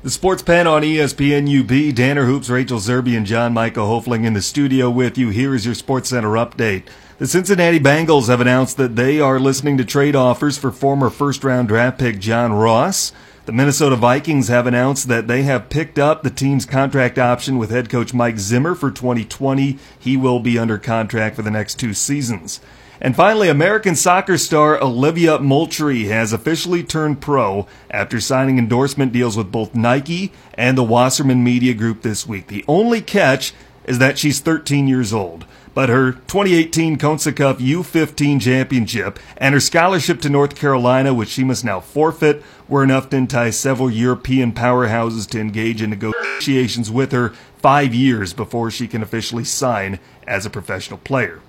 The 0.00 0.10
Sports 0.10 0.42
Pen 0.42 0.68
on 0.68 0.82
ESPN 0.82 1.48
UP. 1.48 1.96
Tanner 1.96 2.24
Hoops, 2.24 2.48
Rachel 2.48 2.78
Zerby, 2.78 3.16
and 3.16 3.26
John 3.26 3.52
Michael 3.52 3.88
Hofling 3.88 4.24
in 4.24 4.32
the 4.32 4.40
studio 4.40 4.88
with 4.88 5.18
you. 5.18 5.30
Here 5.30 5.56
is 5.56 5.66
your 5.66 5.74
Sports 5.74 6.10
Center 6.10 6.34
update. 6.34 6.84
The 7.18 7.26
Cincinnati 7.26 7.80
Bengals 7.80 8.28
have 8.28 8.40
announced 8.40 8.76
that 8.76 8.94
they 8.94 9.18
are 9.18 9.40
listening 9.40 9.76
to 9.76 9.84
trade 9.84 10.14
offers 10.14 10.56
for 10.56 10.70
former 10.70 11.10
first 11.10 11.42
round 11.42 11.66
draft 11.66 11.98
pick 11.98 12.20
John 12.20 12.52
Ross. 12.52 13.10
The 13.46 13.52
Minnesota 13.52 13.96
Vikings 13.96 14.46
have 14.46 14.68
announced 14.68 15.08
that 15.08 15.26
they 15.26 15.42
have 15.42 15.68
picked 15.68 15.98
up 15.98 16.22
the 16.22 16.30
team's 16.30 16.64
contract 16.64 17.18
option 17.18 17.58
with 17.58 17.70
head 17.70 17.90
coach 17.90 18.14
Mike 18.14 18.38
Zimmer 18.38 18.76
for 18.76 18.92
2020. 18.92 19.78
He 19.98 20.16
will 20.16 20.38
be 20.38 20.60
under 20.60 20.78
contract 20.78 21.34
for 21.34 21.42
the 21.42 21.50
next 21.50 21.74
two 21.74 21.92
seasons. 21.92 22.60
And 23.00 23.14
finally, 23.14 23.48
American 23.48 23.94
soccer 23.94 24.36
star 24.36 24.82
Olivia 24.82 25.38
Moultrie 25.38 26.06
has 26.06 26.32
officially 26.32 26.82
turned 26.82 27.20
pro 27.20 27.66
after 27.90 28.20
signing 28.20 28.58
endorsement 28.58 29.12
deals 29.12 29.36
with 29.36 29.52
both 29.52 29.74
Nike 29.74 30.32
and 30.54 30.76
the 30.76 30.82
Wasserman 30.82 31.44
Media 31.44 31.74
Group 31.74 32.02
this 32.02 32.26
week. 32.26 32.48
The 32.48 32.64
only 32.66 33.00
catch 33.00 33.54
is 33.84 33.98
that 33.98 34.18
she's 34.18 34.40
13 34.40 34.88
years 34.88 35.12
old. 35.12 35.46
But 35.74 35.90
her 35.90 36.10
2018 36.12 36.98
CONCACAF 36.98 37.58
U15 37.58 38.40
championship 38.40 39.18
and 39.36 39.54
her 39.54 39.60
scholarship 39.60 40.20
to 40.22 40.28
North 40.28 40.56
Carolina, 40.56 41.14
which 41.14 41.28
she 41.28 41.44
must 41.44 41.64
now 41.64 41.78
forfeit, 41.78 42.42
were 42.68 42.82
enough 42.82 43.10
to 43.10 43.16
entice 43.16 43.56
several 43.56 43.88
European 43.88 44.52
powerhouses 44.52 45.28
to 45.30 45.40
engage 45.40 45.80
in 45.80 45.90
negotiations 45.90 46.90
with 46.90 47.12
her 47.12 47.28
five 47.58 47.94
years 47.94 48.32
before 48.32 48.72
she 48.72 48.88
can 48.88 49.04
officially 49.04 49.44
sign 49.44 50.00
as 50.26 50.44
a 50.44 50.50
professional 50.50 50.98
player. 50.98 51.40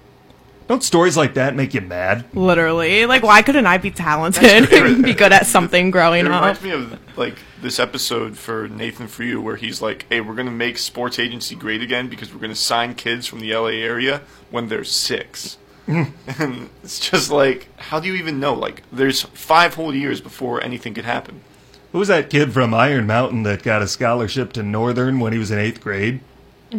Don't 0.69 0.83
stories 0.83 1.17
like 1.17 1.33
that 1.33 1.55
make 1.55 1.73
you 1.73 1.81
mad? 1.81 2.25
Literally. 2.35 3.07
Like, 3.07 3.23
why 3.23 3.41
couldn't 3.41 3.65
I 3.65 3.79
be 3.79 3.89
talented 3.89 4.43
and 4.71 5.03
be 5.03 5.13
good 5.13 5.33
at 5.33 5.47
something 5.47 5.87
It 5.87 5.91
growing 5.91 6.27
up? 6.27 6.41
reminds 6.43 6.61
me 6.61 6.69
of 6.69 7.17
like 7.17 7.33
this 7.59 7.79
episode 7.79 8.37
for 8.37 8.67
Nathan 8.67 9.07
for 9.07 9.23
you 9.23 9.41
where 9.41 9.55
he's 9.55 9.81
like, 9.81 10.05
"Hey, 10.09 10.21
we're 10.21 10.35
gonna 10.35 10.51
make 10.51 10.77
sports 10.77 11.17
agency 11.17 11.55
great 11.55 11.81
again 11.81 12.07
because 12.07 12.31
we're 12.31 12.39
gonna 12.39 12.53
sign 12.53 12.93
kids 12.93 13.25
from 13.25 13.39
the 13.39 13.51
LA 13.51 13.81
area 13.81 14.21
when 14.51 14.67
they're 14.67 14.83
six. 14.83 15.57
and 15.87 16.69
it's 16.83 16.99
just 16.99 17.31
like, 17.31 17.67
how 17.77 17.99
do 17.99 18.07
you 18.07 18.13
even 18.13 18.39
know? 18.39 18.53
Like, 18.53 18.83
there's 18.91 19.23
five 19.23 19.73
whole 19.73 19.95
years 19.95 20.21
before 20.21 20.63
anything 20.63 20.93
could 20.93 21.05
happen. 21.05 21.41
Who 21.93 21.97
was 21.97 22.09
that 22.09 22.29
kid 22.29 22.53
from 22.53 22.75
Iron 22.75 23.07
Mountain 23.07 23.41
that 23.41 23.63
got 23.63 23.81
a 23.81 23.87
scholarship 23.87 24.53
to 24.53 24.61
Northern 24.61 25.19
when 25.19 25.33
he 25.33 25.39
was 25.39 25.49
in 25.49 25.57
eighth 25.57 25.81
grade? 25.81 26.19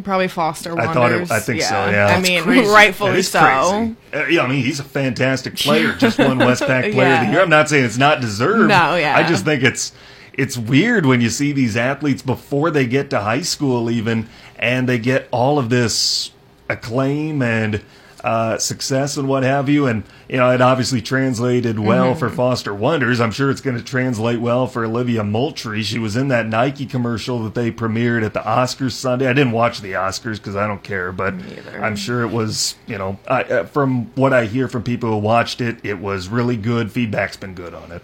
Probably 0.05 0.29
Foster 0.29 0.71
I 0.71 0.75
Wonders. 0.87 0.95
thought 0.95 1.13
it- 1.13 1.31
I 1.33 1.41
think 1.41 1.63
so, 1.63 1.75
yeah. 1.91 2.07
I 2.17 2.21
mean, 2.21 2.43
crazy. 2.43 2.63
That 2.67 2.73
rightfully 2.73 3.23
so. 3.23 3.41
crazy. 3.41 3.97
Uh, 4.15 4.27
yeah, 4.29 4.43
I 4.43 4.49
mean, 4.49 4.63
he's 4.65 4.79
a 4.81 4.85
fantastic 4.85 5.57
player. 5.57 5.93
Just 5.95 6.19
won 6.19 6.39
Westpac 6.39 6.93
Player 6.93 7.15
of 7.15 7.27
the 7.27 7.33
Year. 7.33 7.41
I'm 7.43 7.51
not 7.51 7.69
saying 7.69 7.85
it's 7.85 7.99
not 7.99 8.21
deserved. 8.21 8.69
No, 8.69 8.95
yeah. 8.97 9.17
I 9.17 9.27
just 9.27 9.45
think 9.45 9.63
it's 9.65 9.93
it's 10.33 10.57
weird 10.57 11.07
when 11.07 11.21
you 11.21 11.29
see 11.29 11.51
these 11.53 11.77
athletes 11.77 12.23
before 12.23 12.71
they 12.71 12.87
get 12.87 13.11
to 13.11 13.21
high 13.21 13.41
school, 13.43 13.91
even, 13.91 14.29
and 14.59 14.89
they 14.89 14.99
get 14.99 15.29
all 15.33 15.59
of 15.59 15.71
this 15.71 16.31
acclaim 16.69 17.43
and 17.43 17.83
uh, 18.25 18.59
success 18.59 19.17
and 19.17 19.29
what 19.29 19.43
have 19.43 19.69
you. 19.69 19.87
And 19.87 20.05
you 20.29 20.37
know, 20.37 20.51
it 20.51 20.61
obviously 20.61 21.01
translated 21.03 21.79
well 21.79 22.11
Mm-hmm. 22.11 22.19
for 22.19 22.31
Foster 22.31 22.75
Wonders. 22.75 23.21
I'm 23.21 23.31
sure 23.31 23.51
it's 23.51 23.61
going 23.61 23.77
to 23.77 23.83
translate 23.85 24.41
well 24.41 24.67
for 24.67 24.85
Olivia 24.85 25.25
Moultrie. 25.25 25.83
She 25.83 25.99
was 25.99 26.17
in 26.17 26.29
that 26.29 26.47
Nike 26.47 26.87
commercial 26.87 27.43
that 27.45 27.55
they 27.55 27.71
premiered 27.71 28.25
at 28.25 28.35
the 28.35 28.41
Oscars 28.41 28.93
Sunday. 28.93 29.27
I 29.27 29.33
didn't 29.33 29.53
watch 29.53 29.81
the 29.81 29.93
Oscars 29.93 30.37
because 30.37 30.57
I 30.57 30.67
don't 30.67 30.83
care, 30.83 31.13
but. 31.13 31.35
I'm 31.81 31.97
sure 31.97 32.23
it 32.23 32.31
was. 32.31 32.75
You 32.87 32.99
know, 32.99 33.19
I, 33.29 33.43
uh, 33.45 33.65
from 33.65 34.07
what 34.15 34.33
I 34.33 34.47
hear 34.47 34.69
from 34.69 34.83
people 34.83 35.11
who 35.11 35.19
watched 35.19 35.61
it, 35.61 35.79
it 35.85 35.99
was 35.99 36.29
really 36.29 36.57
good. 36.57 36.93
Feedback's 36.93 37.37
been 37.37 37.55
good 37.55 37.75
on 37.75 37.91
it. 37.93 38.03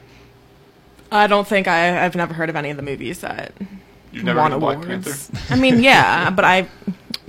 I 1.12 1.26
don't 1.29 1.46
think 1.46 1.68
I, 1.68 2.05
I've 2.05 2.16
never 2.16 2.35
heard 2.35 2.48
of 2.50 2.57
any 2.57 2.70
of 2.70 2.76
the 2.76 2.83
movies 2.83 3.20
that 3.20 3.52
You've 4.16 4.24
never 4.24 4.40
won 4.40 4.50
heard 4.52 4.61
Black 4.61 4.76
awards. 4.85 5.29
Panther? 5.31 5.55
I 5.55 5.57
mean, 5.57 5.83
yeah, 5.83 6.31
but 6.31 6.44
I. 6.44 6.66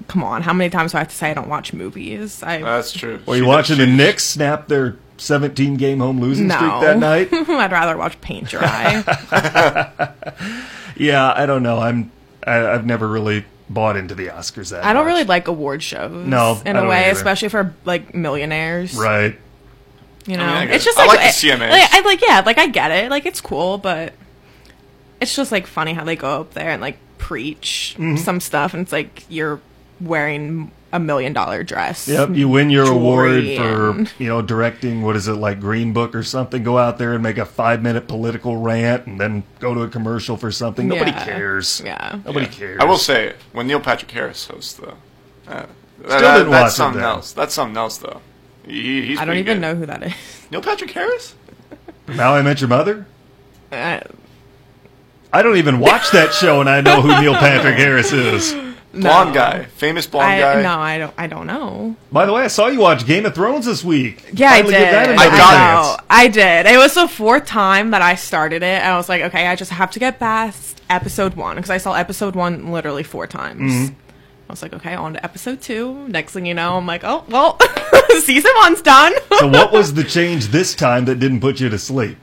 Come 0.07 0.23
on, 0.23 0.41
how 0.41 0.53
many 0.53 0.69
times 0.69 0.93
do 0.93 0.97
I 0.97 1.01
have 1.01 1.09
to 1.09 1.15
say 1.15 1.31
I 1.31 1.33
don't 1.33 1.49
watch 1.49 1.73
movies? 1.73 2.41
I 2.41 2.61
That's 2.61 2.93
true. 2.93 3.19
Were 3.25 3.35
you 3.35 3.41
She- 3.43 3.47
watching 3.47 3.77
the 3.77 3.85
she- 3.87 3.95
Knicks 3.95 4.23
snap 4.23 4.69
their 4.69 4.95
17 5.17 5.75
game 5.75 5.99
home 5.99 6.21
losing 6.21 6.47
no. 6.47 6.55
streak 6.55 6.71
that 6.81 6.97
night? 6.97 7.27
I'd 7.33 7.71
rather 7.73 7.97
watch 7.97 8.19
paint 8.21 8.47
dry. 8.47 9.03
Yeah, 10.95 11.31
I 11.35 11.45
don't 11.45 11.61
know. 11.61 11.77
I'm 11.77 12.11
I, 12.45 12.67
I've 12.71 12.85
never 12.85 13.07
really 13.07 13.45
bought 13.69 13.97
into 13.97 14.15
the 14.15 14.27
Oscars 14.27 14.71
that 14.71 14.83
I 14.83 14.93
don't 14.93 15.03
much. 15.05 15.11
really 15.11 15.23
like 15.25 15.47
award 15.47 15.83
shows. 15.83 16.25
No, 16.25 16.59
in 16.65 16.75
I 16.75 16.79
a 16.79 16.81
don't 16.81 16.87
way, 16.89 17.01
either. 17.05 17.11
especially 17.11 17.49
for 17.49 17.75
like 17.85 18.15
millionaires. 18.15 18.95
right. 18.95 19.37
You 20.25 20.37
know, 20.37 20.45
mean, 20.45 20.55
I 20.55 20.63
it's 20.63 20.71
guess- 20.83 20.85
just 20.85 20.99
I 20.99 21.05
like, 21.05 21.19
like 21.19 21.35
the 21.35 21.47
CMAs. 21.47 21.69
Like, 21.69 21.93
I 21.93 21.99
like, 22.01 22.21
yeah, 22.21 22.41
like 22.45 22.57
I 22.57 22.67
get 22.67 22.91
it. 22.91 23.09
Like 23.11 23.25
it's 23.25 23.41
cool, 23.41 23.77
but 23.77 24.13
it's 25.21 25.35
just 25.35 25.51
like 25.51 25.67
funny 25.67 25.93
how 25.93 26.03
they 26.03 26.15
go 26.15 26.41
up 26.41 26.53
there 26.53 26.69
and 26.71 26.81
like 26.81 26.97
preach 27.17 27.95
Mm-hmm. 27.97 28.17
some 28.17 28.39
stuff, 28.39 28.73
and 28.73 28.83
it's 28.83 28.91
like 28.91 29.23
you're 29.29 29.59
wearing 29.99 30.71
a 30.93 30.99
million 30.99 31.33
dollar 31.33 31.63
dress. 31.63 32.07
Yep, 32.07 32.29
you 32.31 32.47
win 32.47 32.69
your 32.69 32.87
award 32.89 33.43
Jewelry 33.43 33.57
for 33.57 34.23
you 34.23 34.29
know 34.29 34.41
directing 34.41 35.01
what 35.01 35.15
is 35.15 35.27
it 35.27 35.33
like 35.33 35.59
Green 35.59 35.91
Book 35.93 36.15
or 36.15 36.23
something. 36.23 36.63
Go 36.63 36.77
out 36.77 36.97
there 36.97 37.13
and 37.13 37.21
make 37.23 37.37
a 37.37 37.45
five 37.45 37.81
minute 37.81 38.07
political 38.07 38.57
rant, 38.57 39.05
and 39.07 39.19
then 39.19 39.43
go 39.59 39.73
to 39.73 39.81
a 39.81 39.87
commercial 39.89 40.37
for 40.37 40.51
something. 40.51 40.87
Nobody 40.87 41.11
Yeah. 41.11 41.25
cares. 41.25 41.81
Yeah. 41.83 42.19
nobody 42.25 42.45
Yeah. 42.45 42.51
cares. 42.51 42.77
I 42.81 42.85
will 42.85 42.97
say, 42.97 43.33
when 43.51 43.67
Neil 43.67 43.79
Patrick 43.79 44.11
Harris 44.11 44.47
hosts, 44.47 44.73
though, 44.73 44.93
uh, 45.47 45.53
that- 45.53 45.67
Still 46.05 46.19
that- 46.21 46.37
didn't 46.37 46.51
that's 46.51 46.73
it 46.73 46.77
something 46.77 47.01
then. 47.01 47.09
else. 47.09 47.31
That's 47.33 47.53
something 47.53 47.77
else, 47.77 47.97
though. 47.97 48.21
He, 48.65 49.05
he's 49.07 49.19
I 49.19 49.25
don't 49.25 49.37
even 49.37 49.55
good. 49.55 49.61
know 49.61 49.75
who 49.75 49.85
that 49.87 50.03
is. 50.03 50.13
Neil 50.51 50.61
Patrick 50.61 50.91
Harris. 50.91 51.35
How 52.09 52.35
I 52.35 52.41
met 52.41 52.61
your 52.61 52.67
mother. 52.69 53.05
Uh, 53.71 53.99
I 55.31 55.41
don't 55.41 55.57
even 55.57 55.79
watch 55.79 56.11
that 56.11 56.33
show, 56.33 56.61
and 56.61 56.69
I 56.69 56.81
know 56.81 57.01
who 57.01 57.09
Neil 57.21 57.33
Patrick 57.35 57.75
Harris 57.77 58.11
is. 58.13 58.55
Blonde 58.93 59.33
guy, 59.35 59.65
famous 59.65 60.07
blonde 60.07 60.31
I, 60.31 60.39
guy. 60.39 60.61
no, 60.63 60.79
I 60.79 60.97
don't. 60.97 61.13
I 61.17 61.27
don't 61.27 61.45
know. 61.45 61.95
By 62.11 62.25
the 62.25 62.33
way, 62.33 62.43
I 62.43 62.47
saw 62.47 62.67
you 62.67 62.79
watch 62.79 63.05
Game 63.05 63.25
of 63.25 63.35
Thrones 63.35 63.65
this 63.65 63.83
week. 63.83 64.23
Yeah, 64.33 64.49
Finally 64.55 64.75
I 64.75 64.79
did. 64.79 64.93
that 64.93 65.19
I, 65.19 65.25
got 65.37 65.37
chance. 65.37 65.97
know. 65.97 66.05
I 66.09 66.27
did. 66.29 66.65
It 66.65 66.77
was 66.77 66.93
the 66.95 67.07
fourth 67.07 67.45
time 67.45 67.91
that 67.91 68.01
I 68.01 68.15
started 68.15 68.63
it. 68.63 68.81
And 68.81 68.93
I 68.93 68.97
was 68.97 69.07
like, 69.07 69.21
okay, 69.23 69.45
I 69.47 69.55
just 69.55 69.71
have 69.71 69.91
to 69.91 69.99
get 69.99 70.19
past 70.19 70.81
episode 70.89 71.35
one 71.35 71.57
because 71.57 71.69
I 71.69 71.77
saw 71.77 71.93
episode 71.93 72.35
one 72.35 72.71
literally 72.71 73.03
four 73.03 73.27
times. 73.27 73.71
Mm-hmm. 73.71 73.93
I 74.49 74.53
was 74.53 74.61
like, 74.61 74.73
okay, 74.73 74.95
on 74.95 75.13
to 75.13 75.23
episode 75.23 75.61
two. 75.61 76.07
Next 76.07 76.31
thing 76.31 76.45
you 76.45 76.53
know, 76.53 76.77
I'm 76.77 76.87
like, 76.87 77.03
oh 77.03 77.23
well, 77.27 77.59
season 78.21 78.51
one's 78.55 78.81
done. 78.81 79.13
So, 79.37 79.47
what 79.47 79.71
was 79.73 79.93
the 79.95 80.05
change 80.05 80.47
this 80.47 80.73
time 80.73 81.05
that 81.05 81.19
didn't 81.19 81.41
put 81.41 81.59
you 81.59 81.69
to 81.69 81.77
sleep? 81.77 82.17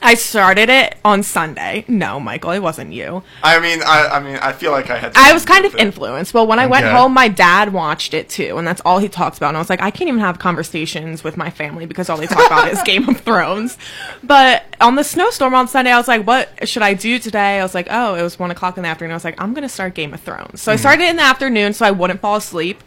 I 0.00 0.14
started 0.14 0.68
it 0.70 0.96
on 1.04 1.22
Sunday. 1.22 1.84
No, 1.86 2.18
Michael, 2.18 2.52
it 2.52 2.60
wasn't 2.60 2.92
you. 2.92 3.22
I 3.42 3.60
mean, 3.60 3.82
I, 3.82 4.08
I 4.08 4.20
mean, 4.20 4.36
I 4.36 4.52
feel 4.52 4.72
like 4.72 4.88
I 4.88 4.96
had. 4.96 5.12
I 5.16 5.32
was 5.34 5.44
kind 5.44 5.64
of 5.66 5.72
something 5.72 5.90
to 5.90 5.96
do 5.96 6.00
with 6.00 6.00
it. 6.00 6.04
influenced. 6.04 6.34
Well, 6.34 6.46
when 6.46 6.58
I 6.58 6.66
went 6.66 6.86
Okay. 6.86 6.94
home, 6.94 7.12
my 7.12 7.28
dad 7.28 7.72
watched 7.72 8.14
it 8.14 8.28
too, 8.28 8.56
and 8.56 8.66
that's 8.66 8.80
all 8.84 8.98
he 8.98 9.08
talks 9.08 9.36
about. 9.36 9.48
And 9.48 9.56
I 9.56 9.60
was 9.60 9.68
like, 9.68 9.82
I 9.82 9.90
can't 9.90 10.08
even 10.08 10.20
have 10.20 10.38
conversations 10.38 11.22
with 11.22 11.36
my 11.36 11.50
family 11.50 11.84
because 11.84 12.08
all 12.08 12.16
they 12.16 12.26
talk 12.26 12.46
about 12.46 12.68
is 12.72 12.82
Game 12.84 13.08
of 13.08 13.20
Thrones. 13.20 13.76
But 14.22 14.64
on 14.80 14.94
the 14.94 15.04
snowstorm 15.04 15.54
on 15.54 15.68
Sunday, 15.68 15.92
I 15.92 15.98
was 15.98 16.08
like, 16.08 16.26
what 16.26 16.66
should 16.66 16.82
I 16.82 16.94
do 16.94 17.18
today? 17.18 17.60
I 17.60 17.62
was 17.62 17.74
like, 17.74 17.88
oh, 17.90 18.14
it 18.14 18.22
was 18.22 18.38
one 18.38 18.50
o'clock 18.50 18.78
in 18.78 18.84
the 18.84 18.88
afternoon. 18.88 19.12
I 19.12 19.16
was 19.16 19.24
like, 19.24 19.40
I'm 19.40 19.52
going 19.52 19.62
to 19.62 19.68
start 19.68 19.94
Game 19.94 20.14
of 20.14 20.20
Thrones. 20.20 20.62
So 20.62 20.72
I 20.72 20.74
mm-hmm. 20.76 20.80
started 20.80 21.02
it 21.04 21.10
in 21.10 21.16
the 21.16 21.22
afternoon 21.22 21.74
so 21.74 21.84
I 21.84 21.90
wouldn't 21.90 22.20
fall 22.20 22.36
asleep. 22.36 22.82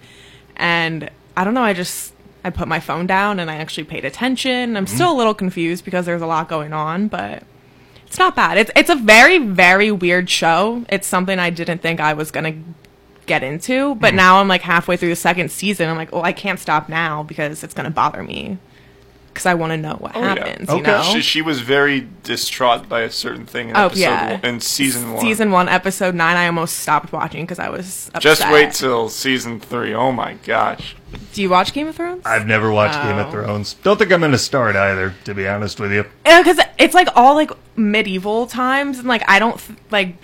And 0.56 1.12
I 1.38 1.44
don't 1.44 1.54
know, 1.54 1.64
I 1.64 1.74
just. 1.74 2.15
I 2.46 2.52
put 2.52 2.68
my 2.68 2.80
phone 2.80 3.08
down 3.08 3.40
and 3.40 3.50
I 3.50 3.56
actually 3.56 3.86
paid 3.86 4.06
attention. 4.06 4.78
I'm 4.78 4.86
still 4.86 5.12
a 5.12 5.18
little 5.18 5.34
confused 5.34 5.84
because 5.84 6.06
there's 6.06 6.22
a 6.22 6.28
lot 6.28 6.48
going 6.48 6.74
on, 6.74 7.08
but 7.08 7.42
it's 8.06 8.20
not 8.20 8.36
bad. 8.36 8.60
It's 8.60 8.70
it's 8.76 8.92
a 8.92 8.96
very 8.96 9.40
very 9.40 9.92
weird 9.92 10.30
show. 10.30 10.86
It's 10.88 11.08
something 11.08 11.40
I 11.40 11.50
didn't 11.50 11.80
think 11.80 12.00
I 12.00 12.14
was 12.14 12.30
gonna 12.30 12.54
get 13.26 13.42
into, 13.42 13.96
but 13.96 14.14
mm. 14.14 14.18
now 14.18 14.40
I'm 14.40 14.48
like 14.48 14.62
halfway 14.62 14.96
through 14.96 15.10
the 15.10 15.16
second 15.16 15.50
season. 15.50 15.90
I'm 15.90 15.98
like, 15.98 16.12
well, 16.12 16.24
I 16.24 16.34
can't 16.34 16.60
stop 16.60 16.88
now 16.88 17.24
because 17.24 17.64
it's 17.64 17.74
gonna 17.74 17.90
bother 17.90 18.22
me 18.22 18.60
because 19.36 19.46
I 19.46 19.54
want 19.54 19.72
to 19.72 19.78
know 19.78 19.96
what 19.96 20.16
Oh, 20.16 20.22
yeah. 20.22 20.28
happens. 20.30 20.70
Okay. 20.70 20.78
You 20.78 20.84
know, 20.84 21.04
She, 21.04 21.22
she 21.22 21.42
was 21.42 21.60
very 21.60 22.08
distraught 22.24 22.88
by 22.90 23.02
a 23.02 23.12
certain 23.12 23.46
thing 23.46 23.70
in 23.70 23.76
Oh, 23.78 23.88
episode 23.88 24.00
yeah. 24.02 24.32
one, 24.32 24.46
in 24.46 24.60
season 24.62 25.12
one. 25.12 25.22
season 25.22 25.52
one, 25.52 25.68
episode 25.68 26.16
nine. 26.16 26.38
I 26.38 26.48
almost 26.48 26.80
stopped 26.80 27.12
watching 27.12 27.44
because 27.44 27.60
I 27.60 27.70
was 27.70 28.08
upset. 28.16 28.22
Just 28.22 28.50
wait 28.50 28.72
till 28.72 29.10
season 29.10 29.60
three. 29.60 29.94
Oh 29.94 30.12
my 30.14 30.36
gosh. 30.46 30.96
Do 31.34 31.42
you 31.42 31.50
watch 31.50 31.74
Game 31.74 31.88
of 31.88 31.96
Thrones? 31.96 32.24
I've 32.26 32.48
never 32.48 32.72
watched 32.72 33.02
Game 33.04 33.18
of 33.18 33.28
Oh. 33.28 33.32
Thrones. 33.32 33.74
Don't 33.84 33.98
think 33.98 34.12
I'm 34.12 34.22
going 34.22 34.32
to 34.32 34.38
start 34.38 34.76
either, 34.76 35.14
to 35.26 35.34
be 35.34 35.48
honest 35.48 35.80
with 35.80 35.92
you. 35.92 36.06
Uh, 36.26 36.42
because 36.42 36.60
it's 36.80 36.94
like 36.96 37.10
all 37.16 37.36
like 37.36 37.52
medieval 37.78 38.48
times 38.48 39.00
and 39.00 39.08
like 39.10 39.22
i 39.30 39.38
don't 39.38 39.60
th- 39.60 39.78
like 39.92 40.16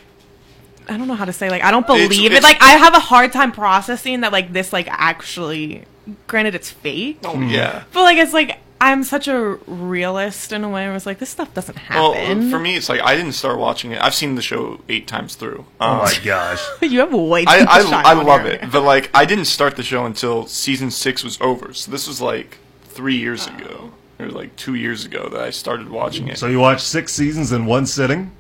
i 0.88 0.96
don't 0.98 1.10
know 1.10 1.16
how 1.16 1.26
to 1.26 1.34
say 1.34 1.50
like 1.50 1.62
i 1.66 1.70
don't 1.70 1.84
It's- 1.84 2.08
believe 2.08 2.32
it's- 2.32 2.38
it 2.40 2.44
like 2.44 2.62
i 2.64 2.78
have 2.78 2.94
a 2.96 3.00
hard 3.00 3.34
time 3.34 3.52
processing 3.52 4.22
that 4.22 4.32
like 4.32 4.54
this 4.54 4.72
like 4.72 4.88
actually 4.90 5.84
granted 6.28 6.56
it's 6.56 6.70
fake 6.70 7.20
Oh 7.26 7.38
yeah. 7.42 7.84
but 7.92 8.04
like 8.04 8.18
it's 8.18 8.32
like 8.34 8.58
i'm 8.82 9.04
such 9.04 9.28
a 9.28 9.58
realist 9.68 10.52
in 10.52 10.64
a 10.64 10.70
way 10.70 10.86
I 10.88 10.92
was 10.94 11.06
like 11.06 11.20
this 11.20 11.30
stuff 11.30 11.54
doesn't 11.54 11.78
happen. 11.78 12.02
Well, 12.02 12.14
happen 12.14 12.50
for 12.50 12.60
me, 12.60 12.76
it's 12.76 12.90
like 12.90 13.02
I 13.02 13.16
didn't 13.16 13.34
start 13.34 13.58
watching 13.60 13.92
it. 13.92 14.02
I've 14.02 14.16
seen 14.16 14.36
the 14.36 14.42
show 14.42 14.82
eight 14.90 15.08
times 15.08 15.36
through. 15.36 15.66
Oh 15.80 15.86
Um, 15.92 15.98
my 16.00 16.14
gosh. 16.24 16.62
you 16.82 17.00
have 17.00 17.14
way 17.14 17.46
too 17.46 17.52
I, 17.52 17.64
much 17.64 17.86
time 17.90 18.06
I, 18.06 18.10
I 18.12 18.14
love 18.24 18.42
your- 18.42 18.54
it, 18.56 18.72
but 18.72 18.82
like 18.84 19.10
I 19.14 19.26
didn't 19.26 19.46
start 19.46 19.76
the 19.78 19.84
show 19.84 20.06
until 20.06 20.48
season 20.48 20.92
six 20.92 21.24
was 21.24 21.40
over. 21.42 21.74
So 21.74 21.92
this 21.92 22.08
was 22.08 22.20
like 22.22 22.58
three 22.86 23.16
years 23.18 23.48
ago, 23.48 23.92
or 24.20 24.30
like 24.30 24.56
two 24.56 24.76
years 24.76 25.06
ago 25.06 25.30
that 25.30 25.42
I 25.42 25.50
started 25.52 25.90
watching 25.90 26.28
it. 26.28 26.38
So 26.38 26.48
you 26.48 26.60
watched 26.60 26.86
six 26.86 27.14
seasons 27.14 27.52
in 27.52 27.66
one 27.66 27.86
sitting? 27.86 28.32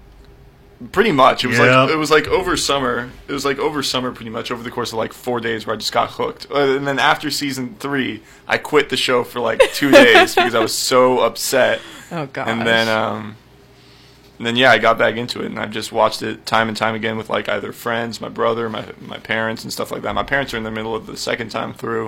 Pretty 0.92 1.12
much, 1.12 1.44
it 1.44 1.48
was 1.48 1.58
Yeah. 1.60 1.82
like 1.84 1.92
it 1.92 1.96
was 1.98 2.12
like 2.12 2.28
over 2.28 2.58
summer. 2.58 3.10
It 3.28 3.32
was 3.34 3.46
like 3.46 3.60
over 3.60 3.84
summer, 3.84 4.12
pretty 4.12 4.32
much 4.32 4.52
over 4.52 4.64
the 4.64 4.72
course 4.72 4.92
of 4.92 4.98
like 4.98 5.14
four 5.14 5.40
days, 5.40 5.66
where 5.66 5.76
I 5.76 5.78
just 5.78 5.92
got 5.92 6.12
hooked. 6.12 6.48
Uh, 6.52 6.76
and 6.78 6.88
then 6.88 7.00
after 7.00 7.30
season 7.32 7.76
three, 7.80 8.22
I 8.48 8.58
quit 8.58 8.90
the 8.90 8.98
show 8.98 9.24
for 9.24 9.40
like 9.40 9.60
two 9.74 9.92
days 10.04 10.36
because 10.36 10.56
I 10.56 10.60
was 10.60 10.74
so 10.74 11.20
upset. 11.20 11.82
oh 12.12 12.26
god 12.28 12.48
And 12.48 12.62
then, 12.66 12.88
um, 12.88 13.36
and 14.38 14.48
then 14.48 14.56
yeah, 14.56 14.72
I 14.72 14.80
got 14.80 14.98
back 14.98 15.16
into 15.18 15.42
it, 15.42 15.46
and 15.48 15.60
I've 15.60 15.72
just 15.72 15.92
watched 15.92 16.24
it 16.24 16.46
time 16.46 16.68
and 16.68 16.76
time 16.76 16.96
again 16.96 17.16
with 17.18 17.30
like 17.30 17.48
either 17.48 17.72
friends, 17.72 18.20
my 18.20 18.30
brother, 18.30 18.70
my 18.70 18.86
my 19.00 19.18
parents, 19.20 19.64
and 19.64 19.72
stuff 19.72 19.92
like 19.92 20.02
that. 20.02 20.16
My 20.16 20.24
parents 20.24 20.54
are 20.54 20.58
in 20.58 20.64
the 20.64 20.72
middle 20.72 20.96
of 20.96 21.06
the 21.06 21.16
second 21.18 21.50
time 21.50 21.74
through. 21.74 22.08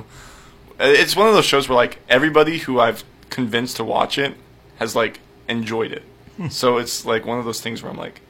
Uh, 0.80 0.86
It's 0.86 1.16
one 1.16 1.28
of 1.28 1.34
those 1.36 1.46
shows 1.46 1.70
where 1.70 1.76
like 1.76 2.00
everybody 2.10 2.58
who 2.60 2.80
I've 2.80 3.04
convinced 3.30 3.78
to 3.78 3.84
watch 3.84 4.18
it 4.18 4.36
has 4.78 4.96
like 4.96 5.20
enjoyed 5.48 5.92
it. 5.92 6.04
so 6.52 6.78
it's 6.78 7.06
like 7.06 7.26
one 7.28 7.38
of 7.38 7.46
those 7.46 7.62
things 7.62 7.84
where 7.84 7.92
I'm 7.92 7.98
like, 7.98 8.22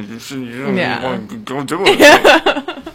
you 0.00 0.18
should, 0.18 0.40
you 0.40 0.62
don't 0.62 0.76
Yeah. 0.76 1.02
want 1.02 1.30
to 1.30 1.36
go 1.38 1.62
do 1.64 1.82
it. 1.84 2.92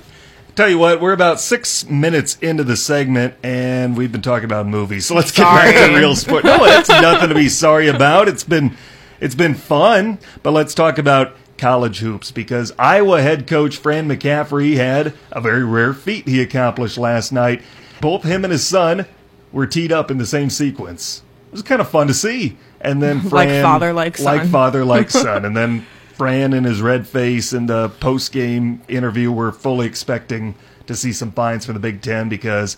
Tell 0.55 0.67
you 0.69 0.77
what, 0.77 0.99
we're 0.99 1.13
about 1.13 1.39
six 1.39 1.87
minutes 1.89 2.37
into 2.41 2.65
the 2.65 2.75
segment, 2.75 3.33
and 3.43 3.95
we've 3.95 4.11
been 4.11 4.21
talking 4.21 4.43
about 4.45 4.67
movies. 4.67 5.05
So 5.05 5.15
let's 5.15 5.31
get 5.31 5.43
back 5.43 5.73
to 5.89 5.95
real 5.97 6.15
sport. 6.17 6.43
No, 6.43 6.57
it's 6.65 6.89
nothing 6.89 7.29
to 7.29 7.35
be 7.35 7.47
sorry 7.47 7.87
about. 7.87 8.27
It's 8.27 8.43
been 8.43 8.75
it's 9.21 9.35
been 9.35 9.53
fun, 9.55 10.19
but 10.43 10.51
let's 10.51 10.73
talk 10.73 10.97
about 10.97 11.35
college 11.57 11.99
hoops 11.99 12.31
because 12.31 12.73
Iowa 12.77 13.21
head 13.21 13.47
coach 13.47 13.77
Fran 13.77 14.07
McCaffery 14.09 14.75
had 14.75 15.13
a 15.31 15.39
very 15.39 15.63
rare 15.63 15.93
feat 15.93 16.27
he 16.27 16.41
accomplished 16.41 16.97
last 16.97 17.31
night. 17.31 17.61
Both 18.01 18.23
him 18.23 18.43
and 18.43 18.51
his 18.51 18.65
son 18.67 19.05
were 19.53 19.67
teed 19.67 19.91
up 19.93 20.09
in 20.11 20.17
the 20.17 20.25
same 20.25 20.49
sequence. 20.49 21.21
It 21.47 21.53
was 21.53 21.61
kind 21.61 21.79
of 21.81 21.89
fun 21.89 22.07
to 22.07 22.13
see. 22.13 22.57
And 22.81 23.01
then 23.01 23.27
Like 23.29 23.49
father, 23.61 23.93
like 23.93 24.19
like 24.19 24.47
father, 24.49 24.83
like 24.83 25.09
son, 25.09 25.45
and 25.45 25.55
then 25.55 25.85
Fran 26.19 26.53
and 26.53 26.65
his 26.65 26.81
red 26.81 27.07
face 27.07 27.53
in 27.53 27.65
the 27.67 27.87
post 27.89 28.31
game 28.33 28.81
interview 28.89 29.31
were 29.31 29.51
fully 29.53 29.87
expecting 29.87 30.53
to 30.85 30.95
see 30.95 31.13
some 31.13 31.31
fines 31.31 31.65
from 31.65 31.73
the 31.75 31.79
Big 31.79 32.01
Ten 32.01 32.27
because 32.29 32.75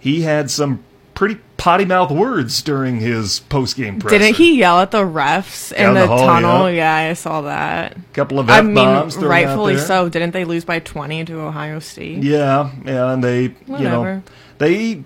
he 0.00 0.22
had 0.22 0.50
some 0.50 0.82
pretty 1.14 1.38
potty 1.56 1.84
mouth 1.84 2.10
words 2.10 2.62
during 2.62 2.98
his 2.98 3.40
post 3.40 3.76
game 3.76 4.00
presser. 4.00 4.18
Didn't 4.18 4.36
he 4.36 4.58
yell 4.58 4.80
at 4.80 4.90
the 4.90 5.02
refs 5.04 5.72
Down 5.76 5.88
in 5.90 5.94
the 5.94 6.00
the, 6.00 6.06
hall, 6.08 6.26
tunnel? 6.26 6.70
yeah. 6.70 7.02
Yeah. 7.04 7.10
I 7.10 7.12
saw 7.12 7.42
that. 7.42 7.96
couple 8.12 8.40
of 8.40 8.50
I 8.50 8.58
f 8.58 8.64
mean, 8.64 8.74
bombs 8.74 9.14
thrown 9.14 9.26
out 9.26 9.30
rightfully 9.30 9.78
so. 9.78 10.08
Didn't 10.08 10.32
they 10.32 10.44
lose 10.44 10.64
by 10.64 10.80
20 10.80 11.26
to 11.26 11.40
Ohio 11.40 11.78
State? 11.78 12.22
Yeah, 12.24 12.72
yeah, 12.84 13.12
and 13.12 13.22
they, 13.22 13.42
you 13.42 13.54
know, 13.68 14.22
they 14.58 15.04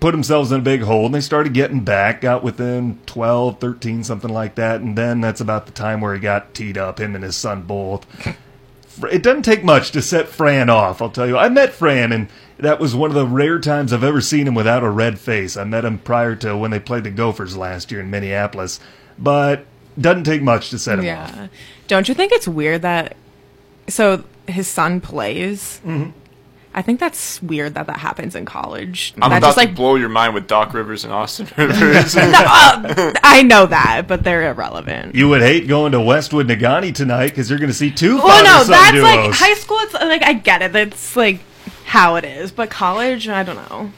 put 0.00 0.12
themselves 0.12 0.52
in 0.52 0.60
a 0.60 0.62
big 0.62 0.82
hole 0.82 1.06
and 1.06 1.14
they 1.14 1.20
started 1.20 1.54
getting 1.54 1.80
back, 1.80 2.20
got 2.20 2.42
within 2.42 2.98
12, 3.06 3.60
13, 3.60 4.04
something 4.04 4.32
like 4.32 4.54
that, 4.56 4.80
and 4.80 4.96
then 4.96 5.20
that's 5.20 5.40
about 5.40 5.66
the 5.66 5.72
time 5.72 6.00
where 6.00 6.14
he 6.14 6.20
got 6.20 6.54
teed 6.54 6.76
up, 6.76 7.00
him 7.00 7.14
and 7.14 7.24
his 7.24 7.36
son 7.36 7.62
both. 7.62 8.06
It 9.10 9.22
doesn't 9.22 9.42
take 9.42 9.62
much 9.62 9.90
to 9.92 10.02
set 10.02 10.28
Fran 10.28 10.70
off, 10.70 11.02
I'll 11.02 11.10
tell 11.10 11.26
you. 11.26 11.36
I 11.36 11.48
met 11.48 11.72
Fran, 11.72 12.12
and 12.12 12.28
that 12.58 12.80
was 12.80 12.94
one 12.94 13.10
of 13.10 13.14
the 13.14 13.26
rare 13.26 13.58
times 13.58 13.92
I've 13.92 14.04
ever 14.04 14.20
seen 14.20 14.46
him 14.46 14.54
without 14.54 14.82
a 14.82 14.90
red 14.90 15.18
face. 15.18 15.56
I 15.56 15.64
met 15.64 15.84
him 15.84 15.98
prior 15.98 16.34
to 16.36 16.56
when 16.56 16.70
they 16.70 16.80
played 16.80 17.04
the 17.04 17.10
Gophers 17.10 17.56
last 17.56 17.92
year 17.92 18.00
in 18.00 18.10
Minneapolis, 18.10 18.80
but 19.18 19.66
doesn't 20.00 20.24
take 20.24 20.42
much 20.42 20.70
to 20.70 20.78
set 20.78 20.98
him 20.98 21.04
off. 21.04 21.34
Yeah. 21.34 21.48
Don't 21.88 22.08
you 22.08 22.14
think 22.14 22.32
it's 22.32 22.48
weird 22.48 22.82
that 22.82 23.16
so 23.88 24.24
his 24.46 24.66
son 24.66 25.00
plays? 25.00 25.80
Mm-hmm. 25.84 26.10
I 26.76 26.82
think 26.82 27.00
that's 27.00 27.42
weird 27.42 27.72
that 27.74 27.86
that 27.86 27.96
happens 27.96 28.34
in 28.34 28.44
college. 28.44 29.14
I'm 29.16 29.30
that 29.30 29.38
about 29.38 29.46
just 29.48 29.58
to 29.58 29.64
like 29.64 29.74
blow 29.74 29.94
your 29.94 30.10
mind 30.10 30.34
with 30.34 30.46
Doc 30.46 30.74
Rivers 30.74 31.04
and 31.04 31.12
Austin 31.12 31.48
Rivers. 31.56 32.14
Uh, 32.14 33.14
I 33.22 33.42
know 33.42 33.64
that, 33.64 34.02
but 34.06 34.22
they're 34.22 34.50
irrelevant. 34.50 35.14
You 35.14 35.30
would 35.30 35.40
hate 35.40 35.66
going 35.68 35.92
to 35.92 36.00
Westwood 36.02 36.48
Negaunee 36.48 36.94
tonight 36.94 37.28
because 37.28 37.48
you're 37.48 37.58
going 37.58 37.70
to 37.70 37.74
see 37.74 37.90
two 37.90 38.18
well, 38.18 38.44
no, 38.44 38.50
father-son 38.50 38.70
that's 38.72 38.92
duos. 38.92 39.02
like 39.02 39.32
high 39.32 39.54
school. 39.54 39.78
It's 39.80 39.94
like 39.94 40.22
I 40.22 40.34
get 40.34 40.60
it. 40.60 40.72
That's 40.74 41.16
like 41.16 41.40
how 41.86 42.16
it 42.16 42.26
is, 42.26 42.52
but 42.52 42.68
college, 42.68 43.26
I 43.26 43.42
don't 43.42 43.56
know. 43.70 43.90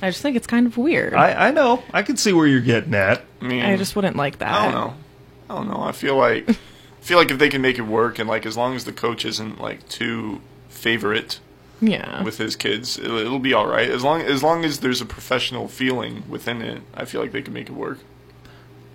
I 0.00 0.08
just 0.08 0.22
think 0.22 0.34
it's 0.34 0.46
kind 0.46 0.66
of 0.66 0.78
weird. 0.78 1.12
I, 1.12 1.32
I, 1.32 1.48
I 1.48 1.50
know. 1.50 1.82
I 1.92 2.02
can 2.02 2.16
see 2.16 2.32
where 2.32 2.46
you're 2.46 2.62
getting 2.62 2.94
at. 2.94 3.22
I 3.42 3.44
mean, 3.44 3.76
just 3.76 3.96
wouldn't 3.96 4.16
like 4.16 4.38
that. 4.38 4.50
I 4.50 4.64
don't 4.64 4.74
know. 4.74 4.94
I 5.50 5.54
don't 5.56 5.68
know. 5.68 5.82
I 5.82 5.92
feel 5.92 6.16
like 6.16 6.48
I 6.48 6.56
feel 7.02 7.18
like 7.18 7.30
if 7.30 7.38
they 7.38 7.50
can 7.50 7.60
make 7.60 7.78
it 7.78 7.82
work, 7.82 8.18
and 8.18 8.26
like 8.26 8.46
as 8.46 8.56
long 8.56 8.74
as 8.76 8.86
the 8.86 8.92
coach 8.92 9.26
isn't 9.26 9.60
like 9.60 9.86
too 9.90 10.40
favorite 10.70 11.40
Yeah. 11.80 12.22
with 12.22 12.38
his 12.38 12.56
kids, 12.56 12.98
it'll, 12.98 13.18
it'll 13.18 13.38
be 13.38 13.52
all 13.52 13.66
right. 13.66 13.90
As 13.90 14.02
long 14.02 14.22
as 14.22 14.42
long 14.42 14.64
as 14.64 14.80
there's 14.80 15.00
a 15.00 15.06
professional 15.06 15.68
feeling 15.68 16.22
within 16.28 16.62
it, 16.62 16.82
I 16.94 17.04
feel 17.04 17.20
like 17.20 17.32
they 17.32 17.42
can 17.42 17.52
make 17.52 17.68
it 17.68 17.74
work. 17.74 17.98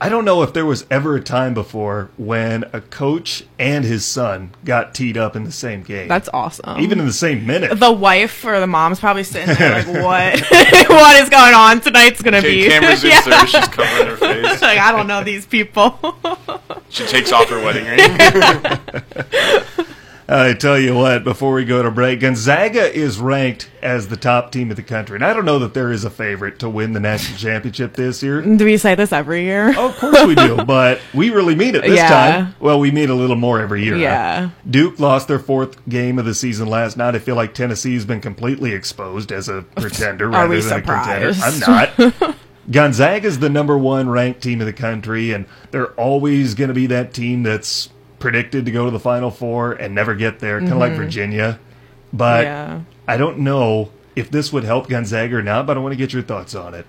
I 0.02 0.08
don't 0.08 0.24
know 0.24 0.44
if 0.44 0.54
there 0.54 0.65
was 0.65 0.86
ever 0.89 1.18
a 1.18 1.22
time 1.22 1.54
before 1.54 2.10
when 2.15 2.63
a 2.72 2.80
coach 2.80 3.44
and 3.60 3.84
his 3.84 4.06
son 4.06 4.52
got 4.63 4.96
teed 4.96 5.18
up 5.18 5.36
in 5.36 5.44
the 5.44 5.52
same 5.52 5.84
game. 5.84 6.08
that's 6.08 6.30
awesome. 6.34 6.80
even 6.80 7.02
in 7.02 7.06
the 7.06 7.12
same 7.12 7.46
minute. 7.46 7.78
the 7.78 7.92
wife 7.92 8.46
or 8.46 8.62
the 8.62 8.65
mom's 8.68 9.02
probably 9.02 9.26
sitting 9.26 9.54
there 9.56 9.74
like, 9.84 9.88
what? 10.04 10.39
what 10.89 11.22
is 11.22 11.28
going 11.28 11.54
on 11.54 11.82
tonight's 11.82 12.22
gonna 12.22 12.38
Okay, 12.38 12.62
be? 12.63 12.70
camera 12.70 12.92
zooms 12.92 13.04
Yeah. 13.10 13.22
there. 13.26 13.48
She's 13.48 13.68
covering 13.68 14.08
her 14.08 14.15
face. 14.15 14.62
like 14.62 14.80
I 14.80 14.94
don't 14.94 15.06
know 15.08 15.22
these 15.22 15.46
people. 15.46 16.00
She 16.88 17.06
takes 17.06 17.34
off 17.34 17.50
her 17.50 17.62
wedding 17.62 17.84
ring. 17.86 18.00
I 20.32 20.54
tell 20.54 20.78
you 20.78 20.96
what, 20.96 21.24
before 21.24 21.54
we 21.54 21.65
go 21.65 21.82
to 21.82 21.89
break, 21.89 22.20
Gonzaga 22.20 22.94
is 22.96 23.20
ranked 23.20 23.68
as 23.82 24.10
the 24.10 24.15
top 24.18 24.52
team 24.52 24.70
of 24.70 24.78
the 24.78 24.84
country. 24.84 25.15
And 25.15 25.26
I 25.26 25.34
don't 25.34 25.46
know 25.46 25.58
that 25.60 25.74
there 25.74 25.92
is 25.92 26.04
a 26.06 26.10
favorite 26.12 26.60
to 26.60 26.70
win 26.70 26.94
the 26.94 27.00
national 27.00 27.39
championship 27.39 27.94
this 27.96 28.22
year. 28.22 28.39
Do 28.58 28.63
we 28.63 28.78
say 28.78 28.94
this 28.94 29.12
every 29.12 29.44
year? 29.44 29.74
Oh, 29.76 29.88
of 29.89 29.98
course 29.98 30.24
we 30.26 30.36
do, 30.36 30.58
but 30.65 31.00
we 31.15 31.32
really 31.32 31.56
mean 31.56 31.74
it 31.74 31.82
this 31.82 31.98
Yeah. 31.98 32.10
time. 32.10 32.56
Well, 32.60 32.80
we 32.80 32.92
mean 32.92 33.10
a 33.10 33.15
little 33.15 33.38
more 33.38 33.60
every 33.60 33.84
year. 33.84 33.96
Yeah. 33.96 34.52
Duke 34.70 35.00
lost 35.00 35.28
their 35.28 35.39
fourth 35.39 35.84
game 35.89 36.20
of 36.20 36.26
the 36.26 36.36
season 36.36 36.68
last 36.68 36.96
night. 36.96 37.15
I 37.15 37.20
feel 37.20 37.36
like 37.36 37.56
Tennessee's 37.56 38.06
been 38.06 38.22
completely 38.22 38.74
exposed 38.74 39.32
as 39.32 39.50
a 39.50 39.63
pretender 39.78 40.26
Are 40.28 40.30
rather 40.30 40.50
we 40.50 40.62
than 40.62 40.80
a 40.80 40.82
contender. 40.84 41.34
surprised? 41.34 41.92
I'm 42.00 42.13
not. 42.20 42.36
Gonzaga's 42.72 43.39
the 43.39 43.50
number 43.50 43.78
one 43.80 44.10
ranked 44.10 44.42
team 44.44 44.62
of 44.62 44.68
the 44.68 44.74
country, 44.74 45.32
and 45.32 45.48
they're 45.72 45.92
always 45.94 46.54
going 46.54 46.68
to 46.68 46.74
be 46.76 46.86
that 46.86 47.13
team 47.15 47.42
that's 47.42 47.89
predicted 48.19 48.65
to 48.65 48.71
go 48.71 48.86
to 48.86 48.91
the 48.91 48.99
Final 48.99 49.32
Four 49.32 49.73
and 49.73 49.95
never 49.95 50.15
get 50.15 50.39
there, 50.39 50.60
kind 50.60 50.73
of 50.73 50.77
like 50.79 50.93
Virginia. 50.93 51.60
But 52.13 52.45
Mm-hmm. 52.45 52.77
Yeah. 52.77 52.82
I 53.08 53.17
don't 53.17 53.39
know 53.39 53.89
if 54.15 54.29
this 54.29 54.51
would 54.53 54.63
help 54.63 54.88
Gonzaga 54.89 55.38
or 55.38 55.41
not, 55.41 55.65
but 55.65 55.77
I 55.77 55.79
want 55.79 55.93
to 55.93 55.97
get 55.97 56.13
your 56.13 56.21
thoughts 56.21 56.53
on 56.53 56.73
it. 56.75 56.86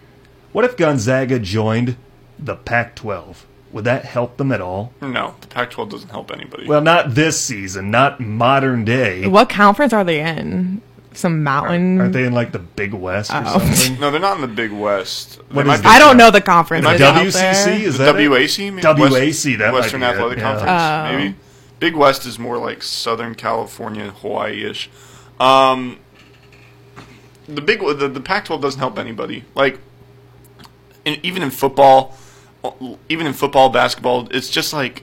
What 0.53 0.65
if 0.65 0.77
Gonzaga 0.77 1.39
joined 1.39 1.97
the 2.39 2.57
Pac 2.57 2.95
12? 2.97 3.47
Would 3.73 3.85
that 3.85 4.05
help 4.05 4.37
them 4.37 4.51
at 4.51 4.61
all? 4.61 4.93
no, 5.01 5.37
the 5.41 5.47
Pac-12 5.47 5.91
doesn't 5.91 6.09
help 6.09 6.33
anybody. 6.33 6.67
Well, 6.67 6.81
not 6.81 7.15
this 7.15 7.41
season, 7.41 7.91
not 7.91 8.19
modern 8.19 8.85
day. 8.85 9.29
What 9.29 9.49
conference 9.49 9.93
are 9.93 10.03
they 10.03 10.21
in? 10.21 10.83
Some 11.13 11.43
mountain. 11.43 12.01
Aren't 12.01 12.13
they 12.13 12.25
in 12.25 12.33
like 12.33 12.53
the 12.53 12.59
Big 12.61 12.95
West 12.95 13.33
or 13.33 13.43
Oh. 13.45 13.59
something? 13.59 13.99
no, 14.01 14.11
they're 14.11 14.21
not 14.21 14.37
in 14.37 14.43
the 14.43 14.47
Big 14.49 14.71
West. 14.71 15.39
They 15.49 15.55
What 15.57 15.67
might 15.67 15.75
is 15.75 15.81
be- 15.83 15.89
I 15.89 15.99
don't 15.99 16.17
know 16.17 16.31
the 16.31 16.41
conference. 16.41 16.85
Might 16.85 16.95
is 16.95 17.01
be 17.01 17.05
out 17.05 17.15
WCC 17.17 17.65
there. 17.65 17.75
is 17.89 17.99
the 17.99 18.05
that 18.05 18.17
it? 18.17 18.31
WAC, 18.31 18.73
maybe? 18.73 18.83
WAC, 18.83 19.59
that 19.59 19.73
might 19.73 19.81
Western 19.81 20.01
be 20.01 20.07
it, 20.07 20.11
Athletic 20.11 20.39
yeah. 20.39 20.45
Conference, 20.45 20.71
Oh. 20.83 21.19
maybe. 21.19 21.35
Big 21.81 21.97
West 21.97 22.27
is 22.27 22.39
more 22.39 22.59
like 22.59 22.83
Southern 22.83 23.35
California, 23.35 24.11
Hawaii-ish. 24.11 24.89
Um, 25.41 25.99
the 27.49 27.61
big 27.63 27.81
the, 27.81 28.07
the 28.09 28.21
Pac-12 28.21 28.61
doesn't 28.61 28.79
help 28.81 28.99
anybody. 28.99 29.45
Like, 29.55 29.81
in, 31.05 31.19
even 31.23 31.43
in 31.43 31.51
football, 31.51 32.17
even 33.09 33.27
in 33.27 33.33
football, 33.33 33.71
basketball, 33.71 34.29
it's 34.31 34.51
just 34.51 34.73
like 34.73 35.03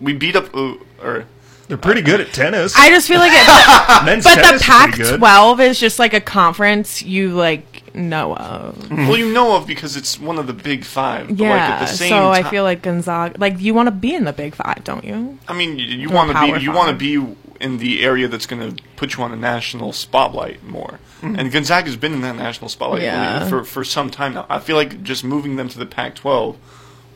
we 0.00 0.12
beat 0.14 0.34
up 0.34 0.52
uh, 0.56 0.74
or 1.02 1.26
They're 1.68 1.76
pretty 1.78 2.02
good 2.02 2.20
at 2.20 2.32
tennis. 2.32 2.74
I 2.76 2.90
just 2.90 3.08
feel 3.08 3.18
like 3.18 3.32
it. 3.32 4.04
Men's 4.04 4.24
but 4.24 4.34
the 4.36 4.42
tennis 4.42 4.62
is 4.62 4.66
pretty 4.68 4.96
good. 5.10 5.20
Pac-12 5.20 5.60
is 5.70 5.80
just 5.80 5.98
like 5.98 6.12
a 6.12 6.20
conference 6.20 7.00
you 7.02 7.30
like 7.34 7.94
know 7.94 8.36
of. 8.36 8.74
Mm-hmm. 8.76 9.08
well, 9.08 9.16
you 9.16 9.32
know 9.32 9.56
of 9.56 9.66
because 9.66 9.96
it's 9.96 10.18
one 10.20 10.38
of 10.38 10.46
the 10.46 10.52
Big 10.52 10.84
Five. 10.84 11.28
But 11.28 11.38
Yeah. 11.38 11.50
like 11.50 11.60
at 11.60 11.80
the 11.80 11.86
same 11.86 12.08
so 12.10 12.30
I 12.30 12.42
ti- 12.42 12.48
feel 12.50 12.64
like 12.64 12.82
Gonzaga. 12.82 13.38
Like 13.38 13.60
you 13.60 13.72
want 13.72 13.86
to 13.86 13.92
be 13.92 14.14
in 14.14 14.24
the 14.24 14.32
Big 14.32 14.54
Five, 14.54 14.84
don't 14.84 15.04
you? 15.04 15.38
I 15.48 15.54
mean, 15.54 15.78
you, 15.78 15.86
you 15.86 16.10
want 16.10 16.28
to 16.30 16.34
Power 16.34 16.58
be 16.58 16.62
you 16.64 16.72
want 16.72 16.90
to 16.90 16.96
be 16.96 17.34
in 17.60 17.78
the 17.78 18.04
area 18.04 18.26
that's 18.28 18.46
going 18.46 18.76
to 18.76 18.82
put 18.96 19.16
you 19.16 19.22
on 19.22 19.32
a 19.32 19.36
national 19.36 19.92
spotlight 19.92 20.62
more. 20.64 20.98
Mm-hmm. 21.22 21.36
And 21.38 21.52
Gonzaga's 21.52 21.96
been 21.96 22.12
in 22.12 22.20
that 22.22 22.36
national 22.36 22.68
spotlight 22.68 23.02
Yeah. 23.02 23.48
for 23.48 23.64
for 23.64 23.84
some 23.84 24.10
time 24.10 24.34
now. 24.34 24.44
I 24.50 24.58
feel 24.58 24.76
like 24.76 25.02
just 25.02 25.24
moving 25.24 25.56
them 25.56 25.68
to 25.70 25.78
the 25.78 25.86
Pac-12 25.86 26.56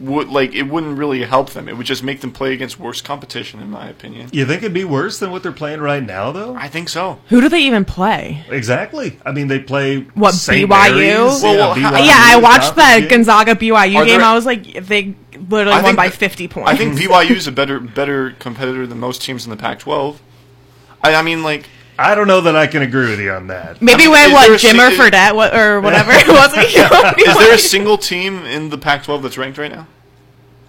would 0.01 0.29
like 0.29 0.55
it 0.55 0.63
wouldn't 0.65 0.97
really 0.97 1.23
help 1.25 1.51
them. 1.51 1.69
It 1.69 1.77
would 1.77 1.87
just 1.87 2.03
make 2.03 2.21
them 2.21 2.31
play 2.33 2.53
against 2.53 2.79
worse 2.79 3.01
competition, 3.01 3.61
in 3.61 3.71
my 3.71 3.89
opinion. 3.89 4.29
You 4.33 4.47
think 4.47 4.63
it'd 4.63 4.73
be 4.75 4.85
worse 4.85 5.19
than 5.19 5.31
what 5.31 5.43
they're 5.43 5.51
playing 5.53 5.81
right 5.81 6.03
now, 6.03 6.31
though? 6.33 6.55
I 6.55 6.69
think 6.69 6.89
so. 6.89 7.19
Who 7.29 7.41
do 7.41 7.49
they 7.49 7.61
even 7.63 7.85
play? 7.85 8.45
Exactly. 8.49 9.19
I 9.27 9.33
mean, 9.33 9.49
they 9.49 9.59
play 9.59 10.01
What, 10.15 10.35
St. 10.35 10.69
BYU? 10.69 10.69
Mary's, 10.69 11.43
Well, 11.43 11.55
yeah, 11.55 11.59
well, 11.59 11.75
BYU, 11.75 12.07
yeah, 12.07 12.17
I 12.19 12.39
watched 12.41 12.75
the 12.77 13.01
game. 13.01 13.09
Gonzaga 13.09 13.55
BYU 13.55 13.97
Are 13.97 14.05
game. 14.05 14.19
there- 14.19 14.23
I 14.23 14.35
was 14.35 14.47
like, 14.47 14.73
they 14.87 15.15
literally 15.49 15.79
I 15.79 15.83
won 15.83 15.97
by 15.97 16.11
50 16.11 16.49
points. 16.49 16.71
I 16.71 16.77
think 16.77 16.95
BYU 16.99 17.31
is 17.37 17.47
a 17.47 17.53
better 17.53 17.81
better 17.81 18.33
competitor 18.39 18.87
than 18.87 18.99
most 19.01 19.23
teams 19.23 19.45
in 19.45 19.51
the 19.51 19.57
Pac-12. 19.57 20.17
I, 21.03 21.15
I 21.15 21.23
mean, 21.23 21.43
like 21.43 21.69
I 21.99 22.15
don't 22.15 22.29
know 22.29 22.41
that 22.43 22.55
I 22.55 22.67
can 22.69 22.83
agree 22.83 23.11
with 23.11 23.19
you 23.21 23.33
on 23.33 23.49
that. 23.49 23.83
Maybe 23.83 24.05
I 24.05 24.07
mean, 24.07 24.11
when 24.13 24.25
is 24.25 24.31
there 24.31 24.35
what 24.35 24.51
a 24.53 24.59
si- 24.59 24.69
Jimmer 24.69 24.91
is- 24.93 24.99
Fredette 24.99 25.35
what, 25.35 25.55
or 25.55 25.81
whatever 25.81 26.13
it 26.13 26.29
was. 26.29 26.53
is 27.29 27.37
there 27.39 27.55
a 27.55 27.59
single 27.59 27.99
team 27.99 28.45
in 28.47 28.71
the 28.71 28.79
Pac-12 28.79 29.23
that's 29.23 29.37
ranked 29.37 29.59
right 29.59 29.73
now? 29.73 29.87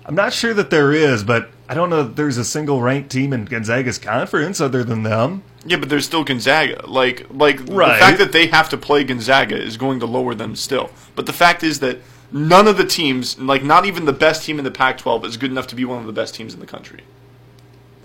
I'm 0.06 0.16
not 0.16 0.34
sure 0.34 0.56
that 0.56 0.72
there 0.72 0.92
is, 0.92 1.24
but 1.24 1.52
I 1.70 1.76
don't 1.76 1.92
know 1.92 2.02
that 2.02 2.16
there's 2.16 2.38
a 2.38 2.44
single 2.46 2.82
ranked 2.82 3.12
team 3.12 3.32
in 3.32 3.46
Gonzaga's 3.46 4.00
conference 4.00 4.60
other 4.60 4.84
than 4.84 5.04
them. 5.04 5.44
Yeah, 5.66 5.78
but 5.78 5.90
there's 5.90 6.06
still 6.06 6.24
Gonzaga. 6.24 6.88
Like, 6.88 7.28
like 7.30 7.60
Right. 7.70 7.94
the 7.94 8.00
fact 8.00 8.18
that 8.18 8.32
they 8.32 8.48
have 8.48 8.70
to 8.70 8.78
play 8.78 9.04
Gonzaga 9.04 9.56
is 9.62 9.78
going 9.78 10.00
to 10.00 10.08
lower 10.08 10.34
them 10.34 10.56
still. 10.56 10.90
But 11.16 11.28
the 11.28 11.34
fact 11.34 11.62
is 11.62 11.80
that 11.82 12.00
none 12.32 12.68
of 12.68 12.78
the 12.78 12.86
teams, 12.86 13.38
like 13.40 13.64
not 13.64 13.86
even 13.86 14.06
the 14.06 14.14
best 14.14 14.44
team 14.46 14.58
in 14.58 14.66
the 14.66 14.72
Pac-12, 14.72 15.26
is 15.26 15.38
good 15.38 15.52
enough 15.52 15.68
to 15.68 15.76
be 15.76 15.86
one 15.86 16.00
of 16.00 16.08
the 16.08 16.14
best 16.14 16.34
teams 16.34 16.56
in 16.56 16.60
the 16.60 16.66
country. 16.66 17.02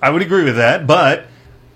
I 0.03 0.11
would 0.11 0.21
agree 0.21 0.45
with 0.45 0.57
that, 0.57 0.87
but 0.87 1.27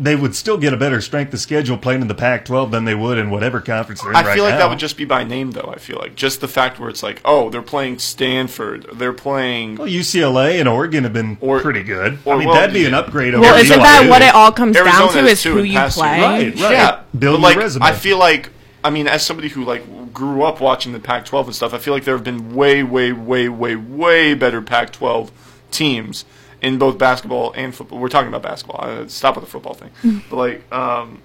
they 0.01 0.15
would 0.15 0.35
still 0.37 0.57
get 0.59 0.73
a 0.73 0.77
better 0.77 1.01
strength 1.01 1.35
of 1.35 1.41
schedule 1.41 1.77
playing 1.77 2.03
in 2.03 2.09
the 2.09 2.15
Pac-12 2.15 2.71
than 2.71 2.85
they 2.85 2.95
would 2.95 3.19
in 3.19 3.31
whatever 3.31 3.61
conference 3.61 4.01
they're 4.01 4.11
in 4.11 4.17
I 4.17 4.23
right 4.23 4.35
feel 4.35 4.45
like 4.45 4.55
now. 4.55 4.59
that 4.61 4.71
would 4.71 4.79
just 4.79 4.97
be 4.97 5.05
by 5.05 5.25
name, 5.25 5.51
though. 5.51 5.73
I 5.75 5.79
feel 5.79 5.99
like 5.99 6.15
just 6.15 6.41
the 6.41 6.47
fact 6.49 6.79
where 6.79 6.89
it's 6.89 7.03
like, 7.03 7.21
oh, 7.25 7.51
they're 7.51 7.63
playing 7.63 7.99
Stanford, 7.99 8.87
they're 8.95 9.13
playing. 9.13 9.77
Well, 9.77 9.89
UCLA 9.89 10.61
and 10.61 10.69
Oregon 10.69 11.03
have 11.05 11.13
been 11.13 11.37
Or- 11.41 11.61
pretty 11.61 11.83
good. 11.83 12.19
or, 12.25 12.35
I 12.35 12.39
mean, 12.39 12.47
well, 12.49 12.57
that'd 12.57 12.73
be 12.73 12.85
an 12.85 12.93
yeah. 12.93 12.99
upgrade 13.01 13.35
over 13.35 13.43
well, 13.43 13.57
isn't 13.57 13.77
BYU. 13.77 13.83
that 13.83 14.09
what 14.09 14.23
it 14.23 14.35
all 14.35 14.53
comes 14.53 14.77
Arizona 14.77 14.99
down 14.99 15.13
to? 15.15 15.19
is 15.25 15.33
Is 15.33 15.43
who 15.45 15.63
you 15.63 15.81
play? 15.89 16.21
Right, 16.21 16.55
right. 16.55 16.73
Yeah, 16.73 17.01
Build 17.19 17.41
but 17.43 17.49
your 17.49 17.57
like 17.57 17.57
resume. 17.57 17.83
I 17.85 17.93
feel 17.93 18.19
like 18.19 18.51
I 18.85 18.91
mean, 18.91 19.09
as 19.09 19.27
somebody 19.27 19.49
who 19.49 19.65
like 19.65 19.83
grew 20.15 20.45
up 20.45 20.61
watching 20.61 20.93
the 20.93 21.01
Pac-12 21.01 21.47
and 21.47 21.55
stuff, 21.55 21.75
I 21.75 21.79
feel 21.79 21.93
like 21.93 22.05
there 22.05 22.15
have 22.15 22.25
been 22.25 22.55
way, 22.55 22.83
way, 22.85 23.11
way, 23.13 23.49
way, 23.49 23.75
way 23.77 24.35
better 24.35 24.63
Pac-12 24.63 25.31
teams 25.73 26.25
in 26.61 26.79
both 26.79 26.99
basketball 26.99 27.53
and 27.53 27.75
football. 27.75 27.99
We're 27.99 28.09
talking 28.09 28.29
about 28.29 28.43
basketball. 28.43 28.81
Uh, 28.83 29.09
stop 29.09 29.37
with 29.37 29.45
the 29.45 29.51
football 29.51 29.75
thing. 29.75 30.23
but 30.29 30.37
like, 30.37 30.73
um, 30.73 31.23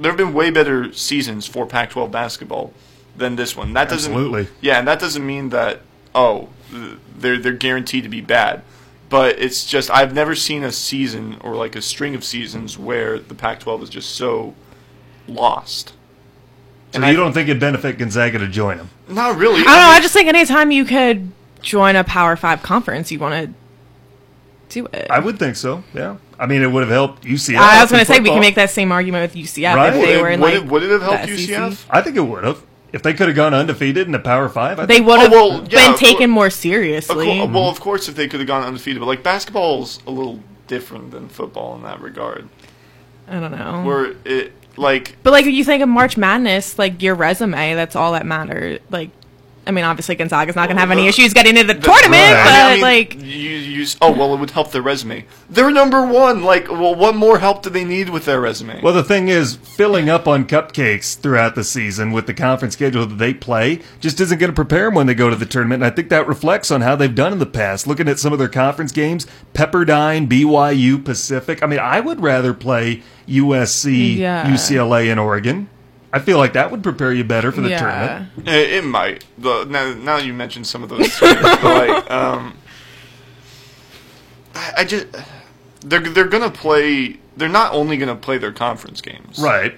there 0.00 0.10
have 0.10 0.16
been 0.16 0.32
way 0.32 0.50
better 0.50 0.92
seasons 0.92 1.46
for 1.46 1.66
Pac-12 1.66 2.10
basketball 2.10 2.72
than 3.16 3.36
this 3.36 3.56
one. 3.56 3.72
That 3.72 3.88
doesn't 3.88 4.12
Absolutely. 4.12 4.48
yeah, 4.60 4.78
and 4.78 4.86
that 4.88 5.00
doesn't 5.00 5.26
mean 5.26 5.50
that 5.50 5.80
oh 6.14 6.48
they're 7.18 7.38
they're 7.38 7.52
guaranteed 7.52 8.04
to 8.04 8.08
be 8.08 8.20
bad. 8.20 8.62
But 9.08 9.38
it's 9.38 9.64
just 9.64 9.90
I've 9.90 10.12
never 10.14 10.34
seen 10.34 10.62
a 10.62 10.70
season 10.72 11.38
or 11.42 11.54
like 11.56 11.74
a 11.74 11.82
string 11.82 12.14
of 12.14 12.24
seasons 12.24 12.78
where 12.78 13.18
the 13.18 13.34
Pac-12 13.34 13.82
is 13.84 13.88
just 13.88 14.10
so 14.14 14.54
lost. 15.26 15.94
So 16.92 17.04
you 17.06 17.16
don't 17.16 17.32
think 17.32 17.48
it'd 17.48 17.60
benefit 17.60 17.98
Gonzaga 17.98 18.38
to 18.38 18.48
join 18.48 18.78
them? 18.78 18.90
Not 19.08 19.36
really. 19.36 19.60
I 19.60 19.64
don't 19.64 19.74
know. 19.74 19.88
I 19.88 20.00
just 20.00 20.14
think 20.14 20.28
anytime 20.28 20.70
you 20.70 20.84
could 20.84 21.30
join 21.60 21.96
a 21.96 22.04
Power 22.04 22.34
Five 22.36 22.62
conference, 22.62 23.12
you 23.12 23.18
want 23.18 23.46
to 23.46 23.54
do 24.68 24.86
it. 24.86 25.06
I 25.10 25.18
would 25.18 25.38
think 25.38 25.56
so. 25.56 25.82
Yeah. 25.94 26.16
I 26.38 26.46
mean, 26.46 26.62
it 26.62 26.70
would 26.70 26.82
have 26.82 26.90
helped 26.90 27.24
UCF. 27.24 27.56
I 27.58 27.82
was 27.82 27.90
going 27.90 28.04
to 28.04 28.10
say 28.12 28.20
we 28.20 28.28
can 28.28 28.40
make 28.40 28.54
that 28.54 28.70
same 28.70 28.92
argument 28.92 29.34
with 29.34 29.44
UCF 29.44 29.74
Right. 29.74 29.88
if 29.92 29.98
would, 29.98 30.08
they 30.08 30.18
it, 30.18 30.22
were 30.22 30.28
in 30.28 30.40
would, 30.40 30.54
like 30.54 30.62
it, 30.62 30.70
would 30.70 30.82
it 30.82 30.90
have 30.90 31.02
helped 31.02 31.24
the 31.24 31.36
UCF? 31.36 31.84
I 31.90 32.02
think 32.02 32.16
it 32.16 32.20
would 32.22 32.44
have. 32.44 32.62
If 32.90 33.02
they 33.02 33.12
could 33.12 33.28
have 33.28 33.36
gone 33.36 33.52
undefeated 33.52 34.06
in 34.06 34.12
the 34.12 34.18
Power 34.18 34.48
Five, 34.48 34.80
I 34.80 34.86
They 34.86 35.00
would 35.00 35.18
oh, 35.18 35.22
have 35.22 35.32
Oh, 35.32 35.48
well, 35.48 35.68
yeah, 35.68 35.90
been 35.90 35.98
taken 35.98 36.18
cour- 36.18 36.28
more 36.28 36.46
Of 36.46 36.54
seriously. 36.54 37.14
cour- 37.14 37.36
well, 37.36 37.46
mm-hmm. 37.46 37.56
of 37.56 37.80
course, 37.80 38.08
if 38.08 38.14
they 38.14 38.28
could 38.28 38.40
have 38.40 38.46
gone 38.46 38.62
undefeated, 38.62 39.00
but 39.00 39.06
like 39.06 39.22
basketball's 39.22 40.00
a 40.06 40.10
little 40.10 40.40
different 40.68 41.10
than 41.10 41.28
football 41.28 41.74
in 41.76 41.82
that 41.82 42.00
regard. 42.00 42.48
I 43.28 43.40
don't 43.40 43.50
know. 43.52 43.82
Where 43.84 44.14
it 44.24 44.52
like 44.78 45.16
But 45.22 45.32
like 45.32 45.44
you 45.44 45.64
think 45.64 45.82
of 45.82 45.88
March 45.88 46.16
Madness, 46.16 46.78
like 46.78 47.02
your 47.02 47.14
resume, 47.14 47.74
that's 47.74 47.96
all 47.96 48.12
that 48.12 48.24
matters. 48.24 48.80
Like, 48.90 49.10
I 49.68 49.70
mean, 49.70 49.84
obviously 49.84 50.14
Gonzaga's 50.14 50.56
not 50.56 50.66
gonna 50.68 50.80
have 50.80 50.90
any 50.90 51.06
issues 51.06 51.34
getting 51.34 51.56
into 51.56 51.74
the, 51.74 51.78
the- 51.78 51.86
tournament, 51.86 52.12
Right. 52.14 52.44
but 52.44 52.52
I 52.54 52.72
mean, 52.72 52.80
like, 52.82 53.14
you 53.22 53.50
use 53.50 53.96
oh 54.00 54.10
well, 54.12 54.32
it 54.34 54.40
would 54.40 54.50
help 54.50 54.72
their 54.72 54.80
resume. 54.82 55.26
They're 55.50 55.70
number 55.70 56.04
one. 56.06 56.42
Like, 56.42 56.70
well, 56.70 56.94
what 56.94 57.14
more 57.14 57.38
help 57.38 57.62
do 57.62 57.70
they 57.70 57.84
need 57.84 58.08
with 58.08 58.24
their 58.24 58.40
resume? 58.40 58.80
Well, 58.82 58.94
the 58.94 59.04
thing 59.04 59.28
is, 59.28 59.56
filling 59.56 60.08
up 60.08 60.26
on 60.26 60.46
cupcakes 60.46 61.18
throughout 61.18 61.54
the 61.54 61.64
season 61.64 62.12
with 62.12 62.26
the 62.26 62.34
conference 62.34 62.74
schedule 62.74 63.04
that 63.06 63.16
they 63.16 63.34
play 63.34 63.80
just 64.00 64.20
isn't 64.20 64.38
going 64.38 64.50
to 64.50 64.54
prepare 64.56 64.86
them 64.86 64.94
when 64.94 65.06
they 65.06 65.14
go 65.14 65.28
to 65.30 65.36
the 65.36 65.46
tournament. 65.46 65.82
And 65.82 65.92
I 65.92 65.94
think 65.94 66.08
that 66.08 66.26
reflects 66.26 66.70
on 66.70 66.80
how 66.80 66.96
they've 66.96 67.14
done 67.14 67.32
in 67.34 67.38
the 67.38 67.46
past. 67.46 67.86
Looking 67.86 68.08
at 68.08 68.18
some 68.18 68.32
of 68.32 68.38
their 68.38 68.48
conference 68.48 68.90
games, 68.92 69.26
Pepperdine, 69.54 70.28
BYU, 70.28 71.04
Pacific. 71.04 71.62
I 71.62 71.66
mean, 71.66 71.78
I 71.78 72.00
would 72.00 72.20
rather 72.20 72.54
play 72.54 73.02
USC, 73.28 74.16
Yeah. 74.16 74.46
UCLA, 74.50 75.10
and 75.10 75.20
Oregon. 75.20 75.68
I 76.12 76.18
feel 76.20 76.38
like 76.38 76.54
that 76.54 76.70
would 76.70 76.82
prepare 76.82 77.12
you 77.12 77.22
better 77.24 77.52
for 77.52 77.60
the 77.60 77.68
yeah, 77.70 77.78
tournament. 77.80 78.48
It, 78.48 78.72
it 78.72 78.84
might. 78.84 79.24
The, 79.36 79.64
now, 79.64 79.92
now 79.94 80.16
you 80.16 80.32
mentioned 80.32 80.66
some 80.66 80.82
of 80.82 80.88
those 80.88 81.00
teams, 81.18 81.34
but 81.42 81.62
like, 81.62 82.10
um, 82.10 82.56
I, 84.54 84.72
I 84.78 84.84
just 84.84 85.06
they're 85.80 86.00
they're 86.00 86.26
gonna 86.28 86.50
play. 86.50 87.18
They're 87.36 87.48
not 87.48 87.72
only 87.74 87.96
gonna 87.96 88.16
play 88.16 88.38
their 88.38 88.52
conference 88.52 89.00
games, 89.00 89.38
Right. 89.38 89.74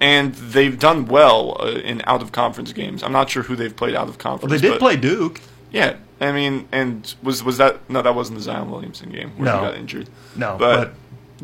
And 0.00 0.34
they've 0.34 0.76
done 0.76 1.06
well 1.06 1.56
uh, 1.60 1.66
in 1.68 2.02
out 2.06 2.22
of 2.22 2.32
conference 2.32 2.72
games. 2.72 3.04
I'm 3.04 3.12
not 3.12 3.30
sure 3.30 3.44
who 3.44 3.54
they've 3.54 3.74
played 3.74 3.94
out 3.94 4.08
of 4.08 4.18
conference. 4.18 4.50
Well, 4.50 4.58
they 4.60 4.66
did 4.68 4.74
but- 4.74 4.80
play 4.80 4.96
Duke. 4.96 5.40
Yeah, 5.70 5.96
I 6.20 6.32
mean, 6.32 6.68
and 6.72 7.14
was 7.22 7.42
was 7.44 7.56
that 7.58 7.88
no? 7.88 8.02
That 8.02 8.14
wasn't 8.16 8.38
the 8.38 8.42
Zion 8.42 8.70
Williamson 8.70 9.10
game 9.10 9.30
where 9.36 9.46
No. 9.46 9.60
he 9.60 9.66
got 9.66 9.74
injured. 9.76 10.10
No, 10.36 10.56
but, 10.58 10.76
but 10.86 10.94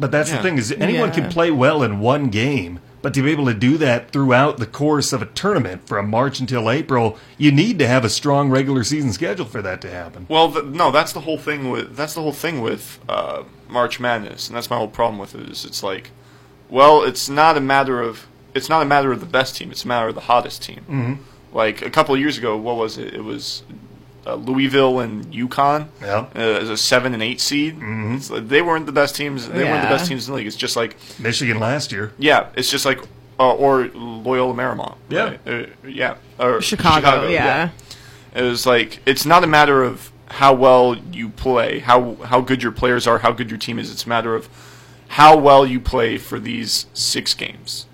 but 0.00 0.10
that's 0.10 0.30
the 0.32 0.38
thing 0.38 0.58
is 0.58 0.72
anyone 0.72 1.12
can 1.12 1.30
play 1.30 1.50
well 1.52 1.82
in 1.84 2.00
one 2.00 2.28
game, 2.30 2.80
but 3.09 3.14
to 3.14 3.22
be 3.22 3.30
able 3.30 3.46
to 3.46 3.54
do 3.54 3.78
that 3.78 4.11
throughout 4.11 4.59
the 4.59 4.66
course 4.66 5.14
of 5.14 5.22
a 5.22 5.24
tournament 5.24 5.88
from 5.88 6.11
March 6.11 6.40
until 6.40 6.70
April, 6.70 7.16
you 7.38 7.50
need 7.50 7.78
to 7.78 7.86
have 7.86 8.04
a 8.04 8.11
strong 8.11 8.50
regular 8.50 8.84
season 8.84 9.14
schedule 9.14 9.46
for 9.46 9.62
that 9.62 9.80
to 9.80 9.90
happen. 9.90 10.26
Well, 10.28 10.52
th 10.52 10.66
no, 10.66 10.90
that's 10.90 11.14
the 11.14 11.20
whole 11.20 11.38
thing 11.38 11.70
with 11.70 11.96
that's 11.96 12.12
the 12.12 12.20
whole 12.20 12.34
thing 12.34 12.61
with 12.61 13.00
uh, 13.09 13.44
March 13.66 13.98
Madness, 13.98 14.48
and 14.48 14.54
that's 14.54 14.68
my 14.68 14.76
whole 14.76 14.88
problem 14.88 15.18
with 15.18 15.34
it. 15.34 15.48
Is 15.48 15.64
it's 15.64 15.82
like, 15.82 16.11
well, 16.68 17.02
it's 17.02 17.30
not 17.30 17.56
a 17.56 17.62
matter 17.62 18.02
of 18.02 18.26
it's 18.54 18.68
not 18.68 18.82
a 18.82 18.84
matter 18.84 19.11
of 19.11 19.20
the 19.20 19.32
best 19.38 19.56
team; 19.56 19.70
it's 19.70 19.84
a 19.86 19.88
matter 19.88 20.09
of 20.09 20.14
the 20.14 20.28
hottest 20.32 20.62
team. 20.62 20.80
Mm-hmm. 20.80 21.14
Like 21.56 21.80
a 21.80 21.88
couple 21.88 22.14
of 22.14 22.20
years 22.20 22.36
ago, 22.36 22.59
what 22.59 22.76
was 22.76 22.98
it? 22.98 23.14
It 23.14 23.24
was 23.24 23.62
uh, 24.29 24.35
Louisville 24.35 25.01
and 25.01 25.26
UConn 25.33 25.89
Yeah. 26.03 26.26
uh, 26.37 26.39
as 26.39 26.68
a 26.70 26.76
seven 26.76 27.14
and 27.14 27.22
eight 27.22 27.41
seed. 27.41 27.79
It's 27.81 28.31
like 28.31 28.49
they 28.49 28.62
weren't 28.62 28.87
the 28.87 28.93
best 28.93 29.16
teams. 29.16 29.49
They 29.49 29.64
weren't 29.64 29.83
the 29.83 29.89
best 29.95 30.07
teams 30.09 30.26
in 30.29 30.33
the 30.33 30.37
league. 30.39 30.47
It's 30.47 30.57
just 30.57 30.76
like 30.76 30.97
Michigan 31.18 31.59
last 31.59 31.93
year. 31.93 32.12
yeah, 32.18 32.49
it's 32.55 32.70
just 32.70 32.85
like 32.85 33.01
uh, 33.41 33.55
or 33.55 33.87
Loyola 33.95 34.53
Marymount. 34.55 34.97
Yeah. 35.09 35.24
right? 35.24 35.41
Uh, 35.47 35.66
yeah, 35.89 36.16
or 36.39 36.61
Chicago, 36.61 37.29
yeah. 37.29 37.70
It 38.35 38.43
was 38.43 38.66
like 38.66 39.01
it's 39.07 39.24
not 39.24 39.43
a 39.45 39.47
matter 39.47 39.83
of 39.83 40.11
how 40.31 40.53
well 40.53 40.95
you 41.12 41.31
play, 41.31 41.79
how 41.79 42.14
how 42.24 42.41
good 42.41 42.62
your 42.62 42.72
players 42.72 43.07
are, 43.07 43.18
how 43.18 43.33
good 43.33 43.49
your 43.51 43.59
team 43.59 43.79
is. 43.79 43.91
It's 43.91 44.05
a 44.05 44.09
matter 44.09 44.35
of 44.35 44.49
how 45.12 45.39
well 45.39 45.64
you 45.64 45.81
play 45.81 46.18
for 46.18 46.39
these 46.39 46.87
six 46.93 47.33
games. 47.35 47.87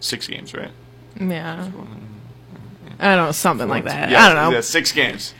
Six 0.00 0.26
games, 0.26 0.54
right? 0.54 0.70
yeah. 1.20 1.70
I 2.98 3.14
don't 3.14 3.26
know, 3.26 3.32
something 3.32 3.68
like 3.68 3.84
that. 3.84 4.10
Yeah, 4.10 4.24
I 4.24 4.28
don't 4.28 4.36
know. 4.36 4.50
Yeah, 4.56 4.62
six 4.62 4.92
games. 4.92 5.34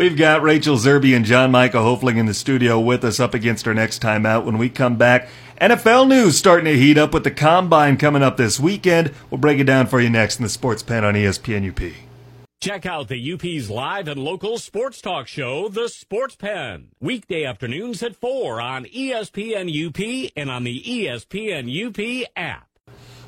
We've 0.00 0.16
got 0.16 0.40
Rachel 0.40 0.78
Zerby 0.78 1.14
and 1.14 1.26
John 1.26 1.50
Michael 1.50 1.82
Hofling 1.82 2.16
in 2.16 2.24
the 2.24 2.32
studio 2.32 2.80
with 2.80 3.04
us 3.04 3.20
up 3.20 3.34
against 3.34 3.68
our 3.68 3.74
next 3.74 3.98
time 3.98 4.24
out. 4.24 4.46
When 4.46 4.56
we 4.56 4.70
come 4.70 4.96
back, 4.96 5.28
NFL 5.60 6.08
news 6.08 6.38
starting 6.38 6.64
to 6.64 6.78
heat 6.78 6.96
up 6.96 7.12
with 7.12 7.22
the 7.22 7.30
combine 7.30 7.98
coming 7.98 8.22
up 8.22 8.38
this 8.38 8.58
weekend. 8.58 9.12
We'll 9.28 9.42
break 9.42 9.58
it 9.58 9.64
down 9.64 9.88
for 9.88 10.00
you 10.00 10.08
next 10.08 10.38
in 10.38 10.42
the 10.42 10.48
Sports 10.48 10.82
Pen 10.82 11.04
on 11.04 11.12
ESPN 11.12 11.68
UP. 11.68 11.92
Check 12.62 12.86
out 12.86 13.08
the 13.08 13.32
UP's 13.34 13.68
live 13.68 14.08
and 14.08 14.18
local 14.24 14.56
sports 14.56 15.02
talk 15.02 15.28
show, 15.28 15.68
The 15.68 15.90
Sports 15.90 16.34
Pen. 16.34 16.92
Weekday 16.98 17.44
afternoons 17.44 18.02
at 18.02 18.16
4 18.16 18.58
on 18.58 18.86
ESPN 18.86 19.68
UP 19.68 20.32
and 20.34 20.50
on 20.50 20.64
the 20.64 20.80
ESPN 20.82 21.68
UP 21.68 22.26
app. 22.34 22.70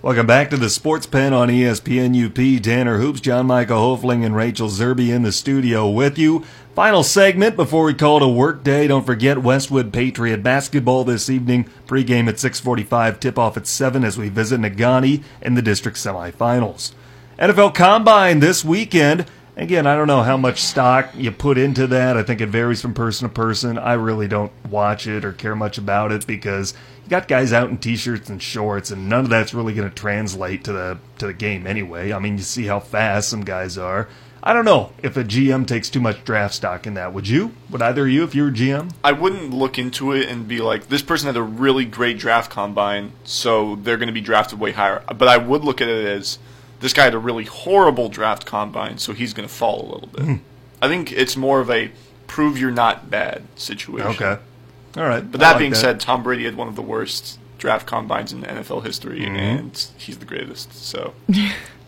Welcome 0.03 0.27
back 0.27 0.51
to 0.51 0.57
the 0.57 0.69
Sports 0.69 1.07
Pen 1.07 1.33
on 1.33 1.47
ESPN 1.47 2.27
UP. 2.27 2.61
Tanner 2.61 2.99
Hoops, 2.99 3.21
John 3.21 3.47
Michael 3.47 3.97
Hofling, 3.97 4.27
and 4.27 4.35
Rachel 4.35 4.67
Zerby 4.67 5.11
in 5.11 5.23
the 5.23 5.31
studio 5.31 5.89
with 5.89 6.19
you. 6.19 6.45
Final 6.75 7.03
segment 7.03 7.55
before 7.55 7.85
we 7.85 7.93
call 7.93 8.17
it 8.17 8.23
a 8.23 8.29
work 8.29 8.65
day. 8.65 8.87
Don't 8.87 9.05
forget 9.05 9.43
Westwood 9.43 9.93
Patriot 9.93 10.43
basketball 10.43 11.05
this 11.05 11.29
evening. 11.29 11.67
Pregame 11.87 12.29
at 12.29 12.37
6:45, 12.39 13.21
tip-off 13.21 13.59
at 13.59 13.67
7 13.67 14.03
as 14.03 14.17
we 14.17 14.31
visit 14.31 14.59
Negaunee 14.59 15.23
in 15.43 15.55
the 15.55 15.61
district 15.61 15.99
semifinals. 15.99 16.93
NFL 17.39 17.75
Combine 17.75 18.41
this 18.41 18.65
weekend. 18.65 19.27
Again, 19.55 19.87
I 19.87 19.95
don't 19.95 20.07
know 20.07 20.23
how 20.23 20.39
much 20.39 20.63
stock 20.63 21.11
you 21.15 21.31
put 21.31 21.59
into 21.59 21.87
that. 21.89 22.17
I 22.17 22.23
think 22.23 22.41
it 22.41 22.49
varies 22.49 22.81
from 22.81 22.95
person 22.95 23.29
to 23.29 23.35
person. 23.35 23.77
I 23.77 23.93
really 23.93 24.27
don't 24.27 24.53
watch 24.71 25.07
it 25.07 25.27
or 25.27 25.33
care 25.33 25.55
much 25.55 25.77
about 25.77 26.11
it 26.11 26.27
because 26.27 26.73
you 27.05 27.11
got 27.11 27.29
guys 27.29 27.53
out 27.53 27.69
in 27.69 27.77
t-shirts 27.77 28.31
and 28.31 28.41
shorts, 28.41 28.91
and 28.91 29.11
none 29.11 29.25
of 29.25 29.31
that's 29.31 29.53
really 29.53 29.75
going 29.75 29.91
to 29.91 29.95
translate 29.95 30.65
to 30.65 30.73
the 30.73 30.97
to 31.19 31.27
the 31.27 31.35
game 31.35 31.67
anyway. 31.67 32.15
I 32.15 32.19
mean, 32.19 32.39
you 32.39 32.45
see 32.45 32.65
how 32.65 32.81
fast 32.81 33.29
some 33.29 33.45
guys 33.45 33.77
are. 33.77 34.09
I 34.45 34.53
don't 34.53 34.65
know 34.65 34.93
if 35.03 35.17
a 35.17 35.23
GM 35.23 35.67
takes 35.67 35.89
too 35.89 36.01
much 36.01 36.25
draft 36.25 36.55
stock 36.55 36.87
in 36.87 36.95
that. 36.95 37.13
Would 37.13 37.29
you? 37.29 37.53
Would 37.71 37.81
either 37.81 38.03
of 38.07 38.13
you 38.13 38.25
if 38.25 38.35
you 38.35 38.43
were 38.43 38.49
a 38.49 38.53
GM? 38.53 38.93
I 39.05 39.13
wouldn't 39.13 39.51
look 39.55 39.79
into 39.79 40.13
it 40.13 40.29
and 40.29 40.49
be 40.49 40.59
like, 40.61 40.89
this 40.89 41.01
person 41.03 41.27
had 41.29 41.37
a 41.37 41.43
really 41.43 41.85
great 41.85 42.19
draft 42.19 42.51
combine, 42.51 43.13
so 43.25 43.77
they're 43.77 43.97
going 43.99 44.09
to 44.09 44.13
be 44.13 44.21
drafted 44.21 44.59
way 44.59 44.73
higher. 44.73 45.03
But 45.17 45.29
I 45.29 45.37
would 45.37 45.63
look 45.63 45.81
at 45.81 45.87
it 45.89 46.05
as 46.07 46.39
this 46.81 46.93
guy 46.93 47.05
had 47.05 47.15
a 47.15 47.19
really 47.19 47.45
horrible 47.45 48.09
draft 48.09 48.45
combine, 48.45 48.99
so 48.99 49.13
he's 49.13 49.33
going 49.33 49.49
to 49.49 49.55
fall 49.55 49.83
a 49.83 49.89
little 49.93 50.09
bit. 50.09 50.41
I 50.81 50.89
think 50.89 51.13
it's 51.13 51.37
more 51.37 51.61
of 51.61 51.71
a 51.71 51.93
prove 52.27 52.59
you're 52.59 52.73
not 52.73 53.09
bad 53.11 53.43
situation. 53.55 54.09
Okay. 54.11 54.39
All 54.97 55.05
right. 55.07 55.31
But 55.31 55.41
I 55.41 55.45
that 55.45 55.51
like 55.53 55.59
being 55.61 55.75
said, 55.75 56.01
Tom 56.01 56.25
Brady 56.25 56.45
had 56.47 56.57
one 56.57 56.67
of 56.67 56.75
the 56.75 56.83
worst 56.83 57.39
draft 57.59 57.87
combines 57.87 58.33
in 58.33 58.43
NFL 58.43 58.85
history, 58.85 59.21
Mm-hmm. 59.21 59.37
and 59.37 59.87
he's 59.99 60.19
the 60.19 60.25
greatest. 60.27 60.73
So 60.75 61.15